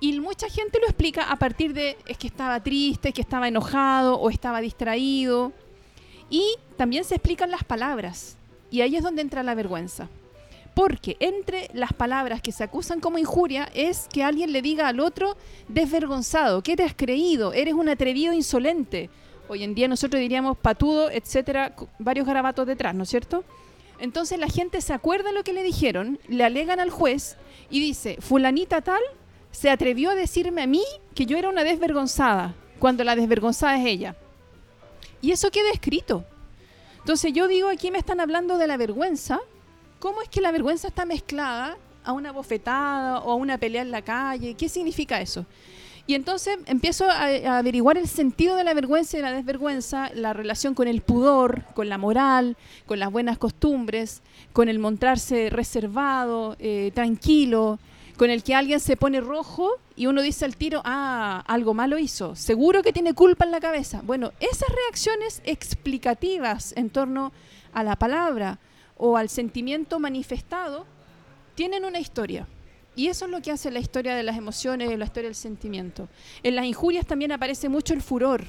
Y 0.00 0.18
mucha 0.20 0.48
gente 0.48 0.78
lo 0.80 0.86
explica 0.86 1.30
a 1.30 1.36
partir 1.36 1.72
de 1.72 1.96
es 2.06 2.16
que 2.16 2.28
estaba 2.28 2.62
triste, 2.62 3.12
que 3.12 3.20
estaba 3.20 3.48
enojado 3.48 4.16
o 4.16 4.30
estaba 4.30 4.60
distraído. 4.60 5.52
Y 6.30 6.56
también 6.76 7.04
se 7.04 7.16
explican 7.16 7.50
las 7.50 7.64
palabras. 7.64 8.36
Y 8.70 8.80
ahí 8.80 8.96
es 8.96 9.02
donde 9.02 9.22
entra 9.22 9.42
la 9.42 9.54
vergüenza. 9.54 10.08
Porque 10.74 11.16
entre 11.18 11.68
las 11.72 11.92
palabras 11.92 12.40
que 12.40 12.52
se 12.52 12.62
acusan 12.62 13.00
como 13.00 13.18
injuria 13.18 13.68
es 13.74 14.06
que 14.12 14.22
alguien 14.22 14.52
le 14.52 14.62
diga 14.62 14.86
al 14.86 15.00
otro 15.00 15.36
desvergonzado, 15.66 16.62
¿qué 16.62 16.76
te 16.76 16.84
has 16.84 16.94
creído? 16.94 17.52
Eres 17.52 17.74
un 17.74 17.88
atrevido 17.88 18.32
insolente. 18.32 19.10
Hoy 19.48 19.64
en 19.64 19.74
día 19.74 19.88
nosotros 19.88 20.20
diríamos 20.20 20.56
patudo, 20.56 21.10
etcétera, 21.10 21.74
varios 21.98 22.26
garabatos 22.26 22.66
detrás, 22.66 22.94
¿no 22.94 23.02
es 23.02 23.08
cierto? 23.08 23.42
Entonces 23.98 24.38
la 24.38 24.48
gente 24.48 24.80
se 24.80 24.92
acuerda 24.92 25.30
de 25.30 25.34
lo 25.34 25.44
que 25.44 25.52
le 25.52 25.62
dijeron, 25.62 26.18
le 26.28 26.44
alegan 26.44 26.80
al 26.80 26.90
juez 26.90 27.36
y 27.70 27.80
dice, 27.80 28.18
fulanita 28.20 28.80
tal 28.80 29.02
se 29.50 29.70
atrevió 29.70 30.10
a 30.10 30.14
decirme 30.14 30.62
a 30.62 30.66
mí 30.66 30.84
que 31.14 31.26
yo 31.26 31.36
era 31.36 31.48
una 31.48 31.64
desvergonzada, 31.64 32.54
cuando 32.78 33.02
la 33.02 33.16
desvergonzada 33.16 33.78
es 33.78 33.86
ella. 33.86 34.16
Y 35.20 35.32
eso 35.32 35.50
queda 35.50 35.70
escrito. 35.72 36.24
Entonces 36.98 37.32
yo 37.32 37.48
digo, 37.48 37.68
aquí 37.68 37.90
me 37.90 37.98
están 37.98 38.20
hablando 38.20 38.58
de 38.58 38.66
la 38.66 38.76
vergüenza. 38.76 39.40
¿Cómo 39.98 40.22
es 40.22 40.28
que 40.28 40.40
la 40.40 40.52
vergüenza 40.52 40.88
está 40.88 41.04
mezclada 41.04 41.76
a 42.04 42.12
una 42.12 42.30
bofetada 42.30 43.18
o 43.20 43.32
a 43.32 43.34
una 43.34 43.58
pelea 43.58 43.82
en 43.82 43.90
la 43.90 44.02
calle? 44.02 44.54
¿Qué 44.54 44.68
significa 44.68 45.20
eso? 45.20 45.44
Y 46.08 46.14
entonces 46.14 46.58
empiezo 46.64 47.04
a, 47.04 47.58
averiguar 47.58 47.98
el 47.98 48.08
sentido 48.08 48.56
de 48.56 48.64
la 48.64 48.72
vergüenza 48.72 49.18
y 49.18 49.20
de 49.20 49.26
la 49.28 49.36
desvergüenza, 49.36 50.10
la 50.14 50.32
relación 50.32 50.74
con 50.74 50.88
el 50.88 51.02
pudor, 51.02 51.64
con 51.74 51.90
la 51.90 51.98
moral, 51.98 52.56
con 52.86 52.98
las 52.98 53.12
buenas 53.12 53.36
costumbres, 53.36 54.22
con 54.54 54.70
el 54.70 54.78
mostrarse 54.78 55.50
reservado, 55.50 56.56
eh, 56.60 56.92
tranquilo, 56.94 57.78
con 58.16 58.30
el 58.30 58.42
que 58.42 58.54
alguien 58.54 58.80
se 58.80 58.96
pone 58.96 59.20
rojo 59.20 59.72
y 59.96 60.06
uno 60.06 60.22
dice 60.22 60.46
al 60.46 60.56
tiro, 60.56 60.80
ah, 60.82 61.44
algo 61.46 61.74
malo 61.74 61.98
hizo, 61.98 62.34
seguro 62.34 62.82
que 62.82 62.94
tiene 62.94 63.12
culpa 63.12 63.44
en 63.44 63.50
la 63.50 63.60
cabeza. 63.60 64.00
Bueno, 64.02 64.32
esas 64.40 64.70
reacciones 64.86 65.42
explicativas 65.44 66.72
en 66.78 66.88
torno 66.88 67.32
a 67.74 67.84
la 67.84 67.96
palabra 67.96 68.58
o 68.96 69.18
al 69.18 69.28
sentimiento 69.28 69.98
manifestado 69.98 70.86
tienen 71.54 71.84
una 71.84 72.00
historia. 72.00 72.46
Y 72.98 73.06
eso 73.06 73.26
es 73.26 73.30
lo 73.30 73.40
que 73.40 73.52
hace 73.52 73.70
la 73.70 73.78
historia 73.78 74.16
de 74.16 74.24
las 74.24 74.36
emociones, 74.36 74.98
la 74.98 75.04
historia 75.04 75.28
del 75.28 75.36
sentimiento. 75.36 76.08
En 76.42 76.56
las 76.56 76.64
injurias 76.64 77.06
también 77.06 77.30
aparece 77.30 77.68
mucho 77.68 77.94
el 77.94 78.02
furor. 78.02 78.42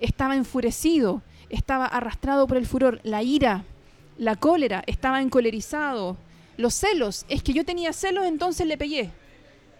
Estaba 0.00 0.34
enfurecido, 0.34 1.22
estaba 1.50 1.86
arrastrado 1.86 2.48
por 2.48 2.56
el 2.56 2.66
furor, 2.66 2.98
la 3.04 3.22
ira, 3.22 3.62
la 4.18 4.34
cólera, 4.34 4.82
estaba 4.88 5.22
encolerizado. 5.22 6.16
Los 6.56 6.74
celos, 6.74 7.26
es 7.28 7.44
que 7.44 7.52
yo 7.52 7.64
tenía 7.64 7.92
celos, 7.92 8.24
entonces 8.24 8.66
le 8.66 8.76
pegué. 8.76 9.12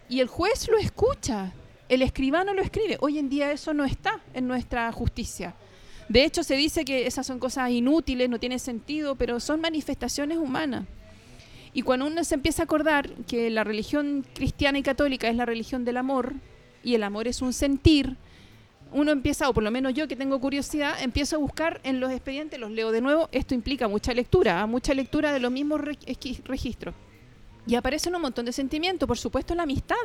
Y 0.07 0.21
el 0.21 0.27
juez 0.27 0.69
lo 0.69 0.77
escucha, 0.77 1.51
el 1.89 2.01
escribano 2.01 2.53
lo 2.53 2.61
escribe. 2.61 2.97
Hoy 3.01 3.19
en 3.19 3.27
día 3.27 3.51
eso 3.51 3.73
no 3.73 3.83
está 3.83 4.21
en 4.33 4.47
nuestra 4.47 4.89
justicia. 4.93 5.53
De 6.07 6.23
hecho, 6.23 6.45
se 6.45 6.55
dice 6.55 6.85
que 6.85 7.07
esas 7.07 7.27
son 7.27 7.39
cosas 7.39 7.69
inútiles, 7.71 8.29
no 8.29 8.39
tienen 8.39 8.59
sentido, 8.59 9.15
pero 9.15 9.41
son 9.41 9.59
manifestaciones 9.59 10.37
humanas. 10.37 10.85
Y 11.75 11.81
cuando 11.81 12.07
uno 12.07 12.23
se 12.23 12.35
empieza 12.35 12.63
a 12.63 12.65
acordar 12.65 13.11
que 13.27 13.49
la 13.49 13.65
religión 13.65 14.25
cristiana 14.33 14.79
y 14.79 14.81
católica 14.81 15.27
es 15.27 15.35
la 15.35 15.45
religión 15.45 15.83
del 15.83 15.97
amor, 15.97 16.33
y 16.85 16.95
el 16.95 17.03
amor 17.03 17.27
es 17.27 17.41
un 17.41 17.51
sentir, 17.51 18.15
uno 18.93 19.11
empieza, 19.11 19.49
o 19.49 19.53
por 19.53 19.61
lo 19.61 19.71
menos 19.71 19.93
yo 19.93 20.07
que 20.07 20.15
tengo 20.15 20.39
curiosidad, 20.39 20.95
empiezo 21.01 21.35
a 21.35 21.39
buscar 21.39 21.81
en 21.83 21.99
los 21.99 22.13
expedientes, 22.13 22.57
los 22.61 22.71
leo 22.71 22.93
de 22.93 23.01
nuevo, 23.01 23.27
esto 23.33 23.53
implica 23.53 23.89
mucha 23.89 24.13
lectura, 24.13 24.61
¿ah? 24.61 24.67
mucha 24.67 24.93
lectura 24.93 25.33
de 25.33 25.41
los 25.41 25.51
mismos 25.51 25.81
registros. 26.45 26.95
Y 27.67 27.75
aparecen 27.75 28.15
un 28.15 28.21
montón 28.21 28.45
de 28.45 28.53
sentimientos, 28.53 29.05
por 29.05 29.17
supuesto 29.17 29.53
la 29.53 29.63
amistad. 29.63 29.95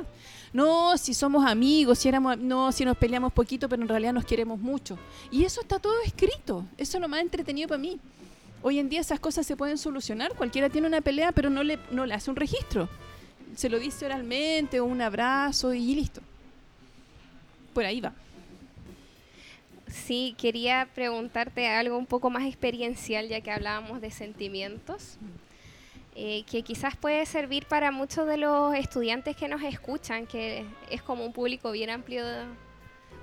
No, 0.52 0.98
si 0.98 1.14
somos 1.14 1.46
amigos, 1.46 2.00
si 2.00 2.08
éramos, 2.08 2.36
no, 2.36 2.72
si 2.72 2.84
nos 2.84 2.96
peleamos 2.96 3.32
poquito, 3.32 3.68
pero 3.68 3.80
en 3.80 3.88
realidad 3.88 4.12
nos 4.12 4.24
queremos 4.24 4.58
mucho. 4.58 4.98
Y 5.30 5.44
eso 5.44 5.60
está 5.60 5.78
todo 5.78 5.94
escrito. 6.04 6.64
Eso 6.76 6.96
es 6.96 7.00
lo 7.00 7.08
más 7.08 7.20
entretenido 7.20 7.68
para 7.68 7.78
mí. 7.78 8.00
Hoy 8.62 8.78
en 8.78 8.88
día 8.88 9.00
esas 9.00 9.20
cosas 9.20 9.46
se 9.46 9.56
pueden 9.56 9.78
solucionar. 9.78 10.34
Cualquiera 10.34 10.68
tiene 10.68 10.86
una 10.86 11.00
pelea, 11.00 11.32
pero 11.32 11.48
no 11.48 11.62
le, 11.62 11.78
no 11.90 12.04
le 12.04 12.14
hace 12.14 12.30
un 12.30 12.36
registro. 12.36 12.88
Se 13.56 13.70
lo 13.70 13.78
dice 13.78 14.04
oralmente 14.04 14.80
o 14.80 14.84
un 14.84 15.00
abrazo 15.00 15.72
y 15.72 15.94
listo. 15.94 16.20
Por 17.72 17.84
ahí 17.84 18.00
va. 18.00 18.12
Sí, 19.86 20.34
quería 20.38 20.88
preguntarte 20.94 21.68
algo 21.68 21.96
un 21.96 22.06
poco 22.06 22.30
más 22.30 22.44
experiencial, 22.44 23.28
ya 23.28 23.40
que 23.40 23.50
hablábamos 23.50 24.00
de 24.00 24.10
sentimientos, 24.10 25.16
eh, 26.14 26.44
que 26.44 26.62
quizás 26.62 26.96
puede 26.96 27.24
servir 27.26 27.66
para 27.66 27.90
muchos 27.90 28.26
de 28.26 28.36
los 28.36 28.74
estudiantes 28.74 29.36
que 29.36 29.48
nos 29.48 29.62
escuchan, 29.62 30.26
que 30.26 30.64
es 30.90 31.02
como 31.02 31.24
un 31.24 31.32
público 31.32 31.72
bien 31.72 31.90
amplio, 31.90 32.24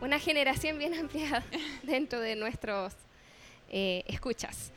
una 0.02 0.20
generación 0.20 0.78
bien 0.78 0.94
amplia 1.00 1.44
dentro 1.84 2.20
de 2.20 2.36
nuestros 2.36 2.94
eh, 3.70 4.04
escuchas. 4.08 4.72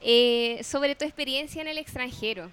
Eh, 0.00 0.60
sobre 0.62 0.94
tu 0.94 1.04
experiencia 1.04 1.60
en 1.62 1.68
el 1.68 1.78
extranjero. 1.78 2.50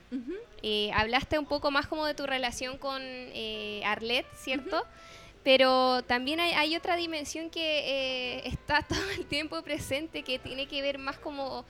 Eh, 0.61 0.91
hablaste 0.93 1.37
un 1.37 1.45
poco 1.45 1.71
más 1.71 1.87
como 1.87 2.05
de 2.05 2.13
tu 2.13 2.25
relación 2.25 2.77
con 2.77 3.01
eh, 3.03 3.81
Arlet, 3.85 4.25
¿cierto? 4.37 4.83
Pero 5.43 6.01
también 6.03 6.39
hay, 6.39 6.51
hay 6.53 6.75
otra 6.77 6.95
dimensión 6.95 7.49
que 7.49 8.39
eh, 8.39 8.47
está 8.47 8.81
todo 8.87 9.09
el 9.17 9.25
tiempo 9.25 9.61
presente, 9.61 10.23
que 10.23 10.39
tiene 10.39 10.67
que 10.67 10.81
ver 10.81 10.97
más 10.97 11.17
como 11.19 11.65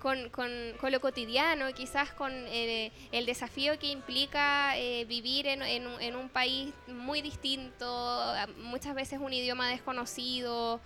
con, 0.00 0.30
con- 0.30 0.72
con 0.80 0.92
lo 0.92 1.00
cotidiano, 1.00 1.72
quizás 1.74 2.10
con 2.12 2.32
eh, 2.32 2.90
el 3.12 3.26
desafío 3.26 3.78
que 3.78 3.88
implica 3.88 4.78
eh, 4.78 5.04
vivir 5.04 5.46
en, 5.46 5.60
en 5.60 5.86
un- 5.86 6.00
en 6.00 6.16
un 6.16 6.28
país 6.30 6.72
muy 6.86 7.20
distinto, 7.20 8.32
muchas 8.58 8.94
veces 8.94 9.18
un 9.20 9.32
idioma 9.32 9.68
desconocido, 9.68 10.80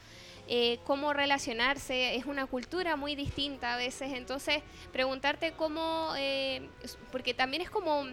eh, 0.49 0.79
cómo 0.85 1.13
relacionarse, 1.13 2.17
es 2.17 2.27
una 2.27 2.47
cultura 2.47 2.97
muy 2.97 3.15
distinta 3.15 3.75
a 3.75 3.77
veces, 3.77 4.13
entonces 4.13 4.63
preguntarte 4.93 5.53
cómo, 5.53 6.13
eh, 6.17 6.69
porque 7.11 7.33
también 7.35 7.63
es 7.63 7.71
como 7.71 8.07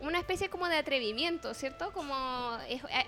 una 0.00 0.18
especie 0.18 0.48
como 0.48 0.68
de 0.68 0.76
atrevimiento, 0.76 1.54
¿cierto? 1.54 1.92
Como 1.92 2.14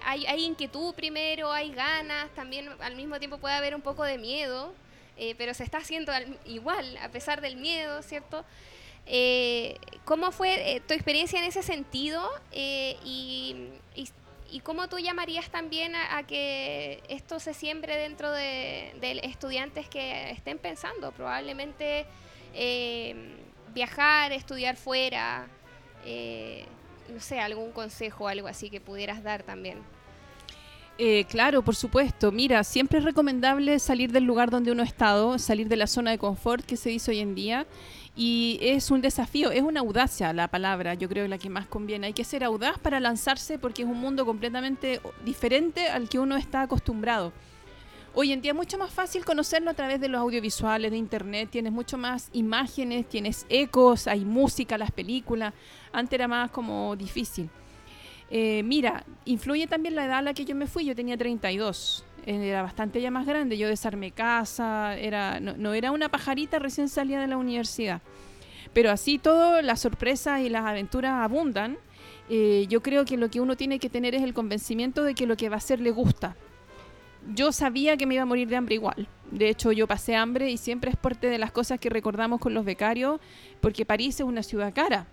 hay, 0.04 0.44
inquietud 0.44 0.94
primero, 0.94 1.52
hay 1.52 1.72
ganas, 1.72 2.30
también 2.34 2.68
al 2.80 2.94
mismo 2.96 3.18
tiempo 3.18 3.38
puede 3.38 3.54
haber 3.54 3.74
un 3.74 3.82
poco 3.82 4.04
de 4.04 4.18
miedo, 4.18 4.72
eh, 5.16 5.34
pero 5.36 5.52
se 5.54 5.64
está 5.64 5.78
haciendo 5.78 6.12
al- 6.12 6.38
igual, 6.46 6.96
a 6.98 7.08
pesar 7.10 7.40
del 7.40 7.56
miedo, 7.56 8.02
¿cierto? 8.02 8.44
¿Cómo 10.04 10.30
fue 10.32 10.82
tu 10.86 10.92
experiencia 10.94 11.38
en 11.38 11.46
ese 11.46 11.62
sentido? 11.62 12.28
Y- 12.52 13.70
y 14.50 14.60
cómo 14.60 14.88
tú 14.88 14.98
llamarías 14.98 15.50
también 15.50 15.94
a, 15.94 16.22
que 16.22 17.02
esto 17.08 17.40
se 17.40 17.54
siembre 17.54 17.96
dentro 17.96 18.32
de, 18.32 19.20
estudiantes 19.22 19.88
que 19.88 20.30
estén 20.30 20.58
pensando 20.58 21.12
probablemente 21.12 22.06
eh, 22.54 23.14
viajar, 23.74 24.32
estudiar 24.32 24.76
fuera? 24.76 25.48
eh, 26.04 26.64
no 27.12 27.20
sé, 27.20 27.40
algún 27.40 27.72
consejo 27.72 28.28
algo 28.28 28.48
así 28.48 28.70
que 28.70 28.80
pudieras 28.80 29.22
dar 29.22 29.42
también. 29.42 29.78
Eh, 30.98 31.24
claro, 31.28 31.62
por 31.62 31.76
supuesto. 31.76 32.32
Mira, 32.32 32.64
siempre 32.64 32.98
es 32.98 33.04
recomendable 33.04 33.78
salir 33.78 34.10
del 34.10 34.24
lugar 34.24 34.50
donde 34.50 34.72
uno 34.72 34.82
ha 34.82 34.86
estado, 34.86 35.38
salir 35.38 35.68
de 35.68 35.76
la 35.76 35.86
zona 35.86 36.10
de 36.10 36.18
confort 36.18 36.64
que 36.64 36.76
se 36.76 36.90
dice 36.90 37.12
hoy 37.12 37.20
en 37.20 37.34
día. 37.36 37.66
Y 38.20 38.58
es 38.60 38.90
un 38.90 39.00
desafío, 39.00 39.52
es 39.52 39.62
una 39.62 39.78
audacia 39.78 40.32
la 40.32 40.48
palabra, 40.48 40.94
yo 40.94 41.08
creo 41.08 41.26
que 41.26 41.28
la 41.28 41.38
que 41.38 41.48
más 41.48 41.68
conviene. 41.68 42.08
Hay 42.08 42.12
que 42.12 42.24
ser 42.24 42.42
audaz 42.42 42.76
para 42.76 42.98
lanzarse 42.98 43.60
porque 43.60 43.82
es 43.82 43.88
un 43.88 44.00
mundo 44.00 44.26
completamente 44.26 45.00
diferente 45.24 45.86
al 45.88 46.08
que 46.08 46.18
uno 46.18 46.36
está 46.36 46.62
acostumbrado. 46.62 47.32
Hoy 48.14 48.32
en 48.32 48.40
día 48.40 48.50
es 48.50 48.56
mucho 48.56 48.76
más 48.76 48.90
fácil 48.90 49.24
conocerlo 49.24 49.70
a 49.70 49.74
través 49.74 50.00
de 50.00 50.08
los 50.08 50.20
audiovisuales, 50.20 50.90
de 50.90 50.96
internet, 50.96 51.50
tienes 51.52 51.70
mucho 51.70 51.96
más 51.96 52.28
imágenes, 52.32 53.08
tienes 53.08 53.46
ecos, 53.48 54.08
hay 54.08 54.24
música, 54.24 54.76
las 54.76 54.90
películas. 54.90 55.54
Antes 55.92 56.14
era 56.14 56.26
más 56.26 56.50
como 56.50 56.96
difícil. 56.96 57.48
Eh, 58.30 58.62
mira, 58.64 59.04
influye 59.26 59.68
también 59.68 59.94
la 59.94 60.06
edad 60.06 60.18
a 60.18 60.22
la 60.22 60.34
que 60.34 60.44
yo 60.44 60.56
me 60.56 60.66
fui. 60.66 60.84
Yo 60.84 60.96
tenía 60.96 61.16
32. 61.16 62.04
Era 62.36 62.60
bastante 62.60 63.00
ya 63.00 63.10
más 63.10 63.26
grande. 63.26 63.56
Yo 63.56 63.68
desarmé 63.68 64.10
casa. 64.10 64.96
Era, 64.98 65.40
no, 65.40 65.56
no 65.56 65.72
era 65.72 65.92
una 65.92 66.10
pajarita 66.10 66.58
recién 66.58 66.90
salida 66.90 67.22
de 67.22 67.26
la 67.26 67.38
universidad. 67.38 68.02
Pero 68.74 68.90
así 68.90 69.18
todo, 69.18 69.62
las 69.62 69.80
sorpresas 69.80 70.42
y 70.42 70.50
las 70.50 70.66
aventuras 70.66 71.12
abundan. 71.24 71.78
Eh, 72.28 72.66
yo 72.68 72.82
creo 72.82 73.06
que 73.06 73.16
lo 73.16 73.30
que 73.30 73.40
uno 73.40 73.56
tiene 73.56 73.78
que 73.78 73.88
tener 73.88 74.14
es 74.14 74.22
el 74.22 74.34
convencimiento 74.34 75.04
de 75.04 75.14
que 75.14 75.26
lo 75.26 75.38
que 75.38 75.48
va 75.48 75.54
a 75.54 75.58
hacer 75.58 75.80
le 75.80 75.90
gusta. 75.90 76.36
Yo 77.34 77.50
sabía 77.50 77.96
que 77.96 78.04
me 78.04 78.14
iba 78.14 78.24
a 78.24 78.26
morir 78.26 78.48
de 78.48 78.56
hambre 78.56 78.74
igual. 78.74 79.08
De 79.30 79.48
hecho, 79.48 79.72
yo 79.72 79.86
pasé 79.86 80.14
hambre 80.14 80.50
y 80.50 80.58
siempre 80.58 80.90
es 80.90 80.96
parte 80.98 81.28
de 81.28 81.38
las 81.38 81.50
cosas 81.50 81.80
que 81.80 81.88
recordamos 81.88 82.40
con 82.40 82.52
los 82.52 82.64
becarios, 82.66 83.20
porque 83.62 83.86
París 83.86 84.20
es 84.20 84.26
una 84.26 84.42
ciudad 84.42 84.74
cara 84.74 85.06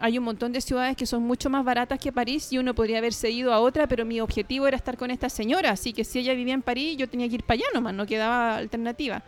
hay 0.00 0.18
un 0.18 0.24
montón 0.24 0.52
de 0.52 0.60
ciudades 0.60 0.96
que 0.96 1.06
son 1.06 1.22
mucho 1.22 1.50
más 1.50 1.64
baratas 1.64 1.98
que 1.98 2.12
París 2.12 2.52
y 2.52 2.58
uno 2.58 2.74
podría 2.74 2.98
haberse 2.98 3.30
ido 3.30 3.52
a 3.52 3.60
otra, 3.60 3.86
pero 3.86 4.04
mi 4.04 4.20
objetivo 4.20 4.66
era 4.66 4.76
estar 4.76 4.96
con 4.96 5.10
esta 5.10 5.28
señora, 5.28 5.70
así 5.70 5.92
que 5.92 6.04
si 6.04 6.18
ella 6.18 6.34
vivía 6.34 6.54
en 6.54 6.62
París, 6.62 6.96
yo 6.96 7.08
tenía 7.08 7.28
que 7.28 7.34
ir 7.36 7.44
para 7.44 7.56
allá 7.56 7.66
nomás, 7.74 7.94
no 7.94 8.06
quedaba 8.06 8.56
alternativa. 8.56 9.22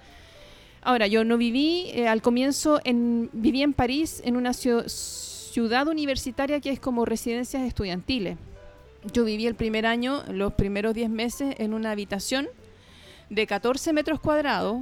Ahora, 0.82 1.06
yo 1.06 1.24
no 1.24 1.36
viví 1.36 1.86
eh, 1.92 2.08
al 2.08 2.22
comienzo, 2.22 2.80
en, 2.84 3.30
viví 3.32 3.62
en 3.62 3.72
París, 3.72 4.20
en 4.24 4.36
una 4.36 4.50
ciu- 4.50 4.88
ciudad 4.88 5.86
universitaria 5.86 6.60
que 6.60 6.70
es 6.70 6.80
como 6.80 7.04
residencias 7.04 7.62
estudiantiles. 7.62 8.36
Yo 9.12 9.24
viví 9.24 9.46
el 9.46 9.54
primer 9.54 9.86
año, 9.86 10.22
los 10.28 10.54
primeros 10.54 10.94
10 10.94 11.10
meses, 11.10 11.54
en 11.58 11.74
una 11.74 11.90
habitación 11.92 12.48
de 13.30 13.46
14 13.46 13.92
metros 13.92 14.20
cuadrados, 14.20 14.80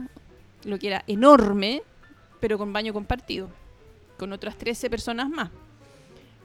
lo 0.65 0.79
que 0.79 0.87
era 0.89 1.05
enorme, 1.07 1.83
pero 2.41 2.57
con 2.59 2.73
baño 2.73 2.93
compartido, 2.93 3.49
con 4.19 4.33
otras 4.33 4.57
13 4.57 4.89
personas 4.91 5.29
más. 5.29 5.51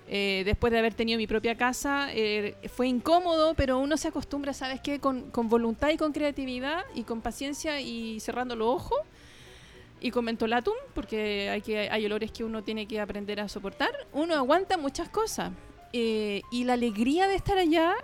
Eh, 0.07 0.43
después 0.45 0.71
de 0.71 0.79
haber 0.79 0.93
tenido 0.93 1.17
mi 1.17 1.25
propia 1.25 1.55
casa, 1.55 2.09
eh, 2.13 2.55
fue 2.71 2.87
incómodo, 2.87 3.55
pero 3.55 3.79
uno 3.79 3.97
se 3.97 4.07
acostumbra, 4.07 4.53
¿sabes 4.53 4.79
qué? 4.81 4.99
Con, 4.99 5.31
con 5.31 5.49
voluntad 5.49 5.89
y 5.89 5.97
con 5.97 6.11
creatividad 6.11 6.83
y 6.93 7.03
con 7.03 7.21
paciencia 7.21 7.81
y 7.81 8.19
cerrando 8.19 8.55
los 8.55 8.67
ojos 8.67 8.99
y 10.01 10.11
con 10.11 10.25
mentolatum, 10.25 10.75
porque 10.93 11.49
hay, 11.49 11.61
que, 11.61 11.89
hay 11.89 12.05
olores 12.05 12.31
que 12.31 12.43
uno 12.43 12.63
tiene 12.63 12.87
que 12.87 12.99
aprender 12.99 13.39
a 13.39 13.49
soportar, 13.49 13.91
uno 14.13 14.35
aguanta 14.35 14.77
muchas 14.77 15.09
cosas. 15.09 15.51
Eh, 15.91 16.41
y 16.51 16.65
la 16.65 16.73
alegría 16.73 17.27
de 17.27 17.35
estar 17.35 17.57
allá, 17.57 17.95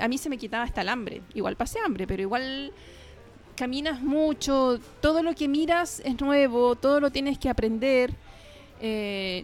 a 0.00 0.08
mí 0.08 0.16
se 0.16 0.30
me 0.30 0.38
quitaba 0.38 0.64
hasta 0.64 0.80
el 0.80 0.88
hambre. 0.88 1.20
Igual 1.34 1.54
pasé 1.54 1.78
hambre, 1.80 2.06
pero 2.06 2.22
igual 2.22 2.72
caminas 3.56 4.00
mucho, 4.00 4.80
todo 5.02 5.22
lo 5.22 5.34
que 5.34 5.46
miras 5.46 6.00
es 6.00 6.18
nuevo, 6.18 6.76
todo 6.76 6.98
lo 6.98 7.10
tienes 7.10 7.38
que 7.38 7.50
aprender. 7.50 8.14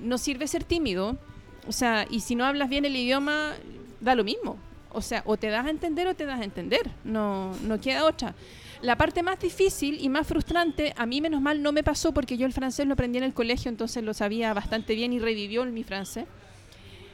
No 0.00 0.16
sirve 0.16 0.48
ser 0.48 0.64
tímido, 0.64 1.18
o 1.66 1.72
sea, 1.72 2.06
y 2.10 2.20
si 2.20 2.34
no 2.34 2.44
hablas 2.44 2.68
bien 2.68 2.84
el 2.84 2.96
idioma, 2.96 3.54
da 4.00 4.14
lo 4.14 4.24
mismo. 4.24 4.56
O 4.90 5.00
sea, 5.00 5.22
o 5.24 5.36
te 5.36 5.48
das 5.48 5.66
a 5.66 5.70
entender 5.70 6.06
o 6.06 6.14
te 6.14 6.26
das 6.26 6.40
a 6.40 6.44
entender. 6.44 6.90
No, 7.04 7.52
no 7.62 7.80
queda 7.80 8.04
otra. 8.04 8.34
La 8.82 8.96
parte 8.96 9.22
más 9.22 9.38
difícil 9.38 9.98
y 10.00 10.08
más 10.08 10.26
frustrante, 10.26 10.92
a 10.96 11.06
mí 11.06 11.20
menos 11.20 11.40
mal 11.40 11.62
no 11.62 11.70
me 11.72 11.84
pasó 11.84 12.12
porque 12.12 12.36
yo 12.36 12.46
el 12.46 12.52
francés 12.52 12.86
lo 12.86 12.94
aprendí 12.94 13.18
en 13.18 13.24
el 13.24 13.32
colegio, 13.32 13.68
entonces 13.68 14.02
lo 14.02 14.12
sabía 14.12 14.52
bastante 14.54 14.94
bien 14.94 15.12
y 15.12 15.20
revivió 15.20 15.64
mi 15.66 15.84
francés. 15.84 16.26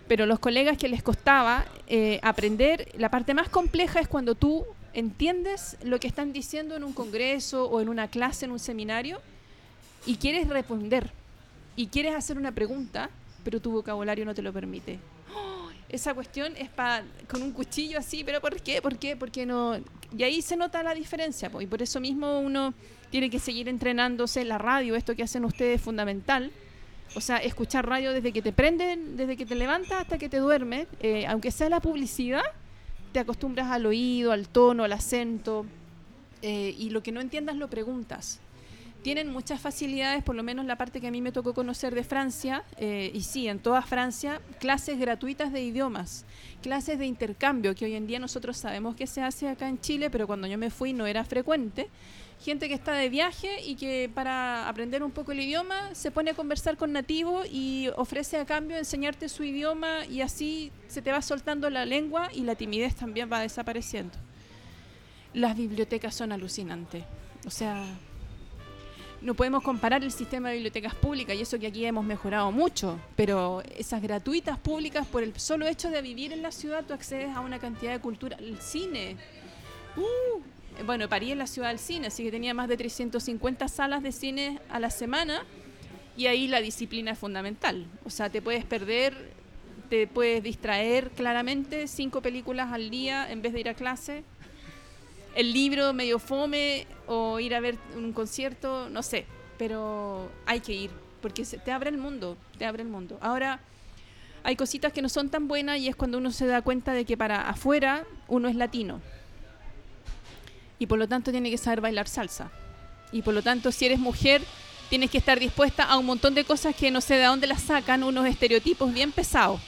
Pero 0.09 0.24
los 0.24 0.38
colegas 0.38 0.78
que 0.78 0.88
les 0.88 1.03
costaba 1.03 1.66
eh, 1.86 2.18
aprender, 2.22 2.88
la 2.96 3.11
parte 3.11 3.34
más 3.34 3.51
compleja 3.51 4.01
es 4.01 4.09
cuando 4.09 4.34
tú 4.34 4.64
entiendes 4.94 5.76
lo 5.82 6.01
que 6.01 6.09
están 6.09 6.32
diciendo 6.32 6.74
en 6.74 6.84
un 6.84 6.94
congreso 6.94 7.66
o 7.66 7.82
en 7.82 7.90
una 7.90 8.09
clase, 8.09 8.46
en 8.46 8.53
un 8.53 8.59
seminario, 8.59 9.20
y 10.07 10.16
quieres 10.16 10.49
responder, 10.49 11.12
y 11.76 11.88
quieres 11.88 12.14
hacer 12.14 12.38
una 12.38 12.53
pregunta, 12.53 13.11
pero 13.45 13.61
tu 13.61 13.70
vocabulario 13.70 14.24
no 14.24 14.34
te 14.34 14.43
lo 14.43 14.53
permite. 14.53 14.99
Esa 15.89 16.12
cuestión 16.12 16.55
es 16.57 16.68
con 17.28 17.43
un 17.43 17.53
cuchillo 17.53 17.99
así, 17.99 18.22
pero 18.22 18.41
¿por 18.41 18.61
qué? 18.61 18.82
¿Por 18.82 18.99
qué? 18.99 19.16
Porque 19.16 19.47
no 19.47 19.78
y 20.16 20.22
ahí 20.22 20.43
se 20.43 20.57
nota 20.57 20.82
la 20.82 20.95
diferencia, 20.95 21.51
y 21.61 21.66
por 21.66 21.82
eso 21.82 22.01
mismo 22.01 22.41
uno 22.41 22.72
tiene 23.11 23.30
que 23.30 23.39
seguir 23.39 23.68
entrenándose 23.68 24.45
la 24.45 24.59
radio, 24.59 24.97
esto 24.97 25.14
que 25.14 25.22
hacen 25.22 25.45
ustedes 25.45 25.76
es 25.76 25.82
fundamental. 25.82 26.51
O 27.14 27.20
sea, 27.20 27.39
escuchar 27.39 27.89
radio 27.89 28.12
desde 28.12 28.32
que 28.32 28.43
te 28.43 28.53
prenden, 28.53 29.16
desde 29.16 29.36
que 29.36 29.47
te 29.47 29.55
levantas 29.55 30.03
hasta 30.03 30.18
que 30.18 30.28
te 30.28 30.39
duermes, 30.39 30.86
eh, 31.01 31.26
aunque 31.26 31.51
sea 31.51 31.70
la 31.70 31.80
publicidad, 31.80 32.43
te 33.12 33.18
acostumbras 33.18 33.70
al 33.70 33.86
oído, 33.86 34.32
al 34.32 34.49
tono, 34.49 34.84
al 34.84 34.93
acento, 34.93 35.64
eh, 36.43 36.74
y 36.76 36.91
lo 36.91 37.03
que 37.03 37.12
no 37.12 37.20
entiendas 37.20 37.57
lo 37.57 37.68
preguntas. 37.68 38.41
Tienen 39.03 39.30
muchas 39.32 39.61
facilidades, 39.61 40.24
por 40.24 40.34
lo 40.34 40.42
menos 40.42 40.66
la 40.66 40.76
parte 40.76 41.01
que 41.01 41.07
a 41.09 41.11
mí 41.11 41.20
me 41.20 41.32
tocó 41.32 41.55
conocer 41.55 41.94
de 41.94 42.03
Francia, 42.03 42.64
eh, 42.78 43.11
y 43.14 43.22
sí, 43.22 43.49
en 43.49 43.61
toda 43.61 43.82
Francia, 43.82 44.40
clases 44.59 44.99
gratuitas 44.99 45.53
de 45.53 45.62
idiomas, 45.62 46.24
clases 46.62 46.99
de 46.99 47.07
intercambio, 47.07 47.74
que 47.74 47.84
hoy 47.84 47.94
en 47.94 48.07
día 48.07 48.18
nosotros 48.18 48.57
sabemos 48.57 48.96
que 48.96 49.07
se 49.07 49.22
hace 49.22 49.49
acá 49.49 49.68
en 49.68 49.80
Chile, 49.80 50.11
pero 50.11 50.26
cuando 50.26 50.46
yo 50.46 50.59
me 50.59 50.70
fui 50.70 50.92
no 50.92 51.07
era 51.07 51.24
frecuente. 51.24 51.88
Gente 52.40 52.68
que 52.68 52.74
está 52.74 52.92
de 52.92 53.09
viaje 53.09 53.64
y 53.64 53.74
que 53.74 54.09
para 54.12 54.68
aprender 54.68 55.03
un 55.03 55.11
poco 55.11 55.32
el 55.32 55.40
idioma 55.40 55.92
se 55.94 56.12
pone 56.12 56.30
a 56.30 56.34
conversar 56.34 56.76
con 56.76 56.92
nativos 56.92 57.49
y 57.51 57.88
ofrece 57.96 58.36
a 58.36 58.46
cambio 58.46 58.76
enseñarte 58.76 59.28
su 59.28 59.42
idioma 59.42 60.07
y 60.07 60.20
así 60.20 60.70
se 60.86 61.03
te 61.03 61.11
va 61.11 61.20
soltando 61.20 61.68
la 61.68 61.84
lengua 61.84 62.30
y 62.32 62.42
la 62.42 62.55
timidez 62.55 62.94
también 62.94 63.28
va 63.30 63.40
desapareciendo. 63.40 64.14
Las 65.34 65.57
bibliotecas 65.57 66.14
son 66.14 66.30
alucinantes. 66.30 67.05
O 67.44 67.51
sea, 67.51 67.84
no 69.20 69.34
podemos 69.34 69.62
comparar 69.62 70.04
el 70.04 70.12
sistema 70.12 70.48
de 70.48 70.56
bibliotecas 70.56 70.94
públicas 70.94 71.36
y 71.36 71.42
eso 71.42 71.58
que 71.58 71.66
aquí 71.66 71.84
hemos 71.84 72.04
mejorado 72.04 72.52
mucho, 72.52 72.98
pero 73.16 73.62
esas 73.76 74.00
gratuitas 74.00 74.58
públicas, 74.58 75.06
por 75.06 75.22
el 75.22 75.38
solo 75.38 75.66
hecho 75.66 75.90
de 75.90 76.02
vivir 76.02 76.32
en 76.32 76.42
la 76.42 76.52
ciudad, 76.52 76.84
tú 76.86 76.94
accedes 76.94 77.34
a 77.34 77.40
una 77.40 77.58
cantidad 77.58 77.92
de 77.92 78.00
cultura. 78.00 78.36
El 78.38 78.60
cine. 78.60 79.16
Uh, 79.96 80.84
bueno, 80.84 81.08
París 81.08 81.32
es 81.32 81.36
la 81.36 81.46
ciudad 81.46 81.68
del 81.68 81.78
cine, 81.78 82.06
así 82.06 82.22
que 82.22 82.30
tenía 82.30 82.54
más 82.54 82.68
de 82.68 82.76
350 82.76 83.66
salas 83.68 84.02
de 84.02 84.12
cine 84.12 84.60
a 84.70 84.78
la 84.78 84.90
semana 84.90 85.44
y 86.16 86.26
ahí 86.26 86.46
la 86.46 86.60
disciplina 86.60 87.12
es 87.12 87.18
fundamental. 87.18 87.86
O 88.04 88.10
sea, 88.10 88.30
te 88.30 88.40
puedes 88.40 88.64
perder, 88.64 89.32
te 89.90 90.06
puedes 90.06 90.42
distraer 90.42 91.10
claramente 91.10 91.88
cinco 91.88 92.20
películas 92.20 92.72
al 92.72 92.90
día 92.90 93.30
en 93.30 93.42
vez 93.42 93.52
de 93.52 93.60
ir 93.60 93.68
a 93.68 93.74
clase 93.74 94.22
el 95.39 95.53
libro 95.53 95.93
medio 95.93 96.18
fome 96.18 96.89
o 97.07 97.39
ir 97.39 97.55
a 97.55 97.61
ver 97.61 97.78
un 97.95 98.12
concierto, 98.12 98.89
no 98.91 99.05
sé, 99.05 99.24
pero 99.57 100.28
hay 100.47 100.59
que 100.59 100.72
ir 100.72 100.91
porque 101.22 101.45
te 101.45 101.70
abre 101.70 101.91
el 101.91 101.97
mundo, 101.97 102.36
te 102.59 102.66
abre 102.66 102.82
el 102.82 102.89
mundo. 102.89 103.18
Ahora 103.20 103.61
hay 104.43 104.57
cositas 104.57 104.93
que 104.93 105.01
no 105.01 105.09
son 105.09 105.28
tan 105.28 105.47
buenas 105.47 105.78
y 105.78 105.86
es 105.86 105.95
cuando 105.95 106.18
uno 106.18 106.32
se 106.32 106.49
da 106.49 106.61
cuenta 106.61 106.93
de 106.93 107.05
que 107.05 107.16
para 107.16 107.49
afuera 107.49 108.05
uno 108.26 108.49
es 108.49 108.57
latino 108.57 109.01
y 110.80 110.86
por 110.86 110.99
lo 110.99 111.07
tanto 111.07 111.30
tiene 111.30 111.51
que 111.51 111.59
saber 111.59 111.82
bailar 111.82 112.09
salsa 112.09 112.51
y 113.12 113.22
por 113.22 113.32
lo 113.32 113.43
tanto 113.43 113.70
si 113.70 113.86
eres 113.86 114.01
mujer 114.01 114.43
tienes 114.91 115.09
que 115.09 115.18
estar 115.18 115.39
dispuesta 115.39 115.84
a 115.84 115.99
un 115.99 116.07
montón 116.07 116.34
de 116.34 116.43
cosas 116.43 116.74
que 116.74 116.91
no 116.91 117.01
sé 117.01 117.14
de 117.14 117.24
dónde 117.24 117.47
las 117.47 117.62
sacan, 117.62 118.03
unos 118.03 118.26
estereotipos 118.26 118.93
bien 118.93 119.12
pesados. 119.12 119.61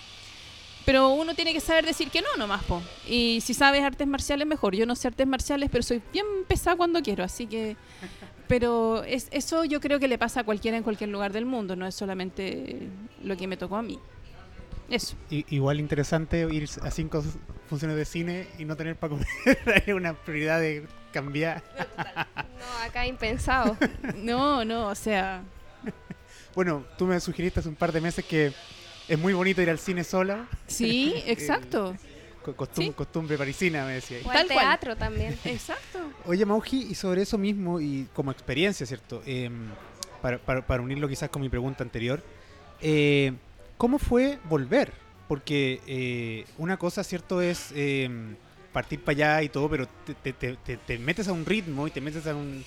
Pero 0.90 1.10
uno 1.10 1.36
tiene 1.36 1.52
que 1.52 1.60
saber 1.60 1.86
decir 1.86 2.10
que 2.10 2.20
no 2.20 2.36
nomás, 2.36 2.64
po. 2.64 2.82
Y 3.06 3.40
si 3.42 3.54
sabes 3.54 3.80
artes 3.84 4.08
marciales, 4.08 4.44
mejor. 4.44 4.74
Yo 4.74 4.86
no 4.86 4.96
sé 4.96 5.06
artes 5.06 5.24
marciales, 5.24 5.70
pero 5.70 5.84
soy 5.84 6.02
bien 6.12 6.26
pesada 6.48 6.76
cuando 6.76 7.00
quiero, 7.00 7.22
así 7.22 7.46
que... 7.46 7.76
Pero 8.48 9.04
es, 9.04 9.28
eso 9.30 9.64
yo 9.64 9.80
creo 9.80 10.00
que 10.00 10.08
le 10.08 10.18
pasa 10.18 10.40
a 10.40 10.44
cualquiera 10.44 10.76
en 10.76 10.82
cualquier 10.82 11.10
lugar 11.10 11.32
del 11.32 11.46
mundo, 11.46 11.76
no 11.76 11.86
es 11.86 11.94
solamente 11.94 12.88
lo 13.22 13.36
que 13.36 13.46
me 13.46 13.56
tocó 13.56 13.76
a 13.76 13.82
mí. 13.82 14.00
Eso. 14.88 15.14
igual 15.30 15.78
interesante 15.78 16.44
ir 16.50 16.68
a 16.82 16.90
cinco 16.90 17.22
funciones 17.68 17.96
de 17.96 18.04
cine 18.04 18.48
y 18.58 18.64
no 18.64 18.74
tener 18.74 18.96
para 18.96 19.10
comer. 19.10 19.28
Hay 19.86 19.92
una 19.92 20.14
prioridad 20.14 20.58
de 20.58 20.88
cambiar. 21.12 21.62
No, 22.36 22.84
acá 22.84 23.06
impensado. 23.06 23.76
no, 24.16 24.64
no, 24.64 24.88
o 24.88 24.94
sea... 24.96 25.44
Bueno, 26.52 26.84
tú 26.98 27.06
me 27.06 27.20
sugeriste 27.20 27.60
hace 27.60 27.68
un 27.68 27.76
par 27.76 27.92
de 27.92 28.00
meses 28.00 28.24
que 28.24 28.52
es 29.10 29.18
muy 29.18 29.32
bonito 29.32 29.60
ir 29.60 29.68
al 29.68 29.78
cine 29.80 30.04
sola. 30.04 30.46
Sí, 30.68 31.12
exacto. 31.26 31.96
Costumbre 32.94 33.36
parisina, 33.36 33.84
me 33.84 33.94
decía. 33.94 34.18
O 34.24 34.30
al 34.30 34.46
teatro 34.46 34.96
también. 34.96 35.36
Exacto. 35.44 35.98
Oye, 36.24 36.46
Mauji, 36.46 36.86
y 36.90 36.94
sobre 36.94 37.22
eso 37.22 37.36
mismo, 37.36 37.80
y 37.80 38.08
como 38.14 38.30
experiencia, 38.30 38.86
¿cierto? 38.86 39.22
Em, 39.26 39.68
para, 40.22 40.80
unirlo 40.80 41.06
quizás 41.06 41.28
con 41.28 41.42
mi 41.42 41.48
pregunta 41.48 41.84
anterior, 41.84 42.22
eh, 42.80 43.32
¿cómo 43.76 43.98
fue 43.98 44.38
volver? 44.48 44.92
Porque 45.28 45.80
eh, 45.86 46.46
una 46.56 46.78
cosa, 46.78 47.04
¿cierto? 47.04 47.42
Es 47.42 47.72
em, 47.74 48.36
partir 48.72 49.00
para 49.00 49.16
allá 49.16 49.42
y 49.42 49.48
todo, 49.48 49.68
pero 49.68 49.86
te, 50.22 50.32
te, 50.32 50.98
metes 50.98 51.28
a 51.28 51.32
un 51.32 51.44
ritmo 51.44 51.86
y 51.86 51.90
te 51.90 52.00
metes 52.00 52.26
a 52.26 52.34
un... 52.34 52.64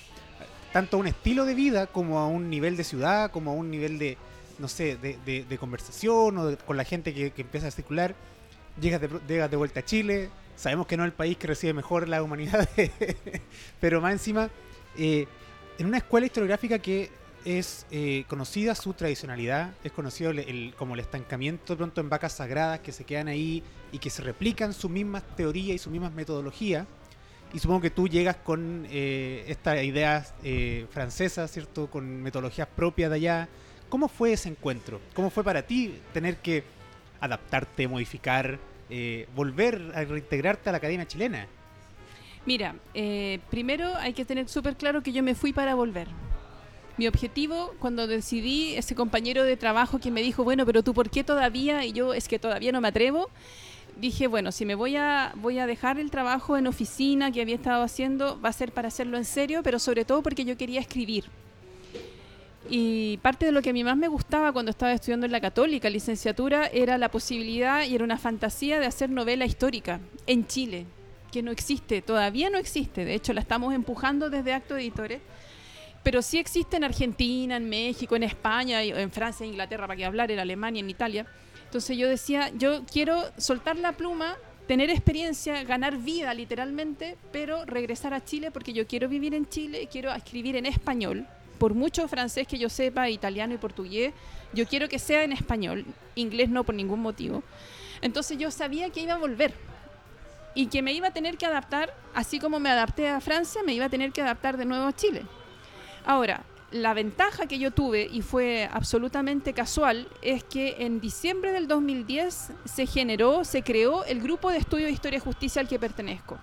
tanto 0.72 0.98
a 0.98 1.00
un 1.00 1.06
estilo 1.08 1.44
de 1.46 1.54
vida 1.54 1.86
como 1.88 2.18
a 2.20 2.28
un 2.28 2.48
nivel 2.48 2.76
de 2.76 2.84
ciudad, 2.84 3.30
como 3.30 3.50
a 3.50 3.54
un 3.54 3.70
nivel 3.70 3.98
de, 3.98 4.18
no 4.58 4.68
sé, 4.68 4.96
de, 4.96 5.58
conversación 5.58 6.38
o 6.38 6.58
con 6.58 6.76
la 6.76 6.84
gente 6.84 7.14
que, 7.14 7.32
empieza 7.36 7.68
a 7.68 7.70
circular. 7.70 8.14
Llegas 8.80 9.00
de, 9.00 9.48
de 9.48 9.56
vuelta 9.56 9.80
a 9.80 9.84
Chile, 9.84 10.30
sabemos 10.56 10.86
que 10.86 10.96
no 10.96 11.04
es 11.04 11.08
el 11.08 11.12
país 11.12 11.36
que 11.36 11.46
recibe 11.46 11.72
mejor 11.72 12.08
la 12.08 12.22
humanidad, 12.22 12.68
pero 13.80 14.00
más 14.00 14.12
encima, 14.12 14.50
eh, 14.96 15.26
en 15.78 15.86
una 15.86 15.98
escuela 15.98 16.26
historiográfica 16.26 16.78
que 16.78 17.10
es 17.44 17.86
eh, 17.90 18.24
conocida 18.28 18.74
su 18.74 18.94
tradicionalidad, 18.94 19.74
es 19.82 19.92
conocido 19.92 20.30
el, 20.30 20.74
como 20.78 20.94
el 20.94 21.00
estancamiento 21.00 21.74
de 21.74 21.76
pronto 21.76 22.00
en 22.00 22.08
vacas 22.08 22.32
sagradas 22.32 22.80
que 22.80 22.92
se 22.92 23.04
quedan 23.04 23.28
ahí 23.28 23.62
y 23.92 23.98
que 23.98 24.08
se 24.08 24.22
replican 24.22 24.72
sus 24.72 24.90
mismas 24.90 25.22
teorías 25.36 25.74
y 25.74 25.78
sus 25.78 25.92
mismas 25.92 26.12
metodologías. 26.12 26.86
Y 27.52 27.58
supongo 27.60 27.82
que 27.82 27.90
tú 27.90 28.08
llegas 28.08 28.36
con 28.36 28.84
eh, 28.90 29.44
estas 29.46 29.84
ideas 29.84 30.34
francesas, 30.90 31.52
¿cierto? 31.52 31.88
Con 31.88 32.22
metodologías 32.22 32.66
propias 32.66 33.10
de 33.10 33.16
allá, 33.16 33.48
¿Cómo 33.88 34.08
fue 34.08 34.32
ese 34.32 34.48
encuentro? 34.48 35.00
¿Cómo 35.14 35.30
fue 35.30 35.44
para 35.44 35.62
ti 35.62 35.94
tener 36.12 36.38
que 36.38 36.64
adaptarte, 37.20 37.88
modificar, 37.88 38.58
eh, 38.90 39.26
volver 39.34 39.92
a 39.94 40.04
reintegrarte 40.04 40.68
a 40.68 40.72
la 40.72 40.78
Academia 40.78 41.06
Chilena? 41.06 41.46
Mira, 42.46 42.74
eh, 42.92 43.40
primero 43.50 43.94
hay 43.96 44.12
que 44.12 44.24
tener 44.24 44.48
súper 44.48 44.76
claro 44.76 45.02
que 45.02 45.12
yo 45.12 45.22
me 45.22 45.34
fui 45.34 45.52
para 45.52 45.74
volver. 45.74 46.08
Mi 46.96 47.08
objetivo, 47.08 47.74
cuando 47.78 48.06
decidí, 48.06 48.76
ese 48.76 48.94
compañero 48.94 49.42
de 49.42 49.56
trabajo 49.56 49.98
que 49.98 50.10
me 50.10 50.22
dijo, 50.22 50.44
bueno, 50.44 50.64
pero 50.66 50.82
tú, 50.82 50.94
¿por 50.94 51.10
qué 51.10 51.24
todavía? 51.24 51.84
Y 51.84 51.92
yo, 51.92 52.14
es 52.14 52.28
que 52.28 52.38
todavía 52.38 52.70
no 52.70 52.80
me 52.80 52.88
atrevo. 52.88 53.30
Dije, 53.96 54.26
bueno, 54.26 54.52
si 54.52 54.64
me 54.66 54.74
voy 54.74 54.96
a, 54.96 55.32
voy 55.36 55.58
a 55.58 55.66
dejar 55.66 55.98
el 55.98 56.10
trabajo 56.10 56.56
en 56.56 56.66
oficina 56.66 57.32
que 57.32 57.40
había 57.40 57.54
estado 57.54 57.82
haciendo, 57.82 58.40
va 58.40 58.50
a 58.50 58.52
ser 58.52 58.72
para 58.72 58.88
hacerlo 58.88 59.16
en 59.16 59.24
serio, 59.24 59.62
pero 59.62 59.78
sobre 59.78 60.04
todo 60.04 60.22
porque 60.22 60.44
yo 60.44 60.56
quería 60.56 60.80
escribir. 60.80 61.24
Y 62.68 63.18
parte 63.18 63.46
de 63.46 63.52
lo 63.52 63.60
que 63.60 63.70
a 63.70 63.72
mí 63.72 63.84
más 63.84 63.96
me 63.96 64.08
gustaba 64.08 64.52
cuando 64.52 64.70
estaba 64.70 64.92
estudiando 64.92 65.26
en 65.26 65.32
la 65.32 65.40
católica, 65.40 65.90
licenciatura, 65.90 66.66
era 66.68 66.96
la 66.96 67.10
posibilidad 67.10 67.84
y 67.84 67.94
era 67.94 68.04
una 68.04 68.18
fantasía 68.18 68.80
de 68.80 68.86
hacer 68.86 69.10
novela 69.10 69.44
histórica 69.44 70.00
en 70.26 70.46
Chile, 70.46 70.86
que 71.30 71.42
no 71.42 71.50
existe, 71.50 72.00
todavía 72.00 72.48
no 72.48 72.56
existe, 72.56 73.04
de 73.04 73.14
hecho 73.14 73.34
la 73.34 73.42
estamos 73.42 73.74
empujando 73.74 74.30
desde 74.30 74.54
Acto 74.54 74.76
Editores, 74.76 75.20
pero 76.02 76.22
sí 76.22 76.38
existe 76.38 76.76
en 76.76 76.84
Argentina, 76.84 77.56
en 77.56 77.68
México, 77.68 78.16
en 78.16 78.22
España, 78.22 78.82
en 78.82 79.10
Francia, 79.10 79.44
en 79.44 79.50
Inglaterra, 79.50 79.86
para 79.86 79.96
que 79.96 80.04
hablar, 80.04 80.30
en 80.30 80.38
Alemania, 80.38 80.80
en 80.80 80.90
Italia. 80.90 81.26
Entonces 81.64 81.96
yo 81.96 82.08
decía, 82.08 82.50
yo 82.56 82.84
quiero 82.84 83.24
soltar 83.38 83.78
la 83.78 83.92
pluma, 83.92 84.36
tener 84.68 84.90
experiencia, 84.90 85.64
ganar 85.64 85.96
vida 85.96 86.32
literalmente, 86.34 87.16
pero 87.32 87.64
regresar 87.64 88.12
a 88.14 88.22
Chile 88.22 88.50
porque 88.50 88.72
yo 88.72 88.86
quiero 88.86 89.08
vivir 89.08 89.34
en 89.34 89.48
Chile, 89.48 89.88
quiero 89.90 90.12
escribir 90.12 90.56
en 90.56 90.66
español, 90.66 91.26
por 91.58 91.74
mucho 91.74 92.06
francés 92.08 92.46
que 92.46 92.58
yo 92.58 92.68
sepa, 92.68 93.08
italiano 93.08 93.54
y 93.54 93.58
portugués, 93.58 94.12
yo 94.52 94.66
quiero 94.66 94.88
que 94.88 94.98
sea 94.98 95.24
en 95.24 95.32
español, 95.32 95.84
inglés 96.14 96.48
no 96.48 96.64
por 96.64 96.74
ningún 96.74 97.00
motivo. 97.00 97.42
Entonces 98.02 98.38
yo 98.38 98.50
sabía 98.50 98.90
que 98.90 99.00
iba 99.00 99.14
a 99.14 99.18
volver 99.18 99.54
y 100.54 100.66
que 100.66 100.82
me 100.82 100.92
iba 100.92 101.08
a 101.08 101.12
tener 101.12 101.36
que 101.36 101.46
adaptar, 101.46 101.94
así 102.14 102.38
como 102.38 102.60
me 102.60 102.70
adapté 102.70 103.08
a 103.08 103.20
Francia, 103.20 103.62
me 103.64 103.74
iba 103.74 103.86
a 103.86 103.90
tener 103.90 104.12
que 104.12 104.22
adaptar 104.22 104.56
de 104.56 104.64
nuevo 104.64 104.86
a 104.86 104.92
Chile. 104.92 105.22
Ahora, 106.06 106.44
la 106.70 106.92
ventaja 106.92 107.46
que 107.46 107.58
yo 107.58 107.70
tuve, 107.70 108.08
y 108.10 108.22
fue 108.22 108.68
absolutamente 108.72 109.52
casual, 109.52 110.08
es 110.22 110.44
que 110.44 110.76
en 110.80 111.00
diciembre 111.00 111.52
del 111.52 111.68
2010 111.68 112.50
se 112.64 112.86
generó, 112.86 113.44
se 113.44 113.62
creó 113.62 114.04
el 114.04 114.20
grupo 114.20 114.50
de 114.50 114.58
estudio 114.58 114.86
de 114.86 114.92
historia 114.92 115.18
y 115.18 115.20
justicia 115.20 115.60
al 115.62 115.68
que 115.68 115.78
pertenezco. 115.78 116.38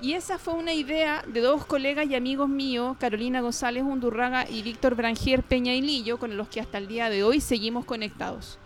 Y 0.00 0.12
esa 0.12 0.38
fue 0.38 0.54
una 0.54 0.72
idea 0.72 1.24
de 1.26 1.40
dos 1.40 1.66
colegas 1.66 2.06
y 2.08 2.14
amigos 2.14 2.48
míos, 2.48 2.96
Carolina 3.00 3.40
González 3.40 3.82
Undurraga 3.82 4.48
y 4.48 4.62
Víctor 4.62 4.94
Brangier 4.94 5.42
Peña 5.42 5.74
y 5.74 5.80
Lillo, 5.80 6.18
con 6.18 6.36
los 6.36 6.48
que 6.48 6.60
hasta 6.60 6.78
el 6.78 6.86
día 6.86 7.10
de 7.10 7.24
hoy 7.24 7.40
seguimos 7.40 7.84
conectados. 7.84 8.58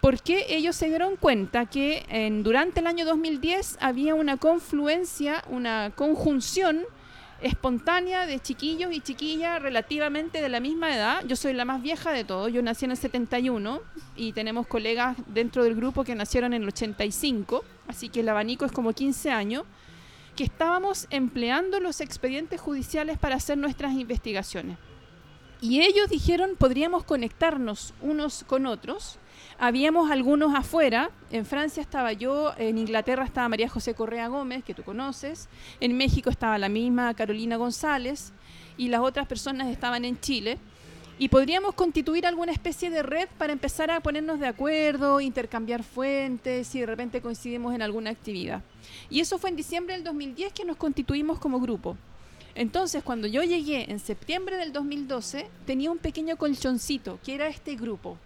Porque 0.00 0.46
ellos 0.48 0.74
se 0.74 0.88
dieron 0.88 1.14
cuenta 1.14 1.66
que 1.66 2.04
durante 2.42 2.80
el 2.80 2.88
año 2.88 3.04
2010 3.04 3.78
había 3.80 4.16
una 4.16 4.38
confluencia, 4.38 5.44
una 5.48 5.92
conjunción 5.94 6.82
espontánea 7.40 8.26
de 8.26 8.40
chiquillos 8.40 8.92
y 8.92 9.00
chiquillas 9.00 9.62
relativamente 9.62 10.40
de 10.40 10.48
la 10.48 10.58
misma 10.58 10.94
edad. 10.96 11.24
Yo 11.28 11.36
soy 11.36 11.52
la 11.52 11.64
más 11.64 11.80
vieja 11.80 12.10
de 12.10 12.24
todos, 12.24 12.52
yo 12.52 12.60
nací 12.60 12.86
en 12.86 12.90
el 12.90 12.96
71 12.96 13.80
y 14.16 14.32
tenemos 14.32 14.66
colegas 14.66 15.16
dentro 15.28 15.62
del 15.62 15.76
grupo 15.76 16.02
que 16.02 16.16
nacieron 16.16 16.54
en 16.54 16.62
el 16.62 16.68
85, 16.68 17.64
así 17.86 18.08
que 18.08 18.20
el 18.20 18.28
abanico 18.28 18.64
es 18.64 18.72
como 18.72 18.92
15 18.92 19.30
años 19.30 19.62
que 20.36 20.44
estábamos 20.44 21.06
empleando 21.10 21.80
los 21.80 22.00
expedientes 22.00 22.60
judiciales 22.60 23.18
para 23.18 23.36
hacer 23.36 23.58
nuestras 23.58 23.92
investigaciones. 23.92 24.78
Y 25.60 25.80
ellos 25.80 26.08
dijeron, 26.08 26.56
podríamos 26.58 27.04
conectarnos 27.04 27.94
unos 28.00 28.44
con 28.44 28.66
otros 28.66 29.18
habíamos 29.62 30.10
algunos 30.10 30.54
afuera. 30.54 31.10
En 31.30 31.46
Francia 31.46 31.80
estaba 31.80 32.12
yo, 32.12 32.52
en 32.58 32.78
Inglaterra 32.78 33.24
estaba 33.24 33.48
María 33.48 33.68
José 33.68 33.94
Correa 33.94 34.26
Gómez, 34.26 34.64
que 34.64 34.74
tú 34.74 34.82
conoces. 34.82 35.48
En 35.78 35.96
México 35.96 36.30
estaba 36.30 36.58
la 36.58 36.68
misma 36.68 37.14
Carolina 37.14 37.56
González 37.56 38.32
y 38.76 38.88
las 38.88 39.02
otras 39.02 39.28
personas 39.28 39.68
estaban 39.68 40.04
en 40.04 40.18
Chile. 40.18 40.58
Y 41.18 41.28
podríamos 41.28 41.74
constituir 41.74 42.26
alguna 42.26 42.52
especie 42.52 42.90
de 42.90 43.02
red 43.02 43.28
para 43.38 43.52
empezar 43.52 43.90
a 43.90 44.00
ponernos 44.00 44.40
de 44.40 44.46
acuerdo, 44.46 45.20
intercambiar 45.20 45.84
fuentes, 45.84 46.66
si 46.66 46.80
de 46.80 46.86
repente 46.86 47.20
coincidimos 47.20 47.74
en 47.74 47.82
alguna 47.82 48.10
actividad. 48.10 48.62
Y 49.10 49.20
eso 49.20 49.38
fue 49.38 49.50
en 49.50 49.56
diciembre 49.56 49.94
del 49.94 50.04
2010 50.04 50.52
que 50.52 50.64
nos 50.64 50.76
constituimos 50.76 51.38
como 51.38 51.60
grupo. 51.60 51.96
Entonces, 52.54 53.02
cuando 53.02 53.26
yo 53.28 53.42
llegué 53.42 53.90
en 53.90 53.98
septiembre 53.98 54.56
del 54.56 54.72
2012, 54.72 55.48
tenía 55.64 55.90
un 55.90 55.98
pequeño 55.98 56.36
colchoncito, 56.36 57.18
que 57.24 57.34
era 57.34 57.46
este 57.46 57.76
grupo, 57.76 58.18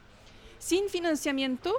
sin 0.59 0.89
financiamiento 0.89 1.74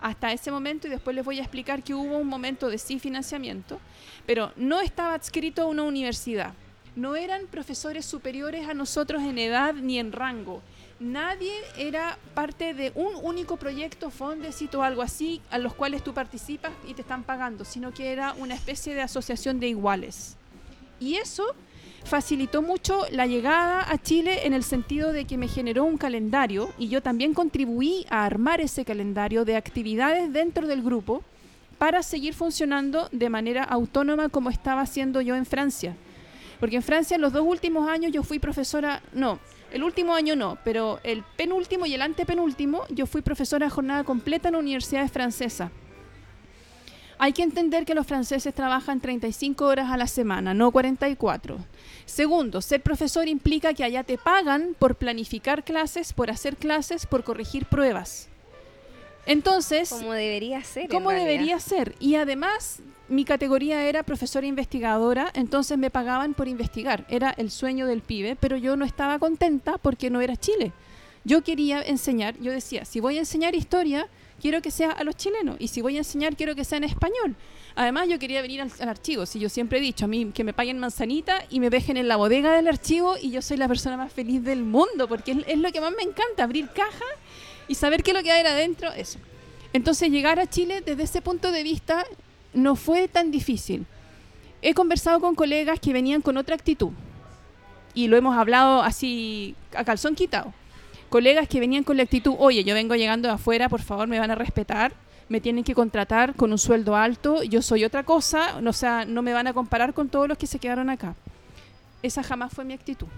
hasta 0.00 0.32
ese 0.32 0.52
momento, 0.52 0.86
y 0.86 0.90
después 0.90 1.16
les 1.16 1.24
voy 1.24 1.38
a 1.38 1.42
explicar 1.42 1.82
que 1.82 1.94
hubo 1.94 2.18
un 2.18 2.28
momento 2.28 2.68
de 2.68 2.78
sí 2.78 3.00
financiamiento, 3.00 3.80
pero 4.26 4.52
no 4.56 4.80
estaba 4.80 5.14
adscrito 5.14 5.62
a 5.62 5.66
una 5.66 5.82
universidad 5.82 6.54
no 6.98 7.14
eran 7.14 7.46
profesores 7.46 8.04
superiores 8.04 8.68
a 8.68 8.74
nosotros 8.74 9.22
en 9.22 9.38
edad 9.38 9.72
ni 9.72 10.00
en 10.00 10.10
rango. 10.10 10.60
Nadie 10.98 11.52
era 11.76 12.18
parte 12.34 12.74
de 12.74 12.90
un 12.96 13.14
único 13.22 13.56
proyecto, 13.56 14.10
fondecito 14.10 14.80
o 14.80 14.82
algo 14.82 15.02
así, 15.02 15.40
a 15.48 15.58
los 15.58 15.74
cuales 15.74 16.02
tú 16.02 16.12
participas 16.12 16.72
y 16.88 16.94
te 16.94 17.02
están 17.02 17.22
pagando, 17.22 17.64
sino 17.64 17.94
que 17.94 18.10
era 18.10 18.32
una 18.32 18.56
especie 18.56 18.96
de 18.96 19.02
asociación 19.02 19.60
de 19.60 19.68
iguales. 19.68 20.36
Y 20.98 21.14
eso 21.14 21.44
facilitó 22.04 22.62
mucho 22.62 23.04
la 23.12 23.26
llegada 23.26 23.88
a 23.88 24.02
Chile 24.02 24.46
en 24.46 24.52
el 24.52 24.64
sentido 24.64 25.12
de 25.12 25.24
que 25.24 25.38
me 25.38 25.46
generó 25.46 25.84
un 25.84 25.98
calendario 25.98 26.72
y 26.78 26.88
yo 26.88 27.00
también 27.00 27.32
contribuí 27.32 28.06
a 28.10 28.24
armar 28.24 28.60
ese 28.60 28.84
calendario 28.84 29.44
de 29.44 29.56
actividades 29.56 30.32
dentro 30.32 30.66
del 30.66 30.82
grupo 30.82 31.22
para 31.76 32.02
seguir 32.02 32.34
funcionando 32.34 33.08
de 33.12 33.30
manera 33.30 33.62
autónoma 33.62 34.30
como 34.30 34.50
estaba 34.50 34.80
haciendo 34.80 35.20
yo 35.20 35.36
en 35.36 35.46
Francia 35.46 35.94
porque 36.60 36.76
en 36.76 36.82
Francia 36.82 37.18
los 37.18 37.32
dos 37.32 37.44
últimos 37.46 37.88
años 37.88 38.12
yo 38.12 38.22
fui 38.22 38.38
profesora, 38.38 39.02
no, 39.12 39.38
el 39.72 39.82
último 39.82 40.14
año 40.14 40.34
no, 40.34 40.58
pero 40.64 41.00
el 41.02 41.22
penúltimo 41.36 41.86
y 41.86 41.94
el 41.94 42.02
antepenúltimo 42.02 42.84
yo 42.88 43.06
fui 43.06 43.22
profesora 43.22 43.66
de 43.66 43.70
jornada 43.70 44.04
completa 44.04 44.48
en 44.48 44.56
universidades 44.56 45.12
francesas. 45.12 45.70
Hay 47.20 47.32
que 47.32 47.42
entender 47.42 47.84
que 47.84 47.94
los 47.94 48.06
franceses 48.06 48.54
trabajan 48.54 49.00
35 49.00 49.64
horas 49.64 49.90
a 49.90 49.96
la 49.96 50.06
semana, 50.06 50.54
no 50.54 50.70
44. 50.70 51.58
Segundo, 52.06 52.62
ser 52.62 52.80
profesor 52.80 53.26
implica 53.26 53.74
que 53.74 53.82
allá 53.82 54.04
te 54.04 54.18
pagan 54.18 54.76
por 54.78 54.94
planificar 54.94 55.64
clases, 55.64 56.12
por 56.12 56.30
hacer 56.30 56.56
clases, 56.56 57.06
por 57.06 57.24
corregir 57.24 57.66
pruebas. 57.66 58.28
Entonces, 59.26 59.90
como 59.90 60.12
debería 60.12 60.62
ser. 60.62 60.88
Como 60.88 61.10
debería 61.10 61.58
ser. 61.58 61.96
Y 61.98 62.14
además 62.14 62.80
mi 63.08 63.24
categoría 63.24 63.88
era 63.88 64.02
profesora 64.02 64.46
investigadora, 64.46 65.30
entonces 65.34 65.78
me 65.78 65.90
pagaban 65.90 66.34
por 66.34 66.48
investigar. 66.48 67.06
Era 67.08 67.30
el 67.30 67.50
sueño 67.50 67.86
del 67.86 68.02
pibe, 68.02 68.36
pero 68.36 68.56
yo 68.56 68.76
no 68.76 68.84
estaba 68.84 69.18
contenta 69.18 69.78
porque 69.78 70.10
no 70.10 70.20
era 70.20 70.36
Chile. 70.36 70.72
Yo 71.24 71.42
quería 71.42 71.82
enseñar, 71.82 72.38
yo 72.40 72.52
decía, 72.52 72.84
si 72.84 73.00
voy 73.00 73.16
a 73.16 73.20
enseñar 73.20 73.54
historia, 73.54 74.08
quiero 74.40 74.62
que 74.62 74.70
sea 74.70 74.92
a 74.92 75.04
los 75.04 75.16
chilenos, 75.16 75.56
y 75.58 75.68
si 75.68 75.80
voy 75.80 75.96
a 75.96 75.98
enseñar, 75.98 76.36
quiero 76.36 76.54
que 76.54 76.64
sea 76.64 76.78
en 76.78 76.84
español. 76.84 77.34
Además, 77.74 78.08
yo 78.08 78.18
quería 78.18 78.42
venir 78.42 78.60
al, 78.60 78.88
archivo, 78.88 79.26
si 79.26 79.38
yo 79.38 79.48
siempre 79.48 79.78
he 79.78 79.80
dicho, 79.80 80.04
a 80.04 80.08
mí 80.08 80.30
que 80.32 80.44
me 80.44 80.52
paguen 80.52 80.78
manzanita 80.78 81.44
y 81.50 81.60
me 81.60 81.70
dejen 81.70 81.96
en 81.96 82.08
la 82.08 82.16
bodega 82.16 82.54
del 82.54 82.68
archivo, 82.68 83.16
y 83.20 83.30
yo 83.30 83.42
soy 83.42 83.56
la 83.56 83.68
persona 83.68 83.96
más 83.96 84.12
feliz 84.12 84.42
del 84.42 84.62
mundo, 84.62 85.08
porque 85.08 85.42
es, 85.46 85.58
lo 85.58 85.72
que 85.72 85.80
más 85.80 85.92
me 85.92 86.02
encanta, 86.02 86.44
abrir 86.44 86.68
caja 86.68 87.04
y 87.66 87.74
saber 87.74 88.02
qué 88.02 88.12
es 88.12 88.16
lo 88.16 88.22
que 88.22 88.32
hay 88.32 88.44
adentro, 88.46 88.92
eso. 88.92 89.18
Entonces, 89.72 90.10
llegar 90.10 90.40
a 90.40 90.46
Chile 90.46 90.82
desde 90.84 91.02
ese 91.02 91.20
punto 91.20 91.52
de 91.52 91.62
vista 91.62 92.06
no 92.52 92.76
fue 92.76 93.08
tan 93.08 93.30
difícil. 93.30 93.86
He 94.62 94.74
conversado 94.74 95.20
con 95.20 95.34
colegas 95.34 95.80
que 95.80 95.92
venían 95.92 96.22
con 96.22 96.36
otra 96.36 96.54
actitud 96.54 96.90
y 97.94 98.08
lo 98.08 98.16
hemos 98.16 98.36
hablado 98.36 98.82
así 98.82 99.54
a 99.74 99.84
calzón 99.84 100.14
quitado. 100.14 100.52
Colegas 101.08 101.48
que 101.48 101.60
venían 101.60 101.84
con 101.84 101.96
la 101.96 102.02
actitud, 102.02 102.34
oye, 102.38 102.64
yo 102.64 102.74
vengo 102.74 102.94
llegando 102.94 103.28
de 103.28 103.34
afuera, 103.34 103.68
por 103.68 103.80
favor 103.80 104.08
me 104.08 104.18
van 104.18 104.30
a 104.30 104.34
respetar, 104.34 104.92
me 105.28 105.40
tienen 105.40 105.64
que 105.64 105.74
contratar 105.74 106.34
con 106.34 106.52
un 106.52 106.58
sueldo 106.58 106.96
alto, 106.96 107.42
yo 107.42 107.62
soy 107.62 107.84
otra 107.84 108.02
cosa, 108.02 108.60
o 108.64 108.72
sea, 108.72 109.04
no 109.04 109.22
me 109.22 109.32
van 109.32 109.46
a 109.46 109.52
comparar 109.52 109.94
con 109.94 110.08
todos 110.08 110.28
los 110.28 110.36
que 110.36 110.46
se 110.46 110.58
quedaron 110.58 110.90
acá. 110.90 111.14
Esa 112.02 112.22
jamás 112.22 112.52
fue 112.52 112.64
mi 112.64 112.74
actitud. 112.74 113.08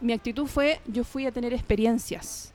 Mi 0.00 0.12
actitud 0.12 0.46
fue, 0.46 0.80
yo 0.86 1.04
fui 1.04 1.26
a 1.26 1.32
tener 1.32 1.52
experiencias 1.52 2.52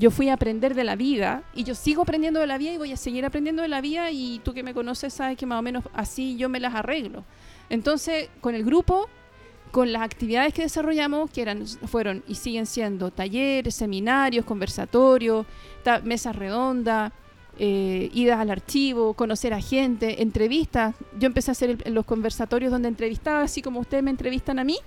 yo 0.00 0.10
fui 0.10 0.30
a 0.30 0.34
aprender 0.34 0.74
de 0.74 0.82
la 0.82 0.96
vida 0.96 1.42
y 1.54 1.64
yo 1.64 1.74
sigo 1.74 2.02
aprendiendo 2.02 2.40
de 2.40 2.46
la 2.46 2.56
vida 2.56 2.72
y 2.72 2.78
voy 2.78 2.90
a 2.90 2.96
seguir 2.96 3.26
aprendiendo 3.26 3.60
de 3.60 3.68
la 3.68 3.82
vida 3.82 4.10
y 4.10 4.40
tú 4.42 4.54
que 4.54 4.62
me 4.62 4.72
conoces 4.72 5.12
sabes 5.12 5.36
que 5.36 5.44
más 5.44 5.58
o 5.58 5.62
menos 5.62 5.84
así 5.92 6.38
yo 6.38 6.48
me 6.48 6.58
las 6.58 6.74
arreglo. 6.74 7.22
Entonces, 7.68 8.30
con 8.40 8.54
el 8.54 8.64
grupo, 8.64 9.10
con 9.70 9.92
las 9.92 10.00
actividades 10.00 10.54
que 10.54 10.62
desarrollamos, 10.62 11.30
que 11.30 11.42
eran, 11.42 11.66
fueron 11.66 12.24
y 12.26 12.36
siguen 12.36 12.64
siendo 12.64 13.10
talleres, 13.10 13.74
seminarios, 13.74 14.46
conversatorios, 14.46 15.44
mesas 16.02 16.34
redondas, 16.34 17.12
eh, 17.58 18.08
idas 18.14 18.40
al 18.40 18.50
archivo, 18.50 19.12
conocer 19.12 19.52
a 19.52 19.60
gente, 19.60 20.22
entrevistas. 20.22 20.94
Yo 21.18 21.26
empecé 21.26 21.50
a 21.50 21.52
hacer 21.52 21.90
los 21.90 22.06
conversatorios 22.06 22.72
donde 22.72 22.88
entrevistaba, 22.88 23.42
así 23.42 23.60
como 23.60 23.80
ustedes 23.80 24.02
me 24.02 24.10
entrevistan 24.10 24.58
a 24.58 24.64
mí, 24.64 24.78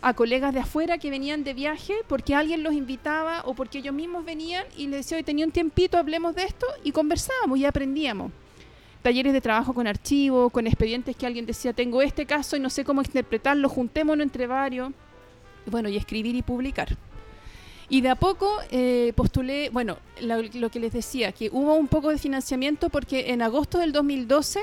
a 0.00 0.14
colegas 0.14 0.54
de 0.54 0.60
afuera 0.60 0.98
que 0.98 1.10
venían 1.10 1.44
de 1.44 1.54
viaje 1.54 1.94
porque 2.06 2.34
alguien 2.34 2.62
los 2.62 2.74
invitaba 2.74 3.42
o 3.44 3.54
porque 3.54 3.78
ellos 3.78 3.94
mismos 3.94 4.24
venían 4.24 4.64
y 4.76 4.86
les 4.86 5.04
decía, 5.04 5.18
hoy 5.18 5.24
tenía 5.24 5.44
un 5.44 5.52
tiempito, 5.52 5.98
hablemos 5.98 6.34
de 6.34 6.44
esto 6.44 6.66
y 6.84 6.92
conversábamos 6.92 7.58
y 7.58 7.64
aprendíamos. 7.64 8.32
Talleres 9.02 9.32
de 9.32 9.40
trabajo 9.40 9.74
con 9.74 9.86
archivos, 9.86 10.52
con 10.52 10.66
expedientes 10.66 11.16
que 11.16 11.26
alguien 11.26 11.46
decía, 11.46 11.72
tengo 11.72 12.02
este 12.02 12.26
caso 12.26 12.56
y 12.56 12.60
no 12.60 12.70
sé 12.70 12.84
cómo 12.84 13.00
interpretarlo, 13.00 13.68
juntémonos 13.68 14.24
entre 14.24 14.46
varios. 14.46 14.92
Bueno, 15.66 15.88
y 15.88 15.96
escribir 15.96 16.34
y 16.34 16.42
publicar. 16.42 16.96
Y 17.88 18.00
de 18.00 18.10
a 18.10 18.16
poco 18.16 18.50
eh, 18.70 19.12
postulé, 19.14 19.70
bueno, 19.70 19.98
lo, 20.20 20.42
lo 20.42 20.70
que 20.70 20.80
les 20.80 20.92
decía, 20.92 21.32
que 21.32 21.48
hubo 21.52 21.74
un 21.74 21.88
poco 21.88 22.10
de 22.10 22.18
financiamiento 22.18 22.90
porque 22.90 23.32
en 23.32 23.42
agosto 23.42 23.78
del 23.78 23.92
2012 23.92 24.60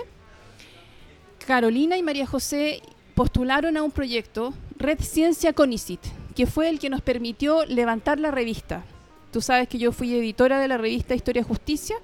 Carolina 1.45 1.95
y 1.95 2.03
María 2.03 2.25
José 2.25 2.81
postularon 3.15 3.77
a 3.77 3.83
un 3.83 3.91
proyecto, 3.91 4.53
Red 4.77 4.99
Ciencia 4.99 5.53
Conicit, 5.53 6.01
que 6.35 6.45
fue 6.45 6.69
el 6.69 6.79
que 6.79 6.89
nos 6.89 7.01
permitió 7.01 7.65
levantar 7.65 8.19
la 8.19 8.29
revista. 8.29 8.83
Tú 9.31 9.41
sabes 9.41 9.69
que 9.69 9.77
yo 9.77 9.93
fui 9.93 10.13
editora 10.13 10.59
de 10.59 10.67
la 10.67 10.77
revista 10.77 11.15
Historia 11.15 11.43
Justicia. 11.43 11.95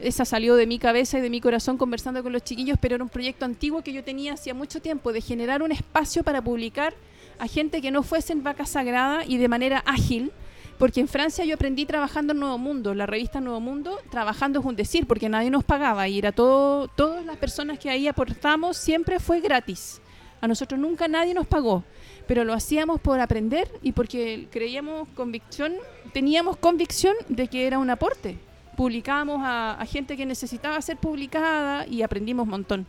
Esa 0.00 0.24
salió 0.24 0.56
de 0.56 0.66
mi 0.66 0.78
cabeza 0.78 1.18
y 1.18 1.20
de 1.20 1.30
mi 1.30 1.40
corazón 1.40 1.76
conversando 1.76 2.22
con 2.22 2.32
los 2.32 2.42
chiquillos, 2.42 2.78
pero 2.80 2.94
era 2.94 3.04
un 3.04 3.10
proyecto 3.10 3.44
antiguo 3.44 3.82
que 3.82 3.92
yo 3.92 4.02
tenía 4.02 4.32
hacía 4.32 4.54
mucho 4.54 4.80
tiempo 4.80 5.12
de 5.12 5.20
generar 5.20 5.62
un 5.62 5.72
espacio 5.72 6.22
para 6.22 6.42
publicar 6.42 6.94
a 7.38 7.46
gente 7.48 7.82
que 7.82 7.90
no 7.90 8.02
fuese 8.02 8.32
en 8.32 8.42
vaca 8.42 8.64
sagrada 8.64 9.24
y 9.26 9.36
de 9.36 9.48
manera 9.48 9.82
ágil, 9.86 10.32
porque 10.78 11.00
en 11.00 11.08
Francia 11.08 11.44
yo 11.44 11.54
aprendí 11.54 11.84
trabajando 11.84 12.32
en 12.32 12.40
Nuevo 12.40 12.58
Mundo, 12.58 12.94
la 12.94 13.06
revista 13.06 13.40
Nuevo 13.40 13.60
Mundo, 13.60 13.98
trabajando 14.10 14.60
es 14.60 14.66
un 14.66 14.76
decir, 14.76 15.06
porque 15.06 15.28
nadie 15.28 15.50
nos 15.50 15.64
pagaba 15.64 16.08
y 16.08 16.18
era 16.18 16.32
todo, 16.32 16.88
todas 16.88 17.24
las 17.24 17.36
personas 17.36 17.78
que 17.78 17.90
ahí 17.90 18.08
aportamos 18.08 18.76
siempre 18.78 19.18
fue 19.18 19.40
gratis. 19.40 20.00
A 20.40 20.48
nosotros 20.48 20.78
nunca 20.78 21.08
nadie 21.08 21.34
nos 21.34 21.46
pagó, 21.46 21.84
pero 22.26 22.44
lo 22.44 22.52
hacíamos 22.52 23.00
por 23.00 23.20
aprender 23.20 23.68
y 23.82 23.92
porque 23.92 24.48
creíamos 24.50 25.08
convicción, 25.14 25.74
teníamos 26.12 26.56
convicción 26.56 27.14
de 27.28 27.48
que 27.48 27.66
era 27.66 27.78
un 27.78 27.90
aporte. 27.90 28.38
Publicábamos 28.76 29.40
a, 29.42 29.82
gente 29.86 30.16
que 30.16 30.26
necesitaba 30.26 30.80
ser 30.82 30.98
publicada 30.98 31.86
y 31.86 32.02
aprendimos 32.02 32.44
un 32.44 32.50
montón. 32.50 32.86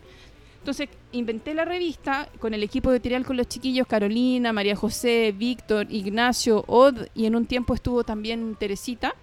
Entonces 0.59 0.89
inventé 1.13 1.53
la 1.53 1.63
revista 1.63 2.27
con 2.39 2.53
el 2.53 2.61
equipo 2.61 2.91
de 2.91 2.99
Tirial 2.99 3.25
con 3.25 3.37
los 3.37 3.47
chiquillos, 3.47 3.87
Carolina, 3.87 4.51
María 4.51 4.75
José, 4.75 5.33
Víctor, 5.37 5.87
Ignacio, 5.89 6.65
Od 6.67 7.07
y 7.15 7.25
en 7.25 7.37
un 7.37 7.45
tiempo 7.45 7.73
estuvo 7.73 8.03
también 8.03 8.57
Teresita, 8.59 9.15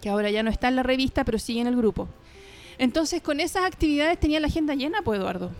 que 0.00 0.08
ahora 0.08 0.30
ya 0.30 0.44
no 0.44 0.50
está 0.50 0.68
en 0.68 0.76
la 0.76 0.84
revista, 0.84 1.24
pero 1.24 1.40
sigue 1.40 1.60
en 1.60 1.66
el 1.66 1.76
grupo. 1.76 2.08
Entonces 2.78 3.20
con 3.20 3.40
esas 3.40 3.64
actividades 3.64 4.20
tenía 4.20 4.38
la 4.38 4.46
agenda 4.46 4.76
llena, 4.76 5.02
pues 5.02 5.18
Eduardo. 5.18 5.50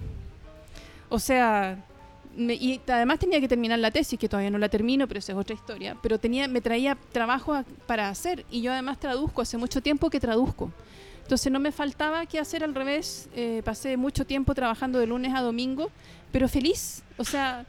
O 1.10 1.18
sea, 1.18 1.76
y 2.36 2.80
además 2.86 3.18
tenía 3.18 3.40
que 3.40 3.48
terminar 3.48 3.78
la 3.78 3.90
tesis, 3.90 4.18
que 4.18 4.28
todavía 4.28 4.50
no 4.50 4.58
la 4.58 4.68
termino, 4.68 5.06
pero 5.06 5.18
esa 5.18 5.32
es 5.32 5.38
otra 5.38 5.54
historia. 5.54 5.96
Pero 6.02 6.18
tenía, 6.18 6.48
me 6.48 6.60
traía 6.60 6.96
trabajo 7.12 7.62
para 7.86 8.08
hacer 8.08 8.46
y 8.50 8.62
yo 8.62 8.72
además 8.72 8.98
traduzco, 8.98 9.42
hace 9.42 9.58
mucho 9.58 9.82
tiempo 9.82 10.08
que 10.08 10.20
traduzco. 10.20 10.72
Entonces 11.22 11.52
no 11.52 11.60
me 11.60 11.72
faltaba 11.72 12.24
que 12.26 12.38
hacer 12.38 12.64
al 12.64 12.74
revés. 12.74 13.28
Eh, 13.34 13.62
pasé 13.64 13.96
mucho 13.96 14.24
tiempo 14.24 14.54
trabajando 14.54 14.98
de 14.98 15.06
lunes 15.06 15.34
a 15.34 15.42
domingo, 15.42 15.90
pero 16.32 16.48
feliz. 16.48 17.02
O 17.18 17.24
sea, 17.24 17.66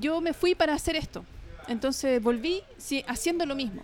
yo 0.00 0.20
me 0.20 0.32
fui 0.32 0.54
para 0.54 0.74
hacer 0.74 0.96
esto. 0.96 1.24
Entonces 1.68 2.22
volví 2.22 2.62
sí, 2.78 3.04
haciendo 3.06 3.46
lo 3.46 3.54
mismo 3.54 3.82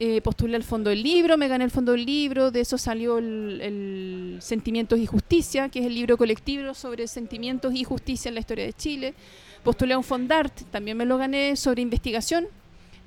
eh, 0.00 0.20
postulé 0.20 0.54
al 0.54 0.62
fondo 0.62 0.90
del 0.90 1.02
libro, 1.02 1.36
me 1.36 1.48
gané 1.48 1.64
el 1.64 1.72
fondo 1.72 1.90
del 1.92 2.06
libro, 2.06 2.52
de 2.52 2.60
eso 2.60 2.78
salió 2.78 3.18
el, 3.18 4.38
Sentimientos 4.40 4.98
y 5.00 5.06
Justicia, 5.06 5.68
que 5.68 5.80
es 5.80 5.86
el 5.86 5.94
libro 5.94 6.16
colectivo 6.16 6.72
sobre 6.74 7.08
sentimientos 7.08 7.74
y 7.74 7.82
justicia 7.82 8.28
en 8.28 8.34
la 8.34 8.40
historia 8.40 8.64
de 8.64 8.72
Chile. 8.72 9.14
Postulé 9.64 9.94
a 9.94 9.98
un 9.98 10.04
Fondart, 10.04 10.62
también 10.70 10.96
me 10.96 11.04
lo 11.04 11.18
gané 11.18 11.56
sobre 11.56 11.82
investigación. 11.82 12.46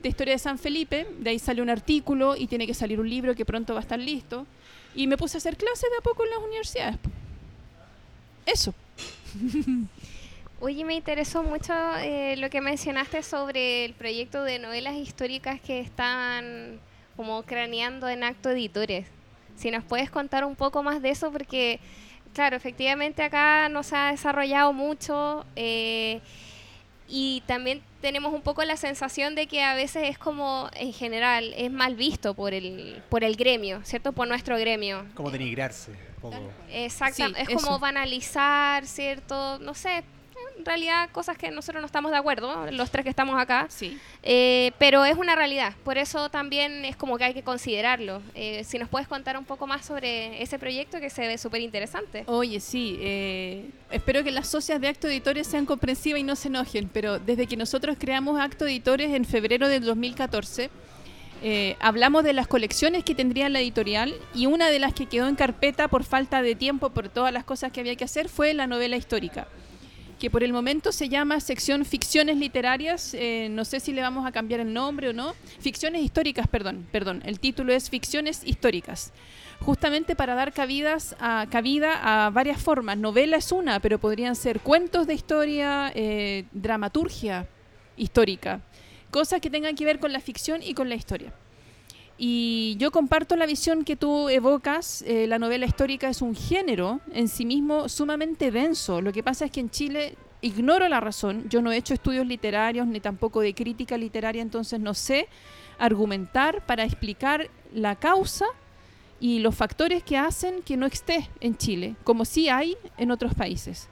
de 0.03 0.09
historia 0.09 0.33
de 0.33 0.39
San 0.39 0.57
Felipe, 0.57 1.07
de 1.19 1.29
ahí 1.29 1.39
sale 1.39 1.61
un 1.61 1.69
artículo 1.69 2.35
y 2.35 2.47
tiene 2.47 2.65
que 2.65 2.73
salir 2.73 2.99
un 2.99 3.07
libro 3.07 3.35
que 3.35 3.45
pronto 3.45 3.73
va 3.73 3.79
a 3.79 3.83
estar 3.83 3.99
listo. 3.99 4.45
Y 4.95 5.07
me 5.07 5.15
puse 5.15 5.37
a 5.37 5.39
hacer 5.39 5.55
clases 5.55 5.89
de 5.91 5.97
a 5.97 6.01
poco 6.01 6.25
en 6.25 6.31
las 6.31 6.39
universidades. 6.39 6.97
Eso. 8.45 8.73
Oye, 10.63 10.85
me 10.85 10.93
interesó 10.93 11.41
mucho 11.41 11.73
eh, 11.97 12.35
lo 12.37 12.51
que 12.51 12.61
mencionaste 12.61 13.23
sobre 13.23 13.83
el 13.83 13.93
proyecto 13.95 14.43
de 14.43 14.59
novelas 14.59 14.95
históricas 14.95 15.59
que 15.59 15.79
están 15.79 16.79
como 17.15 17.41
craneando 17.41 18.07
en 18.07 18.23
Acto 18.23 18.51
Editores. 18.51 19.07
Si 19.55 19.71
nos 19.71 19.83
puedes 19.83 20.11
contar 20.11 20.45
un 20.45 20.55
poco 20.55 20.83
más 20.83 21.01
de 21.01 21.09
eso, 21.09 21.31
porque, 21.31 21.79
claro, 22.35 22.55
efectivamente 22.55 23.23
acá 23.23 23.69
no 23.69 23.81
se 23.81 23.95
ha 23.95 24.11
desarrollado 24.11 24.71
mucho 24.71 25.47
eh, 25.55 26.21
y 27.09 27.41
también 27.47 27.81
tenemos 27.99 28.31
un 28.31 28.43
poco 28.43 28.63
la 28.63 28.77
sensación 28.77 29.33
de 29.33 29.47
que 29.47 29.63
a 29.63 29.73
veces 29.73 30.09
es 30.09 30.19
como, 30.19 30.69
en 30.75 30.93
general, 30.93 31.55
es 31.57 31.71
mal 31.71 31.95
visto 31.95 32.35
por 32.35 32.53
el, 32.53 33.01
por 33.09 33.23
el 33.23 33.35
gremio, 33.35 33.81
¿cierto? 33.83 34.13
Por 34.13 34.27
nuestro 34.27 34.59
gremio. 34.59 35.07
Como 35.15 35.31
denigrarse. 35.31 35.89
un 35.89 36.21
poco. 36.21 36.51
Exacto, 36.69 37.25
Sí, 37.25 37.33
es 37.35 37.49
eso. 37.49 37.57
como 37.65 37.79
banalizar, 37.79 38.85
¿cierto? 38.85 39.57
No 39.57 39.73
sé, 39.73 40.03
en 40.57 40.65
realidad 40.65 41.09
cosas 41.11 41.37
que 41.37 41.49
nosotros 41.51 41.81
no 41.81 41.85
estamos 41.85 42.11
de 42.11 42.17
acuerdo, 42.17 42.69
los 42.71 42.91
tres 42.91 43.03
que 43.03 43.09
estamos 43.09 43.39
acá, 43.39 43.65
Sí. 43.69 43.97
eh, 44.23 44.71
pero 44.77 45.05
es 45.05 45.17
una 45.17 45.35
realidad, 45.35 45.73
por 45.83 45.97
eso 45.97 46.29
también 46.29 46.85
es 46.85 46.95
como 46.95 47.17
que 47.17 47.23
hay 47.23 47.33
que 47.33 47.43
considerarlo. 47.43 48.21
Eh, 48.35 48.63
si 48.63 48.77
nos 48.79 48.89
puedes 48.89 49.07
contar 49.07 49.37
un 49.37 49.45
poco 49.45 49.67
más 49.67 49.85
sobre 49.85 50.41
ese 50.41 50.59
proyecto 50.59 50.99
que 50.99 51.09
se 51.09 51.27
ve 51.27 51.37
súper 51.37 51.61
interesante. 51.61 52.23
Oye, 52.27 52.59
sí. 52.59 52.97
eh, 53.01 53.69
espero 53.91 54.23
que 54.23 54.31
las 54.31 54.47
socias 54.47 54.79
de 54.79 54.87
Acto 54.87 55.07
Editores 55.07 55.47
sean 55.47 55.65
comprensivas 55.65 56.19
y 56.19 56.23
no 56.23 56.35
se 56.35 56.47
enojen, 56.49 56.89
pero 56.91 57.19
desde 57.19 57.47
que 57.47 57.57
nosotros 57.57 57.95
creamos 57.99 58.39
Acto 58.39 58.65
Editores 58.65 59.11
en 59.13 59.25
febrero 59.25 59.67
del 59.67 59.83
2014, 59.83 60.69
eh, 61.43 61.75
hablamos 61.79 62.23
de 62.23 62.33
las 62.33 62.45
colecciones 62.47 63.03
que 63.03 63.15
tendría 63.15 63.49
la 63.49 63.59
editorial 63.61 64.13
y 64.35 64.45
una 64.45 64.69
de 64.69 64.77
las 64.77 64.93
que 64.93 65.07
quedó 65.07 65.27
en 65.27 65.35
carpeta 65.35 65.87
por 65.87 66.03
falta 66.03 66.43
de 66.43 66.53
tiempo, 66.53 66.91
por 66.91 67.09
todas 67.09 67.33
las 67.33 67.43
cosas 67.43 67.71
que 67.71 67.79
había 67.79 67.95
que 67.95 68.03
hacer, 68.03 68.29
fue 68.29 68.53
la 68.53 68.67
novela 68.67 68.95
histórica 68.95 69.47
que 70.21 70.29
por 70.29 70.43
el 70.43 70.53
momento 70.53 70.91
se 70.91 71.09
llama 71.09 71.39
sección 71.39 71.83
ficciones 71.83 72.37
literarias, 72.37 73.15
eh, 73.15 73.47
no 73.49 73.65
sé 73.65 73.79
si 73.79 73.91
le 73.91 74.03
vamos 74.03 74.23
a 74.27 74.31
cambiar 74.31 74.59
el 74.59 74.71
nombre 74.71 75.09
o 75.09 75.13
no, 75.13 75.33
ficciones 75.59 76.03
históricas, 76.03 76.47
perdón, 76.47 76.85
perdón, 76.91 77.23
el 77.25 77.39
título 77.39 77.73
es 77.73 77.89
ficciones 77.89 78.43
históricas, 78.45 79.13
justamente 79.61 80.15
para 80.15 80.35
dar 80.35 80.53
a, 81.19 81.47
cabida 81.49 82.25
a 82.27 82.29
varias 82.29 82.61
formas, 82.61 82.99
novela 82.99 83.37
es 83.37 83.51
una, 83.51 83.79
pero 83.79 83.97
podrían 83.97 84.35
ser 84.35 84.59
cuentos 84.59 85.07
de 85.07 85.15
historia, 85.15 85.91
eh, 85.95 86.45
dramaturgia 86.51 87.47
histórica, 87.97 88.61
cosas 89.09 89.41
que 89.41 89.49
tengan 89.49 89.75
que 89.75 89.85
ver 89.85 89.97
con 89.97 90.13
la 90.13 90.19
ficción 90.19 90.61
y 90.61 90.75
con 90.75 90.87
la 90.87 90.93
historia. 90.93 91.33
Y 92.23 92.75
yo 92.77 92.91
comparto 92.91 93.35
la 93.35 93.47
visión 93.47 93.83
que 93.83 93.95
tú 93.95 94.29
evocas. 94.29 95.01
eh, 95.07 95.25
la 95.25 95.39
novela 95.39 95.65
histórica 95.65 96.07
es 96.07 96.21
un 96.21 96.35
género 96.35 96.99
en 97.13 97.27
sí 97.27 97.47
mismo 97.47 97.89
sumamente 97.89 98.51
denso. 98.51 99.01
Lo 99.01 99.11
que 99.11 99.23
pasa 99.23 99.45
es 99.45 99.51
que 99.51 99.59
en 99.59 99.71
Chile 99.71 100.15
ignoro 100.41 100.87
la 100.87 100.99
razón. 100.99 101.49
Yo 101.49 101.63
no 101.63 101.71
he 101.71 101.77
hecho 101.77 101.95
estudios 101.95 102.27
literarios 102.27 102.85
ni 102.85 102.99
tampoco 102.99 103.41
de 103.41 103.55
crítica 103.55 103.97
literaria, 103.97 104.43
entonces 104.43 104.79
no 104.79 104.93
sé 104.93 105.29
argumentar 105.79 106.63
para 106.67 106.83
explicar 106.83 107.49
la 107.73 107.95
causa 107.95 108.45
y 109.19 109.39
los 109.39 109.55
factores 109.55 110.03
que 110.03 110.19
hacen 110.19 110.61
que 110.61 110.77
no 110.77 110.85
esté 110.85 111.27
en 111.39 111.57
Chile, 111.57 111.95
como 112.03 112.23
sí 112.23 112.49
hay 112.49 112.77
en 112.99 113.09
otros 113.09 113.33
países. 113.33 113.89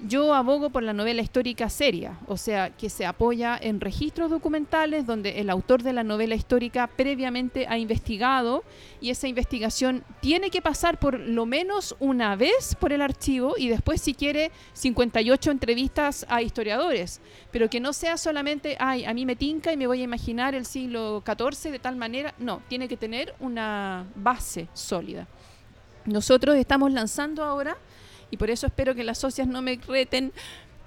Yo 0.00 0.32
abogo 0.32 0.70
por 0.70 0.84
la 0.84 0.92
novela 0.92 1.22
histórica 1.22 1.68
seria, 1.68 2.20
o 2.28 2.36
sea, 2.36 2.70
que 2.70 2.88
se 2.88 3.04
apoya 3.04 3.58
en 3.60 3.80
registros 3.80 4.30
documentales 4.30 5.06
donde 5.06 5.40
el 5.40 5.50
autor 5.50 5.82
de 5.82 5.92
la 5.92 6.04
novela 6.04 6.36
histórica 6.36 6.86
previamente 6.86 7.66
ha 7.68 7.78
investigado 7.78 8.62
y 9.00 9.10
esa 9.10 9.26
investigación 9.26 10.04
tiene 10.20 10.50
que 10.50 10.62
pasar 10.62 11.00
por 11.00 11.18
lo 11.18 11.46
menos 11.46 11.96
una 11.98 12.36
vez 12.36 12.76
por 12.78 12.92
el 12.92 13.02
archivo 13.02 13.54
y 13.58 13.70
después 13.70 14.00
si 14.00 14.14
quiere 14.14 14.52
58 14.74 15.50
entrevistas 15.50 16.24
a 16.28 16.42
historiadores, 16.42 17.20
pero 17.50 17.68
que 17.68 17.80
no 17.80 17.92
sea 17.92 18.18
solamente, 18.18 18.76
ay, 18.78 19.04
a 19.04 19.12
mí 19.12 19.26
me 19.26 19.34
tinca 19.34 19.72
y 19.72 19.76
me 19.76 19.88
voy 19.88 20.02
a 20.02 20.04
imaginar 20.04 20.54
el 20.54 20.64
siglo 20.64 21.24
XIV 21.26 21.72
de 21.72 21.78
tal 21.80 21.96
manera, 21.96 22.34
no, 22.38 22.62
tiene 22.68 22.86
que 22.86 22.96
tener 22.96 23.34
una 23.40 24.06
base 24.14 24.68
sólida. 24.74 25.26
Nosotros 26.04 26.54
estamos 26.54 26.92
lanzando 26.92 27.42
ahora 27.42 27.76
y 28.30 28.36
por 28.36 28.50
eso 28.50 28.66
espero 28.66 28.94
que 28.94 29.04
las 29.04 29.18
socias 29.18 29.46
no 29.46 29.62
me 29.62 29.78
reten, 29.86 30.32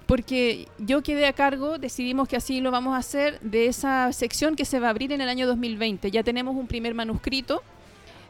porque 0.05 0.67
yo 0.77 1.01
quedé 1.01 1.25
a 1.25 1.33
cargo, 1.33 1.77
decidimos 1.77 2.27
que 2.27 2.35
así 2.35 2.59
lo 2.59 2.71
vamos 2.71 2.95
a 2.95 2.97
hacer, 2.97 3.39
de 3.39 3.67
esa 3.67 4.11
sección 4.11 4.55
que 4.55 4.65
se 4.65 4.79
va 4.79 4.87
a 4.87 4.89
abrir 4.89 5.11
en 5.13 5.21
el 5.21 5.29
año 5.29 5.47
2020. 5.47 6.11
Ya 6.11 6.23
tenemos 6.23 6.55
un 6.55 6.67
primer 6.67 6.93
manuscrito 6.93 7.63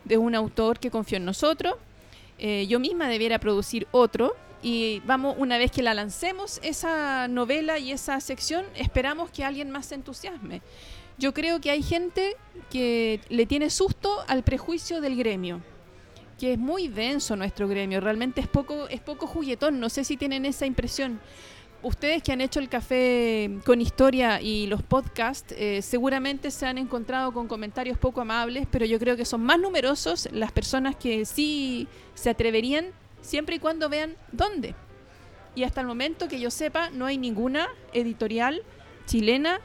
de 0.05 0.17
un 0.17 0.35
autor 0.35 0.79
que 0.79 0.91
confió 0.91 1.17
en 1.17 1.25
nosotros. 1.25 1.75
Eh, 2.37 2.67
yo 2.67 2.79
misma 2.79 3.07
debiera 3.07 3.39
producir 3.39 3.87
otro. 3.91 4.35
Y 4.61 5.01
vamos, 5.05 5.35
una 5.39 5.57
vez 5.57 5.71
que 5.71 5.81
la 5.81 5.95
lancemos, 5.95 6.59
esa 6.61 7.27
novela 7.27 7.79
y 7.79 7.91
esa 7.91 8.19
sección, 8.19 8.63
esperamos 8.75 9.31
que 9.31 9.43
alguien 9.43 9.71
más 9.71 9.87
se 9.87 9.95
entusiasme. 9.95 10.61
Yo 11.17 11.33
creo 11.33 11.59
que 11.59 11.71
hay 11.71 11.81
gente 11.81 12.35
que 12.69 13.21
le 13.29 13.47
tiene 13.47 13.71
susto 13.71 14.19
al 14.27 14.43
prejuicio 14.43 15.01
del 15.01 15.17
gremio 15.17 15.61
que 16.41 16.53
es 16.53 16.57
muy 16.57 16.87
denso 16.87 17.35
nuestro 17.35 17.67
gremio, 17.67 18.01
realmente 18.01 18.41
es 18.41 18.47
poco, 18.47 18.87
es 18.89 18.99
poco 18.99 19.27
juguetón, 19.27 19.79
no 19.79 19.89
sé 19.89 20.03
si 20.03 20.17
tienen 20.17 20.43
esa 20.47 20.65
impresión. 20.65 21.19
Ustedes 21.83 22.23
que 22.23 22.31
han 22.31 22.41
hecho 22.41 22.59
el 22.59 22.67
café 22.67 23.59
con 23.63 23.79
historia 23.79 24.41
y 24.41 24.65
los 24.65 24.81
podcasts, 24.81 25.53
eh, 25.55 25.83
seguramente 25.83 26.49
se 26.49 26.65
han 26.65 26.79
encontrado 26.79 27.31
con 27.31 27.47
comentarios 27.47 27.95
poco 27.99 28.21
amables, 28.21 28.67
pero 28.71 28.87
yo 28.87 28.97
creo 28.97 29.15
que 29.15 29.23
son 29.23 29.43
más 29.43 29.59
numerosos 29.59 30.29
las 30.31 30.51
personas 30.51 30.95
que 30.95 31.25
sí 31.25 31.87
se 32.15 32.31
atreverían 32.31 32.87
siempre 33.21 33.57
y 33.57 33.59
cuando 33.59 33.87
vean 33.87 34.15
dónde. 34.31 34.73
Y 35.53 35.61
hasta 35.61 35.81
el 35.81 35.85
momento 35.85 36.27
que 36.27 36.39
yo 36.39 36.49
sepa, 36.49 36.89
no 36.89 37.05
hay 37.05 37.19
ninguna 37.19 37.67
editorial 37.93 38.63
chilena 39.05 39.59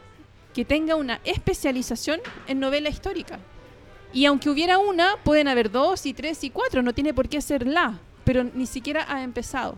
que 0.52 0.66
tenga 0.66 0.94
una 0.94 1.22
especialización 1.24 2.20
en 2.46 2.60
novela 2.60 2.90
histórica. 2.90 3.38
Y 4.12 4.24
aunque 4.24 4.48
hubiera 4.48 4.78
una, 4.78 5.16
pueden 5.24 5.48
haber 5.48 5.70
dos 5.70 6.06
y 6.06 6.14
tres 6.14 6.42
y 6.44 6.50
cuatro, 6.50 6.82
no 6.82 6.94
tiene 6.94 7.12
por 7.12 7.28
qué 7.28 7.40
ser 7.40 7.66
la, 7.66 7.98
pero 8.24 8.44
ni 8.44 8.66
siquiera 8.66 9.04
ha 9.08 9.22
empezado. 9.22 9.76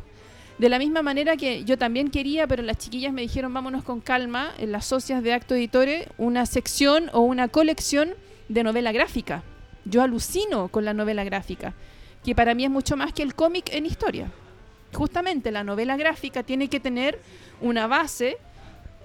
De 0.58 0.68
la 0.68 0.78
misma 0.78 1.02
manera 1.02 1.36
que 1.36 1.64
yo 1.64 1.78
también 1.78 2.10
quería, 2.10 2.46
pero 2.48 2.62
las 2.64 2.78
chiquillas 2.78 3.12
me 3.12 3.22
dijeron 3.22 3.54
vámonos 3.54 3.84
con 3.84 4.00
calma, 4.00 4.52
en 4.58 4.72
las 4.72 4.86
socias 4.86 5.22
de 5.22 5.32
Acto 5.32 5.54
Editore, 5.54 6.08
una 6.18 6.46
sección 6.46 7.10
o 7.12 7.20
una 7.20 7.46
colección 7.48 8.14
de 8.48 8.64
novela 8.64 8.90
gráfica. 8.90 9.44
Yo 9.84 10.02
alucino 10.02 10.68
con 10.68 10.84
la 10.84 10.94
novela 10.94 11.22
gráfica, 11.22 11.74
que 12.24 12.34
para 12.34 12.54
mí 12.54 12.64
es 12.64 12.70
mucho 12.70 12.96
más 12.96 13.12
que 13.12 13.22
el 13.22 13.34
cómic 13.34 13.72
en 13.72 13.86
historia. 13.86 14.32
Justamente 14.92 15.52
la 15.52 15.62
novela 15.62 15.96
gráfica 15.96 16.42
tiene 16.42 16.68
que 16.68 16.80
tener 16.80 17.20
una 17.60 17.86
base 17.86 18.38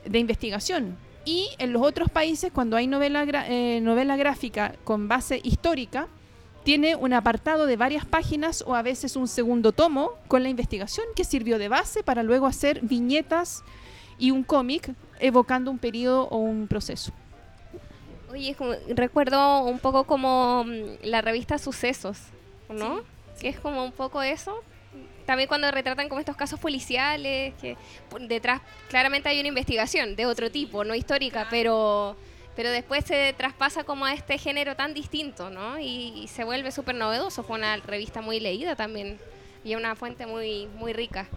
de 0.06 0.20
investigación, 0.20 0.98
y 1.26 1.50
en 1.58 1.72
los 1.74 1.82
otros 1.82 2.10
países, 2.10 2.52
cuando 2.52 2.76
hay 2.78 2.88
novela, 2.88 3.26
eh, 3.48 3.80
novela 3.82 4.16
gráfica 4.18 4.76
con 4.84 5.08
base 5.08 5.40
histórica, 5.44 6.08
tiene 6.64 6.96
un 6.96 7.14
apartado 7.14 7.66
de 7.66 7.76
varias 7.78 8.06
páginas 8.06 8.64
o 8.66 8.76
a 8.76 8.82
veces 8.82 9.16
un 9.16 9.28
segundo 9.28 9.72
tomo 9.74 10.12
con 10.28 10.44
la 10.44 10.50
investigación 10.50 11.06
que 11.16 11.24
sirvió 11.26 11.60
de 11.60 11.68
base 11.70 12.04
para 12.04 12.24
luego 12.24 12.46
hacer 12.46 12.80
viñetas 12.82 13.64
y 14.18 14.32
un 14.32 14.44
cómic 14.44 14.94
evocando 15.20 15.72
un 15.72 15.78
periodo 15.78 16.28
o 16.30 16.38
un 16.38 16.68
proceso. 16.68 17.12
Oye, 18.32 18.56
como- 18.56 18.74
recuerdo 18.90 19.64
un 19.66 19.80
poco 19.80 20.06
como 20.06 20.64
mm, 20.66 21.04
la 21.04 21.22
revista 21.22 21.58
Sucesos, 21.58 22.18
¿no? 22.70 23.02
Que 23.40 23.50
es 23.50 23.60
como 23.60 23.84
un 23.84 23.92
poco 23.92 24.22
eso. 24.22 24.56
También 25.26 25.48
cuando 25.48 25.70
retratan 25.72 26.10
como 26.10 26.20
estos 26.20 26.36
casos 26.36 26.60
policiales, 26.60 27.54
que 27.62 27.78
detrás 28.22 28.62
claramente 28.90 29.30
hay 29.30 29.40
una 29.40 29.50
investigación 29.50 30.16
de 30.16 30.26
otro 30.26 30.52
tipo, 30.52 30.84
no 30.84 30.96
histórica, 30.96 31.48
pero, 31.50 32.16
pero 32.56 32.70
después 32.70 33.06
se 33.06 33.34
traspasa 33.38 33.84
como 33.84 34.06
a 34.06 34.14
este 34.14 34.38
género 34.38 34.76
tan 34.76 34.94
distinto, 34.94 35.50
¿no? 35.50 35.80
Y, 35.80 36.14
y 36.24 36.28
se 36.28 36.44
vuelve 36.44 36.72
súper 36.72 36.96
novedoso. 36.96 37.44
Fue 37.44 37.58
una 37.58 37.78
revista 37.78 38.22
muy 38.22 38.40
leída 38.40 38.76
también 38.76 39.18
y 39.64 39.76
una 39.76 39.96
fuente 39.96 40.26
muy, 40.26 40.68
muy 40.76 40.92
rica. 40.94 41.28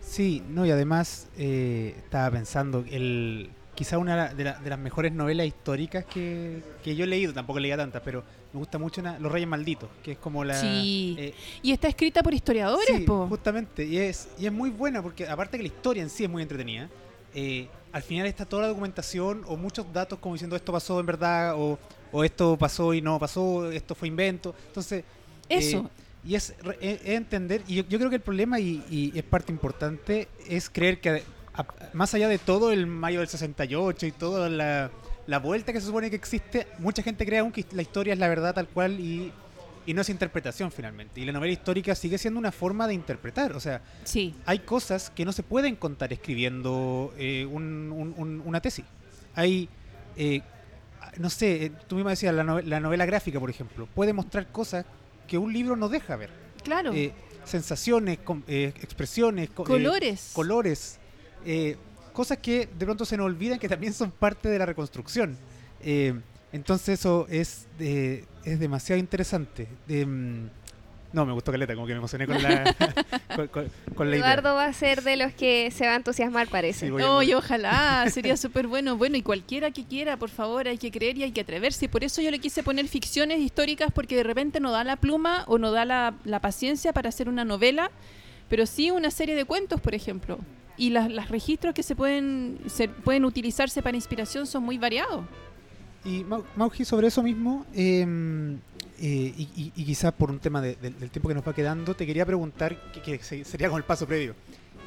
Sí, 0.00 0.42
no, 0.48 0.66
y 0.66 0.70
además 0.72 1.28
eh, 1.38 1.94
estaba 1.96 2.28
pensando, 2.32 2.84
el, 2.90 3.50
quizá 3.76 3.98
una 3.98 4.34
de, 4.34 4.42
la- 4.44 4.54
de 4.58 4.68
las 4.70 4.78
mejores 4.80 5.12
novelas 5.12 5.46
históricas 5.46 6.04
que, 6.04 6.60
que 6.82 6.96
yo 6.96 7.04
he 7.04 7.06
leído, 7.06 7.32
tampoco 7.32 7.60
leía 7.60 7.76
tantas, 7.76 8.02
pero 8.04 8.24
me 8.52 8.58
gusta 8.58 8.78
mucho 8.78 9.00
una- 9.00 9.18
Los 9.18 9.32
Reyes 9.32 9.48
Malditos, 9.48 9.88
que 10.02 10.12
es 10.12 10.18
como 10.18 10.44
la... 10.44 10.60
Sí. 10.60 11.14
eh, 11.18 11.34
Y 11.62 11.72
está 11.72 11.88
escrita 11.88 12.22
por 12.22 12.34
historiadores, 12.34 12.96
sí, 12.96 13.02
po. 13.04 13.26
justamente, 13.28 13.84
y 13.84 13.98
es, 13.98 14.28
y 14.38 14.46
es 14.46 14.52
muy 14.52 14.70
buena 14.70 15.02
porque 15.02 15.26
aparte 15.26 15.56
que 15.56 15.62
la 15.62 15.68
historia 15.68 16.02
en 16.02 16.10
sí 16.10 16.24
es 16.24 16.30
muy 16.30 16.42
entretenida, 16.42 16.88
eh, 17.34 17.68
al 17.92 18.02
final 18.02 18.26
está 18.26 18.44
toda 18.44 18.62
la 18.62 18.68
documentación 18.68 19.42
o 19.46 19.56
muchos 19.56 19.90
datos 19.92 20.18
como 20.18 20.34
diciendo 20.34 20.54
esto 20.56 20.70
pasó 20.72 21.00
en 21.00 21.06
verdad 21.06 21.54
o, 21.56 21.78
o 22.10 22.24
esto 22.24 22.56
pasó 22.58 22.92
y 22.94 23.00
no 23.00 23.18
pasó, 23.18 23.70
esto 23.72 23.94
fue 23.94 24.08
invento. 24.08 24.54
Entonces, 24.68 25.04
Eso. 25.48 25.78
eh, 25.78 25.88
y 26.24 26.34
es, 26.34 26.54
es- 26.80 27.00
es 27.02 27.08
entender, 27.08 27.62
y 27.66 27.76
yo, 27.76 27.84
yo 27.88 27.98
creo 27.98 28.10
que 28.10 28.16
el 28.16 28.22
problema, 28.22 28.60
y, 28.60 28.84
y 28.90 29.12
es 29.18 29.24
parte 29.24 29.50
importante, 29.50 30.28
es 30.46 30.68
creer 30.70 31.00
que 31.00 31.22
a- 31.54 31.66
más 31.94 32.12
allá 32.14 32.28
de 32.28 32.38
todo 32.38 32.70
el 32.70 32.86
mayo 32.86 33.20
del 33.20 33.28
68 33.28 34.06
y 34.06 34.12
toda 34.12 34.48
la, 34.48 34.90
la 35.26 35.38
vuelta 35.38 35.72
que 35.72 35.80
se 35.80 35.86
supone 35.86 36.10
que 36.10 36.16
existe, 36.16 36.66
mucha 36.78 37.02
gente 37.02 37.24
cree 37.26 37.38
aún 37.40 37.52
que 37.52 37.64
la 37.72 37.82
historia 37.82 38.12
es 38.12 38.18
la 38.18 38.28
verdad 38.28 38.54
tal 38.54 38.68
cual 38.68 38.98
y, 39.00 39.32
y 39.86 39.94
no 39.94 40.02
es 40.02 40.08
interpretación 40.08 40.70
finalmente. 40.72 41.20
Y 41.20 41.24
la 41.24 41.32
novela 41.32 41.52
histórica 41.52 41.94
sigue 41.94 42.18
siendo 42.18 42.38
una 42.40 42.52
forma 42.52 42.86
de 42.88 42.94
interpretar. 42.94 43.52
O 43.52 43.60
sea, 43.60 43.82
Sí, 44.04 44.34
hay 44.46 44.60
cosas 44.60 45.10
que 45.10 45.24
no 45.24 45.32
se 45.32 45.42
pueden 45.42 45.76
contar 45.76 46.12
escribiendo 46.12 47.12
eh, 47.18 47.46
un- 47.50 47.92
un- 47.92 48.14
un- 48.16 48.42
una 48.44 48.60
tesis. 48.60 48.84
Hay, 49.34 49.68
eh, 50.16 50.40
no 51.18 51.30
sé, 51.30 51.66
eh, 51.66 51.72
tú 51.88 51.96
misma 51.96 52.10
decías, 52.10 52.34
la, 52.34 52.42
nove- 52.44 52.64
la 52.64 52.80
novela 52.80 53.06
gráfica, 53.06 53.38
por 53.40 53.50
ejemplo, 53.50 53.86
puede 53.94 54.12
mostrar 54.12 54.48
cosas 54.52 54.84
que 55.28 55.38
un 55.38 55.52
libro 55.52 55.76
no 55.76 55.88
deja 55.88 56.16
ver. 56.16 56.30
claro. 56.64 56.92
Eh, 56.92 57.12
sensaciones, 57.44 58.18
com- 58.18 58.42
expresiones, 58.46 59.50
co- 59.50 59.64
Colores. 59.64 60.30
colores, 60.32 60.98
cosas 62.12 62.38
que 62.38 62.68
de 62.78 62.84
pronto 62.84 63.04
se 63.04 63.16
nos 63.16 63.26
olvidan 63.26 63.58
que 63.58 63.68
también 63.68 63.92
son 63.92 64.10
parte 64.10 64.48
de 64.48 64.58
la 64.58 64.66
reconstrucción. 64.66 65.36
Eh, 65.82 66.14
entonces 66.52 67.00
eso 67.00 67.26
es, 67.30 67.66
eh, 67.80 68.24
es 68.44 68.60
demasiado 68.60 68.98
interesante. 69.00 69.66
De, 69.88 70.04
mm, 70.06 70.48
no, 71.14 71.26
me 71.26 71.32
gustó 71.32 71.52
Caleta, 71.52 71.74
como 71.74 71.86
que 71.86 71.92
me 71.92 71.98
emocioné 71.98 72.26
con 72.26 72.42
la, 72.42 72.74
con, 73.36 73.48
con- 73.48 73.70
con 73.94 74.10
la 74.10 74.16
idea. 74.16 74.26
Eduardo 74.32 74.54
va 74.54 74.64
a 74.66 74.72
ser 74.72 75.02
de 75.02 75.16
los 75.16 75.32
que 75.34 75.70
se 75.70 75.84
va 75.86 75.92
a 75.92 75.96
entusiasmar, 75.96 76.48
parece. 76.48 76.86
Sí, 76.86 76.90
voy 76.90 77.02
a- 77.02 77.06
No, 77.06 77.22
y 77.22 77.34
ojalá, 77.34 78.06
sería 78.10 78.36
súper 78.36 78.66
bueno. 78.66 78.96
Bueno, 78.96 79.16
y 79.18 79.22
cualquiera 79.22 79.70
que 79.72 79.84
quiera, 79.84 80.16
por 80.16 80.30
favor, 80.30 80.68
hay 80.68 80.78
que 80.78 80.90
creer 80.90 81.18
y 81.18 81.22
hay 81.24 81.32
que 81.32 81.42
atreverse. 81.42 81.84
Y 81.84 81.88
por 81.88 82.02
eso 82.04 82.22
yo 82.22 82.30
le 82.30 82.38
quise 82.38 82.62
poner 82.62 82.88
ficciones 82.88 83.40
históricas, 83.40 83.90
porque 83.94 84.16
de 84.16 84.22
repente 84.22 84.58
no 84.60 84.70
da 84.72 84.84
la 84.84 84.96
pluma 84.96 85.44
o 85.48 85.58
no 85.58 85.70
da 85.70 85.84
la, 85.84 86.14
la 86.24 86.40
paciencia 86.40 86.92
para 86.94 87.10
hacer 87.10 87.28
una 87.28 87.44
novela, 87.44 87.90
pero 88.48 88.64
sí 88.66 88.90
una 88.90 89.10
serie 89.10 89.34
de 89.34 89.44
cuentos, 89.44 89.80
por 89.80 89.94
ejemplo. 89.94 90.38
Y 90.76 90.90
las, 90.90 91.10
los 91.10 91.28
registros 91.28 91.74
que 91.74 91.82
se 91.82 91.94
pueden, 91.94 92.58
se 92.66 92.88
pueden 92.88 93.24
utilizarse 93.24 93.82
para 93.82 93.96
inspiración 93.96 94.46
son 94.46 94.62
muy 94.62 94.78
variados. 94.78 95.24
Y 96.04 96.24
Mau- 96.24 96.44
Mauji, 96.56 96.84
sobre 96.84 97.08
eso 97.08 97.22
mismo, 97.22 97.64
eh, 97.74 98.04
eh, 98.98 99.34
y, 99.36 99.42
y- 99.56 99.72
y 99.76 99.84
quizás 99.84 100.12
por 100.12 100.30
un 100.30 100.38
tema 100.40 100.60
de- 100.60 100.74
del- 100.76 100.98
del 100.98 101.10
tiempo 101.10 101.28
que 101.28 101.34
nos 101.34 101.46
va 101.46 101.54
quedando, 101.54 101.94
te 101.94 102.06
quería 102.06 102.26
preguntar, 102.26 102.76
que, 102.92 103.00
que 103.00 103.18
se- 103.22 103.44
sería 103.44 103.68
como 103.68 103.78
el 103.78 103.84
paso 103.84 104.06
previo, 104.06 104.34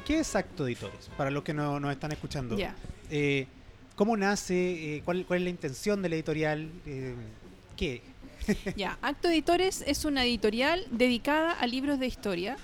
¿qué 0.04 0.18
es 0.20 0.36
Acto 0.36 0.66
Editores? 0.66 1.08
Para 1.16 1.30
los 1.30 1.42
que 1.42 1.54
no, 1.54 1.80
nos 1.80 1.92
están 1.92 2.12
escuchando. 2.12 2.56
Eh, 3.10 3.46
¿Cómo 3.94 4.14
nace? 4.16 4.96
Eh, 4.96 5.02
cuál, 5.04 5.24
cuál 5.24 5.38
es 5.38 5.44
la 5.44 5.50
intención 5.50 6.02
de 6.02 6.08
la 6.10 6.16
editorial? 6.16 6.68
Eh, 6.84 7.14
¿Qué? 7.76 8.02
Ya, 8.76 8.98
Acto 9.02 9.28
Editores 9.28 9.82
es 9.86 10.04
una 10.04 10.24
editorial 10.24 10.84
dedicada 10.90 11.52
a 11.52 11.66
libros 11.66 11.98
de 11.98 12.06
historia 12.06 12.56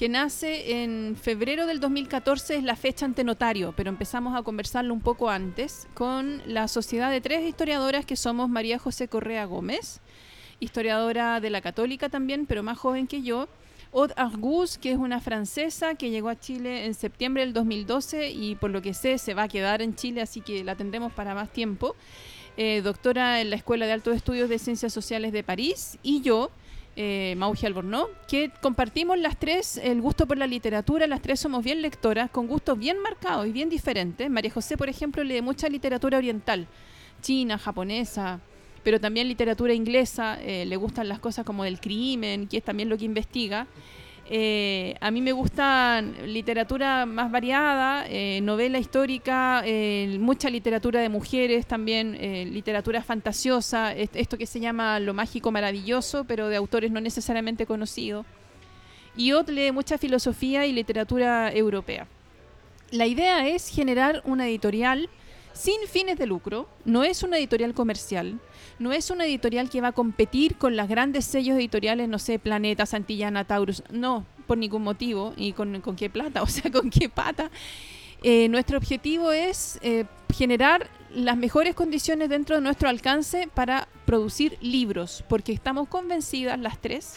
que 0.00 0.08
nace 0.08 0.82
en 0.82 1.14
febrero 1.14 1.66
del 1.66 1.78
2014, 1.78 2.56
es 2.56 2.64
la 2.64 2.74
fecha 2.74 3.04
ante 3.04 3.22
notario, 3.22 3.74
pero 3.76 3.90
empezamos 3.90 4.34
a 4.34 4.42
conversarlo 4.42 4.94
un 4.94 5.02
poco 5.02 5.28
antes 5.28 5.88
con 5.92 6.40
la 6.46 6.68
sociedad 6.68 7.10
de 7.10 7.20
tres 7.20 7.46
historiadoras 7.46 8.06
que 8.06 8.16
somos 8.16 8.48
María 8.48 8.78
José 8.78 9.08
Correa 9.08 9.44
Gómez, 9.44 10.00
historiadora 10.58 11.38
de 11.40 11.50
la 11.50 11.60
Católica 11.60 12.08
también, 12.08 12.46
pero 12.46 12.62
más 12.62 12.78
joven 12.78 13.06
que 13.06 13.20
yo. 13.20 13.46
Aude 13.92 14.14
Argus, 14.16 14.78
que 14.78 14.92
es 14.92 14.96
una 14.96 15.20
francesa 15.20 15.94
que 15.96 16.08
llegó 16.08 16.30
a 16.30 16.40
Chile 16.40 16.86
en 16.86 16.94
septiembre 16.94 17.44
del 17.44 17.52
2012 17.52 18.30
y 18.30 18.54
por 18.54 18.70
lo 18.70 18.80
que 18.80 18.94
sé 18.94 19.18
se 19.18 19.34
va 19.34 19.42
a 19.42 19.48
quedar 19.48 19.82
en 19.82 19.96
Chile, 19.96 20.22
así 20.22 20.40
que 20.40 20.64
la 20.64 20.76
tendremos 20.76 21.12
para 21.12 21.34
más 21.34 21.52
tiempo. 21.52 21.94
Eh, 22.56 22.80
doctora 22.82 23.42
en 23.42 23.50
la 23.50 23.56
Escuela 23.56 23.84
de 23.84 23.92
Altos 23.92 24.16
Estudios 24.16 24.48
de 24.48 24.58
Ciencias 24.58 24.94
Sociales 24.94 25.32
de 25.32 25.42
París, 25.42 25.98
y 26.02 26.22
yo, 26.22 26.50
eh, 27.02 27.66
Albornoz, 27.66 28.08
que 28.28 28.50
compartimos 28.60 29.18
las 29.18 29.38
tres 29.38 29.78
el 29.82 30.02
gusto 30.02 30.26
por 30.26 30.36
la 30.36 30.46
literatura, 30.46 31.06
las 31.06 31.22
tres 31.22 31.40
somos 31.40 31.64
bien 31.64 31.80
lectoras, 31.80 32.30
con 32.30 32.46
gustos 32.46 32.78
bien 32.78 33.00
marcados 33.00 33.46
y 33.46 33.52
bien 33.52 33.70
diferentes. 33.70 34.28
María 34.28 34.50
José, 34.50 34.76
por 34.76 34.90
ejemplo, 34.90 35.24
lee 35.24 35.40
mucha 35.40 35.68
literatura 35.70 36.18
oriental, 36.18 36.66
china, 37.22 37.56
japonesa, 37.56 38.40
pero 38.82 39.00
también 39.00 39.28
literatura 39.28 39.72
inglesa, 39.72 40.38
eh, 40.42 40.66
le 40.66 40.76
gustan 40.76 41.08
las 41.08 41.20
cosas 41.20 41.46
como 41.46 41.64
del 41.64 41.80
crimen, 41.80 42.46
que 42.46 42.58
es 42.58 42.64
también 42.64 42.90
lo 42.90 42.98
que 42.98 43.06
investiga. 43.06 43.66
Eh, 44.32 44.94
a 45.00 45.10
mí 45.10 45.20
me 45.20 45.32
gusta 45.32 46.00
literatura 46.24 47.04
más 47.04 47.32
variada, 47.32 48.04
eh, 48.08 48.40
novela 48.42 48.78
histórica, 48.78 49.62
eh, 49.64 50.16
mucha 50.20 50.48
literatura 50.48 51.00
de 51.00 51.08
mujeres 51.08 51.66
también, 51.66 52.16
literatura 52.52 53.02
fantasiosa, 53.02 53.92
est- 53.92 54.14
esto 54.14 54.38
que 54.38 54.46
se 54.46 54.60
llama 54.60 55.00
lo 55.00 55.14
mágico 55.14 55.50
maravilloso, 55.50 56.22
pero 56.24 56.48
de 56.48 56.54
autores 56.56 56.92
no 56.92 57.00
necesariamente 57.00 57.66
conocidos. 57.66 58.24
Y 59.16 59.32
Ott 59.32 59.48
lee 59.48 59.72
mucha 59.72 59.98
filosofía 59.98 60.64
y 60.64 60.72
literatura 60.72 61.52
europea. 61.52 62.06
La 62.92 63.06
idea 63.06 63.48
es 63.48 63.68
generar 63.68 64.22
una 64.24 64.46
editorial 64.46 65.08
sin 65.52 65.86
fines 65.88 66.18
de 66.18 66.26
lucro, 66.26 66.68
no 66.84 67.04
es 67.04 67.22
una 67.22 67.38
editorial 67.38 67.74
comercial, 67.74 68.40
no 68.78 68.92
es 68.92 69.10
una 69.10 69.26
editorial 69.26 69.68
que 69.68 69.80
va 69.80 69.88
a 69.88 69.92
competir 69.92 70.56
con 70.56 70.76
las 70.76 70.88
grandes 70.88 71.24
sellos 71.24 71.56
editoriales, 71.56 72.08
no 72.08 72.18
sé, 72.18 72.38
Planeta, 72.38 72.86
Santillana, 72.86 73.44
Taurus, 73.44 73.82
no, 73.90 74.26
por 74.46 74.58
ningún 74.58 74.82
motivo, 74.82 75.34
y 75.36 75.52
con, 75.52 75.80
qué 75.96 76.10
plata, 76.10 76.42
o 76.44 76.46
sea, 76.46 76.70
con 76.70 76.90
qué 76.90 77.08
pata. 77.08 77.50
Eh, 78.22 78.48
nuestro 78.48 78.76
objetivo 78.76 79.32
es 79.32 79.78
eh, 79.82 80.04
generar 80.32 80.88
las 81.14 81.36
mejores 81.36 81.74
condiciones 81.74 82.28
dentro 82.28 82.56
de 82.56 82.62
nuestro 82.62 82.88
alcance 82.88 83.48
para 83.52 83.88
producir 84.06 84.58
libros, 84.60 85.24
porque 85.28 85.52
estamos 85.52 85.88
convencidas 85.88 86.58
las 86.58 86.80
tres 86.80 87.14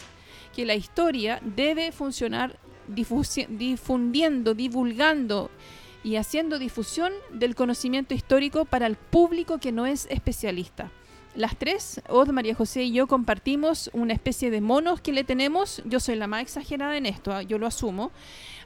que 0.54 0.64
la 0.64 0.74
historia 0.74 1.40
debe 1.42 1.92
funcionar 1.92 2.58
difundiendo, 2.88 4.54
divulgando 4.54 5.50
y 6.04 6.16
haciendo 6.16 6.58
difusión 6.60 7.12
del 7.32 7.54
conocimiento 7.56 8.14
histórico 8.14 8.64
para 8.66 8.86
el 8.86 8.94
público 8.96 9.58
que 9.58 9.72
no 9.72 9.86
es 9.86 10.06
especialista. 10.10 10.90
Las 11.34 11.56
tres, 11.56 12.00
Od, 12.08 12.28
María 12.28 12.54
José 12.54 12.84
y 12.84 12.92
yo, 12.92 13.08
compartimos 13.08 13.90
una 13.92 14.12
especie 14.12 14.52
de 14.52 14.60
monos 14.60 15.00
que 15.00 15.12
le 15.12 15.24
tenemos, 15.24 15.82
yo 15.84 15.98
soy 15.98 16.14
la 16.14 16.28
más 16.28 16.42
exagerada 16.42 16.96
en 16.96 17.06
esto, 17.06 17.32
ah, 17.32 17.42
yo 17.42 17.58
lo 17.58 17.66
asumo, 17.66 18.12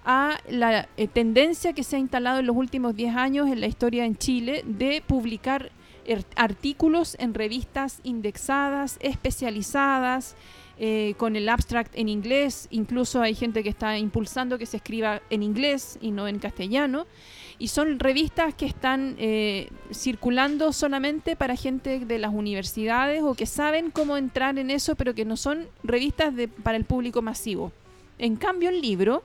a 0.05 0.39
la 0.51 0.87
eh, 0.99 1.09
tendencia 1.09 1.73
que 1.73 1.83
se 1.83 1.97
ha 1.97 1.99
instalado 1.99 2.41
en 2.41 2.47
los 2.47 2.57
últimos 2.57 2.95
10 2.95 3.17
años 3.17 3.49
en 3.49 3.61
la 3.61 3.67
historia 3.69 4.05
en 4.05 4.17
Chile 4.17 4.65
de 4.67 5.03
publicar 5.07 5.71
er- 6.07 6.27
artículos 6.37 7.17
en 7.19 7.33
revistas 7.33 8.01
indexadas, 8.05 8.99
especializadas, 9.01 10.37
eh, 10.79 11.15
con 11.17 11.37
el 11.37 11.49
abstract 11.49 11.93
en 11.97 12.09
inglés, 12.09 12.69
incluso 12.71 13.21
hay 13.21 13.35
gente 13.35 13.63
que 13.63 13.69
está 13.69 13.99
impulsando 13.99 14.59
que 14.59 14.67
se 14.67 14.77
escriba 14.77 15.21
en 15.31 15.43
inglés 15.43 15.99
y 16.01 16.11
no 16.11 16.29
en 16.29 16.39
castellano, 16.39 17.07
y 17.59 17.69
son 17.69 17.99
revistas 17.99 18.55
que 18.55 18.67
están 18.67 19.17
eh, 19.19 19.69
circulando 19.93 20.73
solamente 20.73 21.35
para 21.35 21.57
gente 21.57 21.99
de 21.99 22.19
las 22.19 22.33
universidades 22.33 23.23
o 23.23 23.35
que 23.35 23.47
saben 23.47 23.91
cómo 23.91 24.17
entrar 24.17 24.57
en 24.59 24.71
eso, 24.71 24.95
pero 24.95 25.15
que 25.15 25.25
no 25.25 25.37
son 25.37 25.67
revistas 25.83 26.35
de- 26.37 26.47
para 26.47 26.77
el 26.77 26.85
público 26.85 27.21
masivo. 27.23 27.73
En 28.19 28.37
cambio, 28.37 28.69
el 28.71 28.81
libro, 28.81 29.25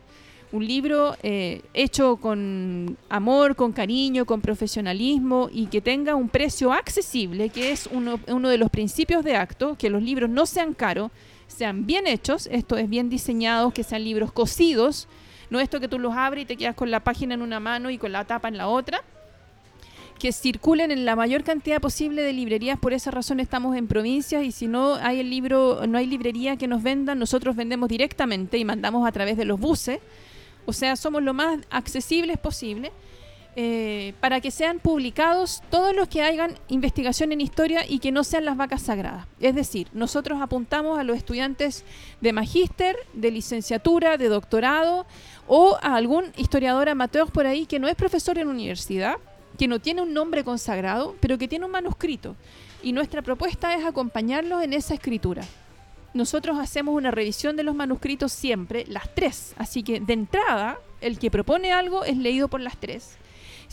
un 0.51 0.65
libro 0.67 1.15
eh, 1.23 1.61
hecho 1.75 2.17
con 2.17 2.97
amor, 3.09 3.55
con 3.55 3.71
cariño, 3.71 4.25
con 4.25 4.41
profesionalismo 4.41 5.49
y 5.51 5.67
que 5.67 5.81
tenga 5.81 6.15
un 6.15 6.29
precio 6.29 6.73
accesible, 6.73 7.49
que 7.49 7.71
es 7.71 7.87
uno, 7.91 8.19
uno 8.27 8.49
de 8.49 8.57
los 8.57 8.69
principios 8.71 9.23
de 9.23 9.35
acto, 9.35 9.75
que 9.77 9.89
los 9.91 10.01
libros 10.01 10.29
no 10.29 10.45
sean 10.45 10.73
caros, 10.73 11.11
sean 11.47 11.85
bien 11.85 12.07
hechos, 12.07 12.47
esto 12.51 12.77
es 12.77 12.89
bien 12.89 13.09
diseñados, 13.09 13.73
que 13.73 13.83
sean 13.83 14.03
libros 14.03 14.31
cosidos, 14.31 15.07
no 15.49 15.59
esto 15.59 15.79
que 15.79 15.87
tú 15.87 15.99
los 15.99 16.15
abres 16.15 16.43
y 16.43 16.45
te 16.45 16.57
quedas 16.57 16.75
con 16.75 16.91
la 16.91 17.01
página 17.01 17.33
en 17.33 17.41
una 17.41 17.59
mano 17.59 17.89
y 17.89 17.97
con 17.97 18.11
la 18.11 18.25
tapa 18.25 18.47
en 18.47 18.57
la 18.57 18.67
otra, 18.67 19.01
que 20.19 20.31
circulen 20.31 20.91
en 20.91 21.05
la 21.05 21.15
mayor 21.15 21.43
cantidad 21.43 21.81
posible 21.81 22.21
de 22.21 22.33
librerías, 22.33 22.79
por 22.79 22.93
esa 22.93 23.11
razón 23.11 23.39
estamos 23.39 23.75
en 23.75 23.87
provincias 23.87 24.43
y 24.43 24.51
si 24.51 24.67
no 24.67 24.95
hay 24.95 25.19
el 25.19 25.29
libro, 25.29 25.85
no 25.87 25.97
hay 25.97 26.07
librería 26.07 26.55
que 26.55 26.67
nos 26.67 26.81
vendan, 26.81 27.19
nosotros 27.19 27.55
vendemos 27.55 27.89
directamente 27.89 28.57
y 28.57 28.65
mandamos 28.65 29.07
a 29.07 29.11
través 29.11 29.37
de 29.37 29.45
los 29.45 29.59
buses, 29.59 29.99
o 30.65 30.73
sea, 30.73 30.95
somos 30.95 31.21
lo 31.21 31.33
más 31.33 31.59
accesibles 31.69 32.37
posible. 32.37 32.91
Eh, 33.55 34.13
para 34.19 34.41
que 34.41 34.49
sean 34.49 34.79
publicados 34.79 35.61
todos 35.69 35.95
los 35.95 36.07
que 36.07 36.23
hagan 36.23 36.55
investigación 36.69 37.31
en 37.31 37.41
historia 37.41 37.85
y 37.87 37.99
que 37.99 38.11
no 38.11 38.23
sean 38.23 38.45
las 38.45 38.57
vacas 38.57 38.81
sagradas. 38.81 39.27
Es 39.39 39.53
decir, 39.53 39.87
nosotros 39.93 40.41
apuntamos 40.41 40.97
a 40.97 41.03
los 41.03 41.17
estudiantes 41.17 41.85
de 42.19 42.33
magíster, 42.33 42.95
de 43.13 43.29
licenciatura, 43.29 44.17
de 44.17 44.27
doctorado 44.27 45.05
o 45.47 45.77
a 45.83 45.95
algún 45.95 46.31
historiador 46.35 46.89
amateur 46.89 47.31
por 47.31 47.45
ahí 47.45 47.67
que 47.67 47.77
no 47.77 47.87
es 47.87 47.95
profesor 47.95 48.39
en 48.39 48.47
universidad, 48.47 49.17
que 49.57 49.67
no 49.67 49.79
tiene 49.79 50.01
un 50.01 50.13
nombre 50.13 50.43
consagrado, 50.43 51.15
pero 51.19 51.37
que 51.37 51.47
tiene 51.47 51.65
un 51.65 51.71
manuscrito. 51.71 52.35
Y 52.81 52.91
nuestra 52.91 53.21
propuesta 53.21 53.75
es 53.75 53.85
acompañarlos 53.85 54.63
en 54.63 54.73
esa 54.73 54.95
escritura. 54.95 55.43
Nosotros 56.15 56.57
hacemos 56.59 56.95
una 56.95 57.11
revisión 57.11 57.55
de 57.55 57.63
los 57.63 57.75
manuscritos 57.75 58.31
siempre, 58.31 58.85
las 58.87 59.13
tres. 59.13 59.53
Así 59.57 59.83
que 59.83 59.99
de 59.99 60.13
entrada, 60.13 60.79
el 61.01 61.19
que 61.19 61.29
propone 61.29 61.71
algo 61.71 62.03
es 62.03 62.17
leído 62.17 62.47
por 62.47 62.59
las 62.59 62.77
tres. 62.77 63.17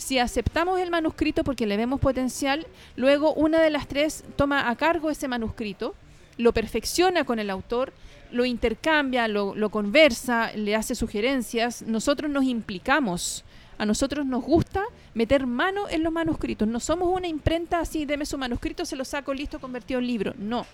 Si 0.01 0.17
aceptamos 0.17 0.79
el 0.79 0.89
manuscrito 0.89 1.43
porque 1.43 1.67
le 1.67 1.77
vemos 1.77 1.99
potencial, 1.99 2.65
luego 2.95 3.35
una 3.35 3.61
de 3.61 3.69
las 3.69 3.87
tres 3.87 4.23
toma 4.35 4.67
a 4.67 4.75
cargo 4.75 5.11
ese 5.11 5.27
manuscrito, 5.27 5.93
lo 6.37 6.53
perfecciona 6.53 7.23
con 7.23 7.37
el 7.37 7.51
autor, 7.51 7.93
lo 8.31 8.43
intercambia, 8.43 9.27
lo, 9.27 9.69
conversa, 9.69 10.53
le 10.53 10.75
hace 10.75 10.95
sugerencias. 10.95 11.83
Nosotros 11.83 12.31
nos 12.31 12.45
implicamos. 12.45 13.45
A 13.77 13.85
nosotros 13.85 14.25
nos 14.25 14.43
gusta 14.43 14.83
meter 15.13 15.45
mano 15.45 15.87
en 15.87 16.01
los 16.01 16.11
manuscritos. 16.11 16.67
No 16.67 16.79
somos 16.79 17.07
una 17.15 17.27
imprenta 17.27 17.79
así, 17.79 18.05
deme 18.05 18.25
su 18.25 18.39
manuscrito, 18.39 18.85
se 18.85 18.95
lo 18.95 19.05
saco 19.05 19.35
listo, 19.35 19.59
convertido 19.59 19.99
en 19.99 20.07
libro. 20.07 20.33
No. 20.39 20.65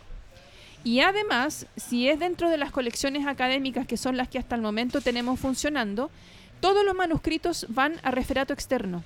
Y 0.86 1.02
además, 1.02 1.68
si 1.76 2.08
es 2.08 2.18
dentro 2.18 2.50
de 2.50 2.58
las 2.58 2.72
colecciones 2.72 3.28
académicas, 3.28 3.86
que 3.88 3.98
son 3.98 4.16
las 4.16 4.30
que 4.30 4.40
hasta 4.40 4.56
el 4.56 4.62
momento 4.62 5.02
tenemos 5.02 5.38
funcionando, 5.38 6.10
todos 6.62 6.86
los 6.86 6.96
manuscritos 6.96 7.66
van 7.70 8.00
a 8.04 8.12
referato 8.12 8.54
externo, 8.54 9.04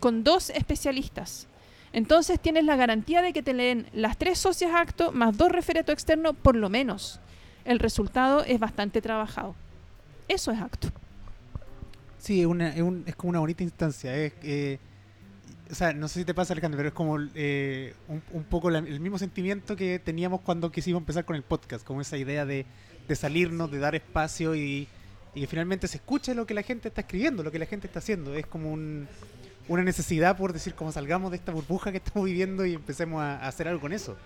con 0.00 0.24
dos 0.24 0.50
especialistas. 0.50 1.46
Entonces 1.92 2.38
tienes 2.40 2.64
la 2.64 2.76
garantía 2.76 3.20
de 3.22 3.32
que 3.32 3.42
te 3.42 3.52
leen 3.54 3.86
las 3.92 4.16
tres 4.16 4.38
socias 4.38 4.72
acto 4.74 5.12
más 5.12 5.36
dos 5.36 5.50
referato 5.52 5.92
externo 5.92 6.34
por 6.34 6.56
lo 6.56 6.68
menos. 6.68 7.20
El 7.64 7.78
resultado 7.78 8.42
es 8.44 8.58
bastante 8.58 9.02
trabajado. 9.02 9.54
Eso 10.28 10.50
es 10.52 10.60
acto. 10.60 10.88
Sí, 12.18 12.40
es, 12.40 12.46
una, 12.46 12.68
es, 12.74 12.82
un- 12.82 13.02
es 13.06 13.16
como 13.16 13.30
una 13.30 13.40
bonita 13.40 13.62
instancia. 13.62 14.12
Eh, 14.16 14.78
o 15.70 15.74
sea, 15.74 15.92
no 15.92 16.08
sé 16.08 16.20
si 16.20 16.24
te 16.24 16.34
pasa, 16.34 16.52
Alejandro, 16.52 16.76
pero 16.78 16.88
es 16.88 16.94
como 16.94 17.16
eh, 17.34 17.94
un, 18.08 18.22
un 18.32 18.44
poco 18.44 18.70
la- 18.70 18.78
el 18.80 19.00
mismo 19.00 19.18
sentimiento 19.18 19.76
que 19.76 19.98
teníamos 19.98 20.40
cuando 20.42 20.70
quisimos 20.70 21.00
empezar 21.00 21.24
con 21.24 21.36
el 21.36 21.42
podcast, 21.42 21.84
como 21.84 22.00
esa 22.00 22.16
idea 22.16 22.44
de, 22.44 22.66
de 23.08 23.16
salirnos, 23.16 23.70
de 23.70 23.78
dar 23.78 23.94
espacio 23.94 24.54
y, 24.54 24.86
y 25.34 25.40
que 25.40 25.46
finalmente 25.46 25.88
se 25.88 25.96
escuche 25.98 26.34
lo 26.34 26.46
que 26.46 26.54
la 26.54 26.62
gente 26.62 26.88
está 26.88 27.00
escribiendo, 27.02 27.42
lo 27.42 27.50
que 27.50 27.58
la 27.58 27.66
gente 27.66 27.86
está 27.86 27.98
haciendo. 28.00 28.34
Es 28.34 28.46
como 28.46 28.70
un- 28.72 29.08
una 29.70 29.84
necesidad 29.84 30.36
por 30.36 30.52
decir, 30.52 30.74
como 30.74 30.90
salgamos 30.90 31.30
de 31.30 31.36
esta 31.36 31.52
burbuja 31.52 31.92
que 31.92 31.98
estamos 31.98 32.24
viviendo 32.24 32.66
y 32.66 32.74
empecemos 32.74 33.22
a, 33.22 33.36
a 33.36 33.48
hacer 33.48 33.68
algo 33.68 33.80
con 33.80 33.92
eso. 33.92 34.16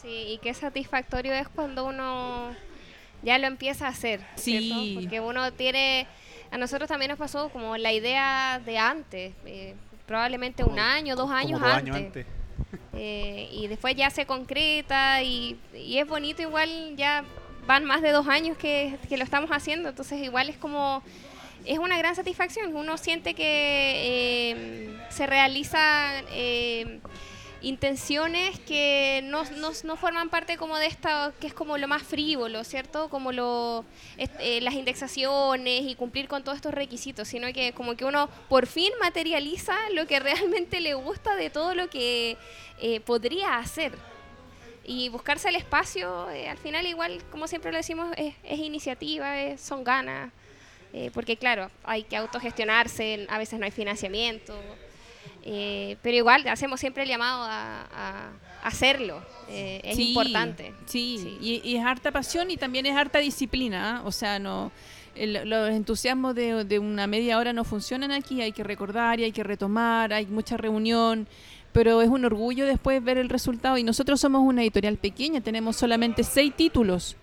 Sí, 0.00 0.24
y 0.28 0.38
qué 0.38 0.54
satisfactorio 0.54 1.34
es 1.34 1.48
cuando 1.48 1.84
uno 1.84 2.54
ya 3.22 3.38
lo 3.38 3.46
empieza 3.46 3.86
a 3.86 3.90
hacer. 3.90 4.20
Sí. 4.36 4.58
¿cierto? 4.58 5.00
Porque 5.00 5.20
uno 5.20 5.52
tiene. 5.52 6.06
A 6.50 6.56
nosotros 6.58 6.88
también 6.88 7.10
nos 7.10 7.18
pasó 7.18 7.50
como 7.50 7.76
la 7.76 7.92
idea 7.92 8.60
de 8.64 8.78
antes, 8.78 9.34
eh, 9.44 9.74
probablemente 10.06 10.64
un 10.64 10.78
año, 10.78 11.14
dos 11.14 11.26
como 11.26 11.36
años 11.36 11.60
dos 11.60 11.70
antes. 11.70 11.94
años 11.94 12.06
antes. 12.06 12.26
Eh, 12.98 13.50
y 13.52 13.66
después 13.66 13.94
ya 13.94 14.08
se 14.08 14.24
concreta 14.24 15.22
y, 15.22 15.60
y 15.74 15.98
es 15.98 16.08
bonito 16.08 16.40
igual, 16.40 16.96
ya 16.96 17.24
van 17.66 17.84
más 17.84 18.00
de 18.00 18.10
dos 18.10 18.26
años 18.26 18.56
que, 18.56 18.96
que 19.06 19.18
lo 19.18 19.24
estamos 19.24 19.50
haciendo, 19.50 19.90
entonces 19.90 20.22
igual 20.22 20.48
es 20.48 20.56
como, 20.56 21.02
es 21.66 21.78
una 21.78 21.98
gran 21.98 22.14
satisfacción, 22.14 22.74
uno 22.74 22.96
siente 22.96 23.34
que 23.34 23.42
eh, 23.44 24.96
se 25.10 25.26
realizan 25.26 26.24
eh, 26.30 27.00
intenciones 27.62 28.58
que 28.60 29.22
no, 29.24 29.44
no, 29.56 29.70
no 29.84 29.96
forman 29.96 30.28
parte 30.28 30.56
como 30.56 30.76
de 30.76 30.86
esta, 30.86 31.32
que 31.40 31.48
es 31.48 31.54
como 31.54 31.78
lo 31.78 31.88
más 31.88 32.02
frívolo, 32.02 32.62
¿cierto? 32.64 33.08
Como 33.08 33.32
lo, 33.32 33.84
eh, 34.18 34.60
las 34.60 34.74
indexaciones 34.74 35.82
y 35.82 35.94
cumplir 35.94 36.28
con 36.28 36.44
todos 36.44 36.56
estos 36.56 36.74
requisitos, 36.74 37.28
sino 37.28 37.52
que 37.52 37.72
como 37.72 37.96
que 37.96 38.04
uno 38.04 38.28
por 38.48 38.66
fin 38.66 38.92
materializa 39.00 39.74
lo 39.94 40.06
que 40.06 40.20
realmente 40.20 40.80
le 40.80 40.94
gusta 40.94 41.34
de 41.34 41.50
todo 41.50 41.74
lo 41.74 41.88
que 41.88 42.36
eh, 42.80 43.00
podría 43.00 43.58
hacer. 43.58 43.92
Y 44.88 45.08
buscarse 45.08 45.48
el 45.48 45.56
espacio, 45.56 46.30
eh, 46.30 46.48
al 46.48 46.58
final 46.58 46.86
igual, 46.86 47.20
como 47.32 47.48
siempre 47.48 47.72
lo 47.72 47.78
decimos, 47.78 48.14
es, 48.16 48.34
es 48.44 48.60
iniciativa, 48.60 49.34
son 49.58 49.82
ganas, 49.82 50.30
eh, 50.92 51.10
porque 51.12 51.36
claro, 51.36 51.70
hay 51.84 52.04
que 52.04 52.16
autogestionarse, 52.16 53.26
a 53.28 53.38
veces 53.38 53.58
no 53.58 53.64
hay 53.64 53.70
financiamiento, 53.70 54.54
eh, 55.44 55.96
pero 56.02 56.16
igual 56.16 56.46
hacemos 56.48 56.80
siempre 56.80 57.04
el 57.04 57.08
llamado 57.08 57.44
a, 57.44 57.86
a 57.92 58.30
hacerlo, 58.66 59.22
eh, 59.48 59.80
es 59.84 59.96
Sí, 59.96 60.08
importante. 60.08 60.72
Sí, 60.86 61.18
Sí. 61.22 61.38
Y, 61.64 61.68
y 61.70 61.76
es 61.76 61.84
harta 61.84 62.10
pasión 62.10 62.50
y 62.50 62.56
también 62.56 62.86
es 62.86 62.96
harta 62.96 63.18
disciplina. 63.20 63.98
¿ah? 63.98 64.02
O 64.04 64.10
sea, 64.12 64.38
no 64.38 64.72
el- 65.14 65.48
los 65.48 65.70
entusiasmos 65.70 66.34
de, 66.34 66.64
de 66.64 66.78
una 66.78 67.06
media 67.06 67.38
hora 67.38 67.52
no 67.52 67.62
funcionan 67.64 68.10
aquí. 68.10 68.42
Hay 68.42 68.52
que 68.52 68.64
recordar 68.64 69.20
y 69.20 69.24
hay 69.24 69.32
que 69.32 69.44
retomar, 69.44 70.12
hay 70.12 70.26
mucha 70.26 70.56
reunión. 70.56 71.28
Pero 71.72 72.02
es 72.02 72.08
un 72.08 72.24
orgullo 72.24 72.66
después 72.66 73.04
ver 73.04 73.18
el 73.18 73.28
resultado. 73.28 73.78
Y 73.78 73.84
nosotros 73.84 74.20
somos 74.20 74.42
una 74.42 74.62
editorial 74.62 74.96
pequeña, 74.96 75.40
tenemos 75.40 75.76
solamente 75.76 76.24
seis 76.24 76.52
títulos. 76.56 77.16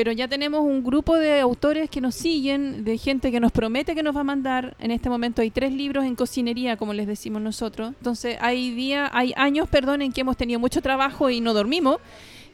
Pero 0.00 0.12
ya 0.12 0.28
tenemos 0.28 0.62
un 0.62 0.82
grupo 0.82 1.16
de 1.16 1.40
autores 1.40 1.90
que 1.90 2.00
nos 2.00 2.14
siguen, 2.14 2.84
de 2.84 2.96
gente 2.96 3.30
que 3.30 3.38
nos 3.38 3.52
promete 3.52 3.94
que 3.94 4.02
nos 4.02 4.16
va 4.16 4.22
a 4.22 4.24
mandar. 4.24 4.74
En 4.78 4.92
este 4.92 5.10
momento 5.10 5.42
hay 5.42 5.50
tres 5.50 5.74
libros 5.74 6.06
en 6.06 6.16
cocinería, 6.16 6.78
como 6.78 6.94
les 6.94 7.06
decimos 7.06 7.42
nosotros. 7.42 7.92
Entonces 7.98 8.38
hay 8.40 8.70
día, 8.70 9.10
hay 9.12 9.34
años, 9.36 9.68
perdón, 9.68 10.00
en 10.00 10.10
que 10.10 10.22
hemos 10.22 10.38
tenido 10.38 10.58
mucho 10.58 10.80
trabajo 10.80 11.28
y 11.28 11.42
no 11.42 11.52
dormimos. 11.52 11.98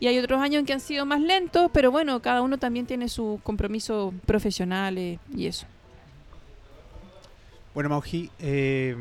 Y 0.01 0.09
hay 0.09 0.19
otros 0.19 0.41
años 0.41 0.59
en 0.59 0.67
que 0.67 0.73
han 0.73 0.81
sido 0.81 1.07
más 1.07 1.21
lentos, 1.21 1.71
pero 1.73 1.93
bueno, 1.93 2.21
cada 2.21 2.43
uno 2.43 2.59
también 2.59 2.85
tiene 2.85 3.09
sus 3.09 3.41
compromisos 3.43 4.13
profesionales 4.27 5.21
y 5.33 5.47
eso. 5.47 5.69
Bueno, 7.75 7.91
Mauji, 7.91 8.29
eh, 8.41 8.97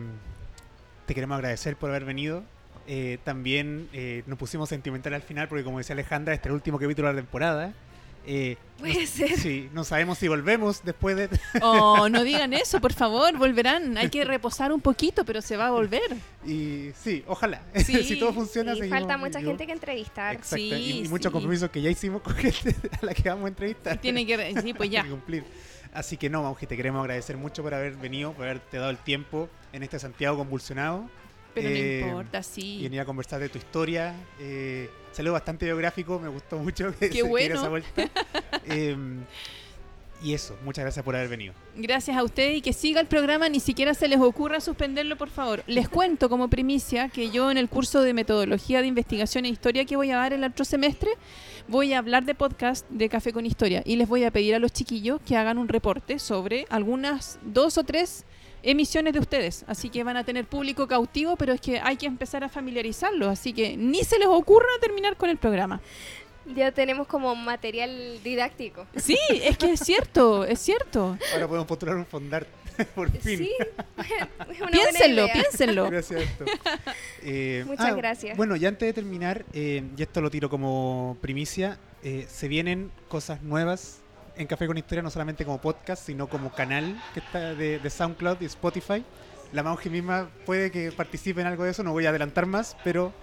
te 1.07 1.15
queremos 1.15 1.33
agradecer 1.37 1.77
por 1.77 1.89
haber 1.89 2.05
venido. 2.05 2.43
Eh, 2.85 3.17
también 3.23 3.89
eh, 3.91 4.21
nos 4.27 4.37
pusimos 4.37 4.69
sentimental 4.69 5.15
al 5.15 5.23
final 5.23 5.47
porque, 5.47 5.63
como 5.63 5.79
decía 5.79 5.93
Alejandra, 5.93 6.35
este 6.35 6.47
es 6.47 6.51
el 6.51 6.55
último 6.57 6.77
capítulo 6.77 7.07
de 7.07 7.15
la 7.15 7.21
temporada. 7.21 7.73
Eh, 8.27 8.57
Puede 8.77 9.07
ser. 9.07 9.37
sí, 9.37 9.69
no 9.73 9.83
sabemos 9.83 10.17
si 10.17 10.27
volvemos 10.27 10.83
después 10.83 11.15
de... 11.15 11.29
Oh, 11.61 12.09
no 12.09 12.23
digan 12.25 12.53
eso, 12.53 12.81
por 12.81 12.93
favor, 12.93 13.37
volverán. 13.37 13.97
Hay 13.97 14.09
que 14.09 14.25
reposar 14.25 14.71
un 14.73 14.81
poquito, 14.81 15.23
pero 15.23 15.41
se 15.41 15.55
va 15.57 15.67
a 15.67 15.71
volver. 15.71 16.15
Y 16.45 16.89
sí, 17.01 17.23
ojalá. 17.27 17.61
Sí. 17.85 18.03
si 18.03 18.19
todo 18.19 18.33
funciona, 18.33 18.73
Y 18.73 18.77
seguimos 18.79 18.99
falta 18.99 19.17
mucha 19.17 19.41
gente 19.41 19.65
que 19.65 19.71
entrevistar. 19.71 20.35
Exacto. 20.35 20.57
Sí, 20.57 20.69
y, 20.73 20.99
y 20.99 21.03
sí. 21.03 21.09
muchos 21.09 21.31
compromisos 21.31 21.69
que 21.69 21.81
ya 21.81 21.89
hicimos 21.89 22.21
con 22.21 22.35
gente 22.35 22.75
a 23.01 23.05
la 23.05 23.13
que 23.13 23.29
vamos 23.29 23.45
a 23.45 23.47
entrevistar. 23.49 23.97
Tiene 24.01 24.25
que, 24.25 24.61
sí, 24.61 24.73
pues 24.73 24.89
ya. 24.89 25.03
Que 25.03 25.09
cumplir. 25.09 25.43
Así 25.93 26.17
que 26.17 26.29
no, 26.29 26.43
Mauji, 26.43 26.67
te 26.67 26.75
queremos 26.75 26.99
agradecer 26.99 27.37
mucho 27.37 27.63
por 27.63 27.73
haber 27.73 27.95
venido, 27.95 28.33
por 28.33 28.43
haberte 28.45 28.77
dado 28.77 28.89
el 28.89 28.97
tiempo 28.97 29.49
en 29.71 29.81
este 29.83 29.97
Santiago 29.97 30.37
convulsionado. 30.37 31.09
Pero 31.55 31.69
Eh, 31.69 31.99
no 32.01 32.07
importa, 32.09 32.39
y 32.39 32.43
sí. 32.43 32.79
venir 32.83 32.99
a 32.99 33.05
conversar 33.05 33.39
de 33.39 33.49
tu 33.49 33.57
historia. 33.57 34.13
Eh, 34.39 34.89
salió 35.11 35.33
bastante 35.33 35.65
biográfico, 35.65 36.19
me 36.19 36.27
gustó 36.27 36.59
mucho 36.59 36.93
que 36.99 37.09
Qué 37.09 37.21
se 37.21 37.23
bueno. 37.23 37.55
esa 37.55 37.69
vuelta. 37.69 37.89
Eh, 38.67 38.95
y 40.23 40.33
eso, 40.33 40.57
muchas 40.63 40.83
gracias 40.83 41.03
por 41.05 41.15
haber 41.15 41.27
venido. 41.29 41.53
Gracias 41.75 42.17
a 42.17 42.23
ustedes 42.23 42.57
y 42.57 42.61
que 42.61 42.73
siga 42.73 42.99
el 43.01 43.05
programa, 43.05 43.47
ni 43.49 43.59
siquiera 43.59 43.93
se 43.93 44.07
les 44.07 44.19
ocurra 44.19 44.59
suspenderlo, 44.59 45.17
por 45.17 45.29
favor. 45.29 45.61
Les 45.67 45.87
cuento 45.87 46.29
como 46.29 46.49
primicia 46.49 47.09
que 47.09 47.29
yo 47.29 47.51
en 47.51 47.57
el 47.57 47.69
curso 47.69 48.01
de 48.01 48.13
metodología 48.13 48.81
de 48.81 48.87
investigación 48.87 49.45
e 49.45 49.49
historia 49.49 49.85
que 49.85 49.95
voy 49.97 50.09
a 50.11 50.17
dar 50.17 50.33
el 50.33 50.43
otro 50.43 50.65
semestre, 50.65 51.11
voy 51.67 51.93
a 51.93 51.99
hablar 51.99 52.23
de 52.25 52.33
podcast 52.33 52.89
de 52.89 53.07
Café 53.09 53.33
con 53.33 53.45
Historia 53.45 53.83
y 53.85 53.97
les 53.97 54.07
voy 54.07 54.23
a 54.23 54.31
pedir 54.31 54.55
a 54.55 54.59
los 54.59 54.71
chiquillos 54.71 55.19
que 55.21 55.35
hagan 55.35 55.57
un 55.59 55.67
reporte 55.67 56.17
sobre 56.17 56.65
algunas 56.69 57.37
dos 57.43 57.77
o 57.77 57.83
tres 57.83 58.23
emisiones 58.65 59.13
de 59.13 59.19
ustedes. 59.19 59.63
Así 59.67 59.89
que 59.89 60.03
van 60.03 60.17
a 60.17 60.23
tener 60.23 60.45
público 60.45 60.87
cautivo, 60.87 61.35
pero 61.37 61.53
es 61.53 61.61
que 61.61 61.79
hay 61.79 61.95
que 61.95 62.05
empezar 62.05 62.43
a 62.43 62.49
familiarizarlos. 62.49 63.29
Así 63.29 63.53
que 63.53 63.77
ni 63.77 64.03
se 64.03 64.19
les 64.19 64.27
ocurra 64.27 64.67
terminar 64.81 65.15
con 65.15 65.29
el 65.29 65.37
programa. 65.37 65.79
Ya 66.55 66.71
tenemos 66.71 67.07
como 67.07 67.35
material 67.35 68.19
didáctico. 68.23 68.85
Sí, 68.95 69.17
es 69.31 69.57
que 69.57 69.71
es 69.73 69.79
cierto, 69.79 70.45
es 70.45 70.59
cierto. 70.59 71.17
Ahora 71.33 71.47
podemos 71.47 71.67
postular 71.67 71.95
un 71.95 72.05
fondar, 72.05 72.45
por 72.95 73.09
fin. 73.09 73.39
Sí, 73.39 73.51
es 73.97 74.11
una 74.37 74.47
buena 74.59 74.71
Piénsenlo, 74.71 75.23
idea. 75.23 75.33
piénsenlo. 75.33 75.85
Gracias 75.89 76.19
a 76.19 76.23
esto. 76.23 76.45
Eh, 77.23 77.63
Muchas 77.65 77.95
gracias. 77.95 78.37
Bueno, 78.37 78.55
ya 78.55 78.67
antes 78.67 78.85
de 78.87 78.93
terminar, 78.93 79.43
eh, 79.53 79.83
y 79.97 80.01
esto 80.03 80.21
lo 80.21 80.29
tiro 80.29 80.47
como 80.49 81.17
primicia, 81.19 81.79
eh, 82.03 82.27
se 82.29 82.47
vienen 82.47 82.91
cosas 83.07 83.41
nuevas 83.41 84.01
en 84.37 84.47
Café 84.47 84.67
con 84.67 84.77
Historia, 84.77 85.01
no 85.01 85.09
solamente 85.09 85.45
como 85.45 85.59
podcast, 85.59 86.05
sino 86.05 86.27
como 86.27 86.51
canal 86.51 87.01
que 87.13 87.19
está 87.19 87.55
de, 87.55 87.89
SoundCloud 87.89 88.41
y 88.41 88.45
Spotify. 88.45 89.03
La 89.51 89.63
Mauji 89.63 89.89
misma 89.89 90.29
puede 90.45 90.71
que 90.71 90.91
participe 90.91 91.41
en 91.41 91.47
algo 91.47 91.63
de 91.63 91.71
eso, 91.71 91.83
no 91.83 91.91
voy 91.91 92.05
a 92.05 92.09
adelantar 92.09 92.45
más, 92.45 92.75
pero 92.83 93.13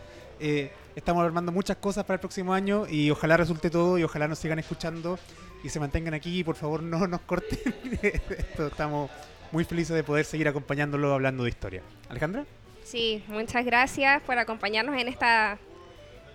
eh, 0.40 0.72
estamos 0.96 1.24
armando 1.24 1.52
muchas 1.52 1.76
cosas 1.76 2.04
para 2.04 2.14
el 2.14 2.20
próximo 2.20 2.54
año 2.54 2.86
y 2.88 3.10
ojalá 3.10 3.36
resulte 3.36 3.70
todo 3.70 3.98
y 3.98 4.04
ojalá 4.04 4.28
nos 4.28 4.38
sigan 4.38 4.58
escuchando 4.58 5.18
y 5.62 5.68
se 5.68 5.80
mantengan 5.80 6.14
aquí 6.14 6.40
y 6.40 6.44
por 6.44 6.56
favor 6.56 6.82
no 6.82 7.06
nos 7.06 7.20
corten. 7.22 7.74
Esto, 8.02 8.68
estamos 8.68 9.10
muy 9.50 9.64
felices 9.64 9.94
de 9.94 10.02
poder 10.02 10.24
seguir 10.24 10.48
acompañándolo 10.48 11.12
hablando 11.12 11.44
de 11.44 11.50
historia. 11.50 11.82
Alejandra. 12.08 12.44
Sí, 12.84 13.22
muchas 13.28 13.64
gracias 13.64 14.22
por 14.22 14.38
acompañarnos 14.38 15.00
en 15.00 15.08
esta, 15.08 15.58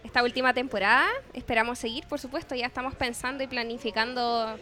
esta 0.07 0.23
última 0.23 0.53
temporada. 0.53 1.07
Esperamos 1.33 1.77
seguir, 1.79 2.05
por 2.07 2.19
supuesto, 2.19 2.55
ya 2.55 2.65
estamos 2.65 2.95
pensando 2.95 3.43
y 3.43 3.47
planificando 3.47 4.57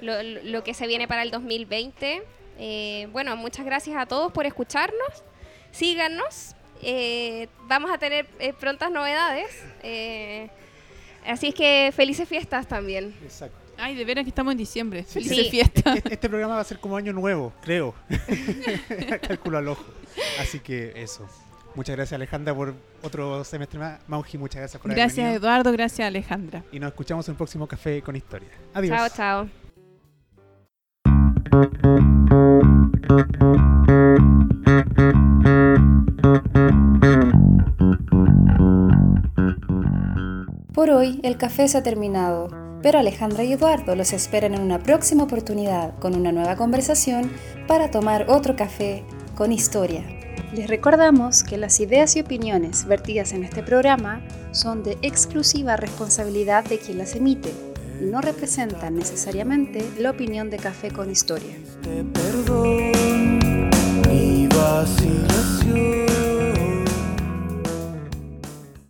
lo, 0.00 0.64
que 0.64 0.74
se 0.74 0.86
viene 0.86 1.06
para 1.06 1.22
el 1.22 1.30
2020. 1.30 2.22
Eh, 2.58 3.08
bueno, 3.12 3.36
muchas 3.36 3.64
gracias 3.64 3.96
a 3.96 4.06
todos 4.06 4.32
por 4.32 4.46
escucharnos. 4.46 5.22
Síganos. 5.70 6.54
eh, 6.82 7.48
vamos 7.66 7.90
a 7.90 7.98
tener 7.98 8.26
eh, 8.38 8.52
prontas 8.52 8.90
novedades. 8.90 9.50
eh, 9.82 10.48
así 11.26 11.48
es 11.48 11.54
que 11.54 11.92
felices 11.94 12.28
fiestas 12.28 12.66
también. 12.66 13.14
Exacto. 13.22 13.56
Ay, 13.80 13.94
de 13.94 14.04
veras 14.04 14.24
que 14.24 14.30
estamos 14.30 14.50
en 14.52 14.58
diciembre. 14.58 15.04
Felices 15.04 15.36
Sí. 15.36 15.50
fiestas. 15.50 15.96
Este, 15.98 16.14
este 16.14 16.28
programa 16.28 16.54
va 16.56 16.60
a 16.60 16.64
ser 16.64 16.80
como 16.80 16.96
año 16.96 17.12
nuevo, 17.12 17.52
creo. 17.62 17.94
Calculo 19.28 19.58
al 19.58 19.68
ojo. 19.68 19.84
Así 20.40 20.58
que 20.60 20.92
eso. 20.96 21.28
Muchas 21.78 21.94
gracias 21.94 22.16
Alejandra 22.16 22.52
por 22.52 22.74
otro 23.02 23.44
semestre 23.44 23.78
más. 23.78 24.00
Mauji, 24.08 24.36
muchas 24.36 24.62
gracias 24.62 24.82
por 24.82 24.92
Gracias 24.92 25.36
Eduardo, 25.36 25.70
gracias 25.70 26.08
Alejandra. 26.08 26.64
Y 26.72 26.80
nos 26.80 26.88
escuchamos 26.88 27.28
en 27.28 27.34
el 27.34 27.36
próximo 27.36 27.68
Café 27.68 28.02
con 28.02 28.16
Historia. 28.16 28.48
Adiós. 28.74 28.96
Chao, 28.96 29.08
chao. 29.16 29.48
Por 40.74 40.90
hoy 40.90 41.20
el 41.22 41.36
café 41.36 41.68
se 41.68 41.78
ha 41.78 41.84
terminado, 41.84 42.48
pero 42.82 42.98
Alejandra 42.98 43.44
y 43.44 43.52
Eduardo 43.52 43.94
los 43.94 44.12
esperan 44.12 44.54
en 44.54 44.62
una 44.62 44.80
próxima 44.80 45.22
oportunidad 45.22 45.96
con 46.00 46.16
una 46.16 46.32
nueva 46.32 46.56
conversación 46.56 47.30
para 47.68 47.92
tomar 47.92 48.26
otro 48.28 48.56
café 48.56 49.04
con 49.36 49.52
historia. 49.52 50.17
Les 50.54 50.66
recordamos 50.66 51.44
que 51.44 51.58
las 51.58 51.78
ideas 51.78 52.16
y 52.16 52.20
opiniones 52.20 52.86
vertidas 52.86 53.32
en 53.32 53.44
este 53.44 53.62
programa 53.62 54.22
son 54.52 54.82
de 54.82 54.96
exclusiva 55.02 55.76
responsabilidad 55.76 56.64
de 56.64 56.78
quien 56.78 56.98
las 56.98 57.14
emite 57.14 57.52
y 58.00 58.06
no 58.06 58.22
representan 58.22 58.96
necesariamente 58.96 59.84
la 59.98 60.10
opinión 60.10 60.48
de 60.48 60.56
Café 60.56 60.90
con 60.90 61.10
Historia. 61.10 61.54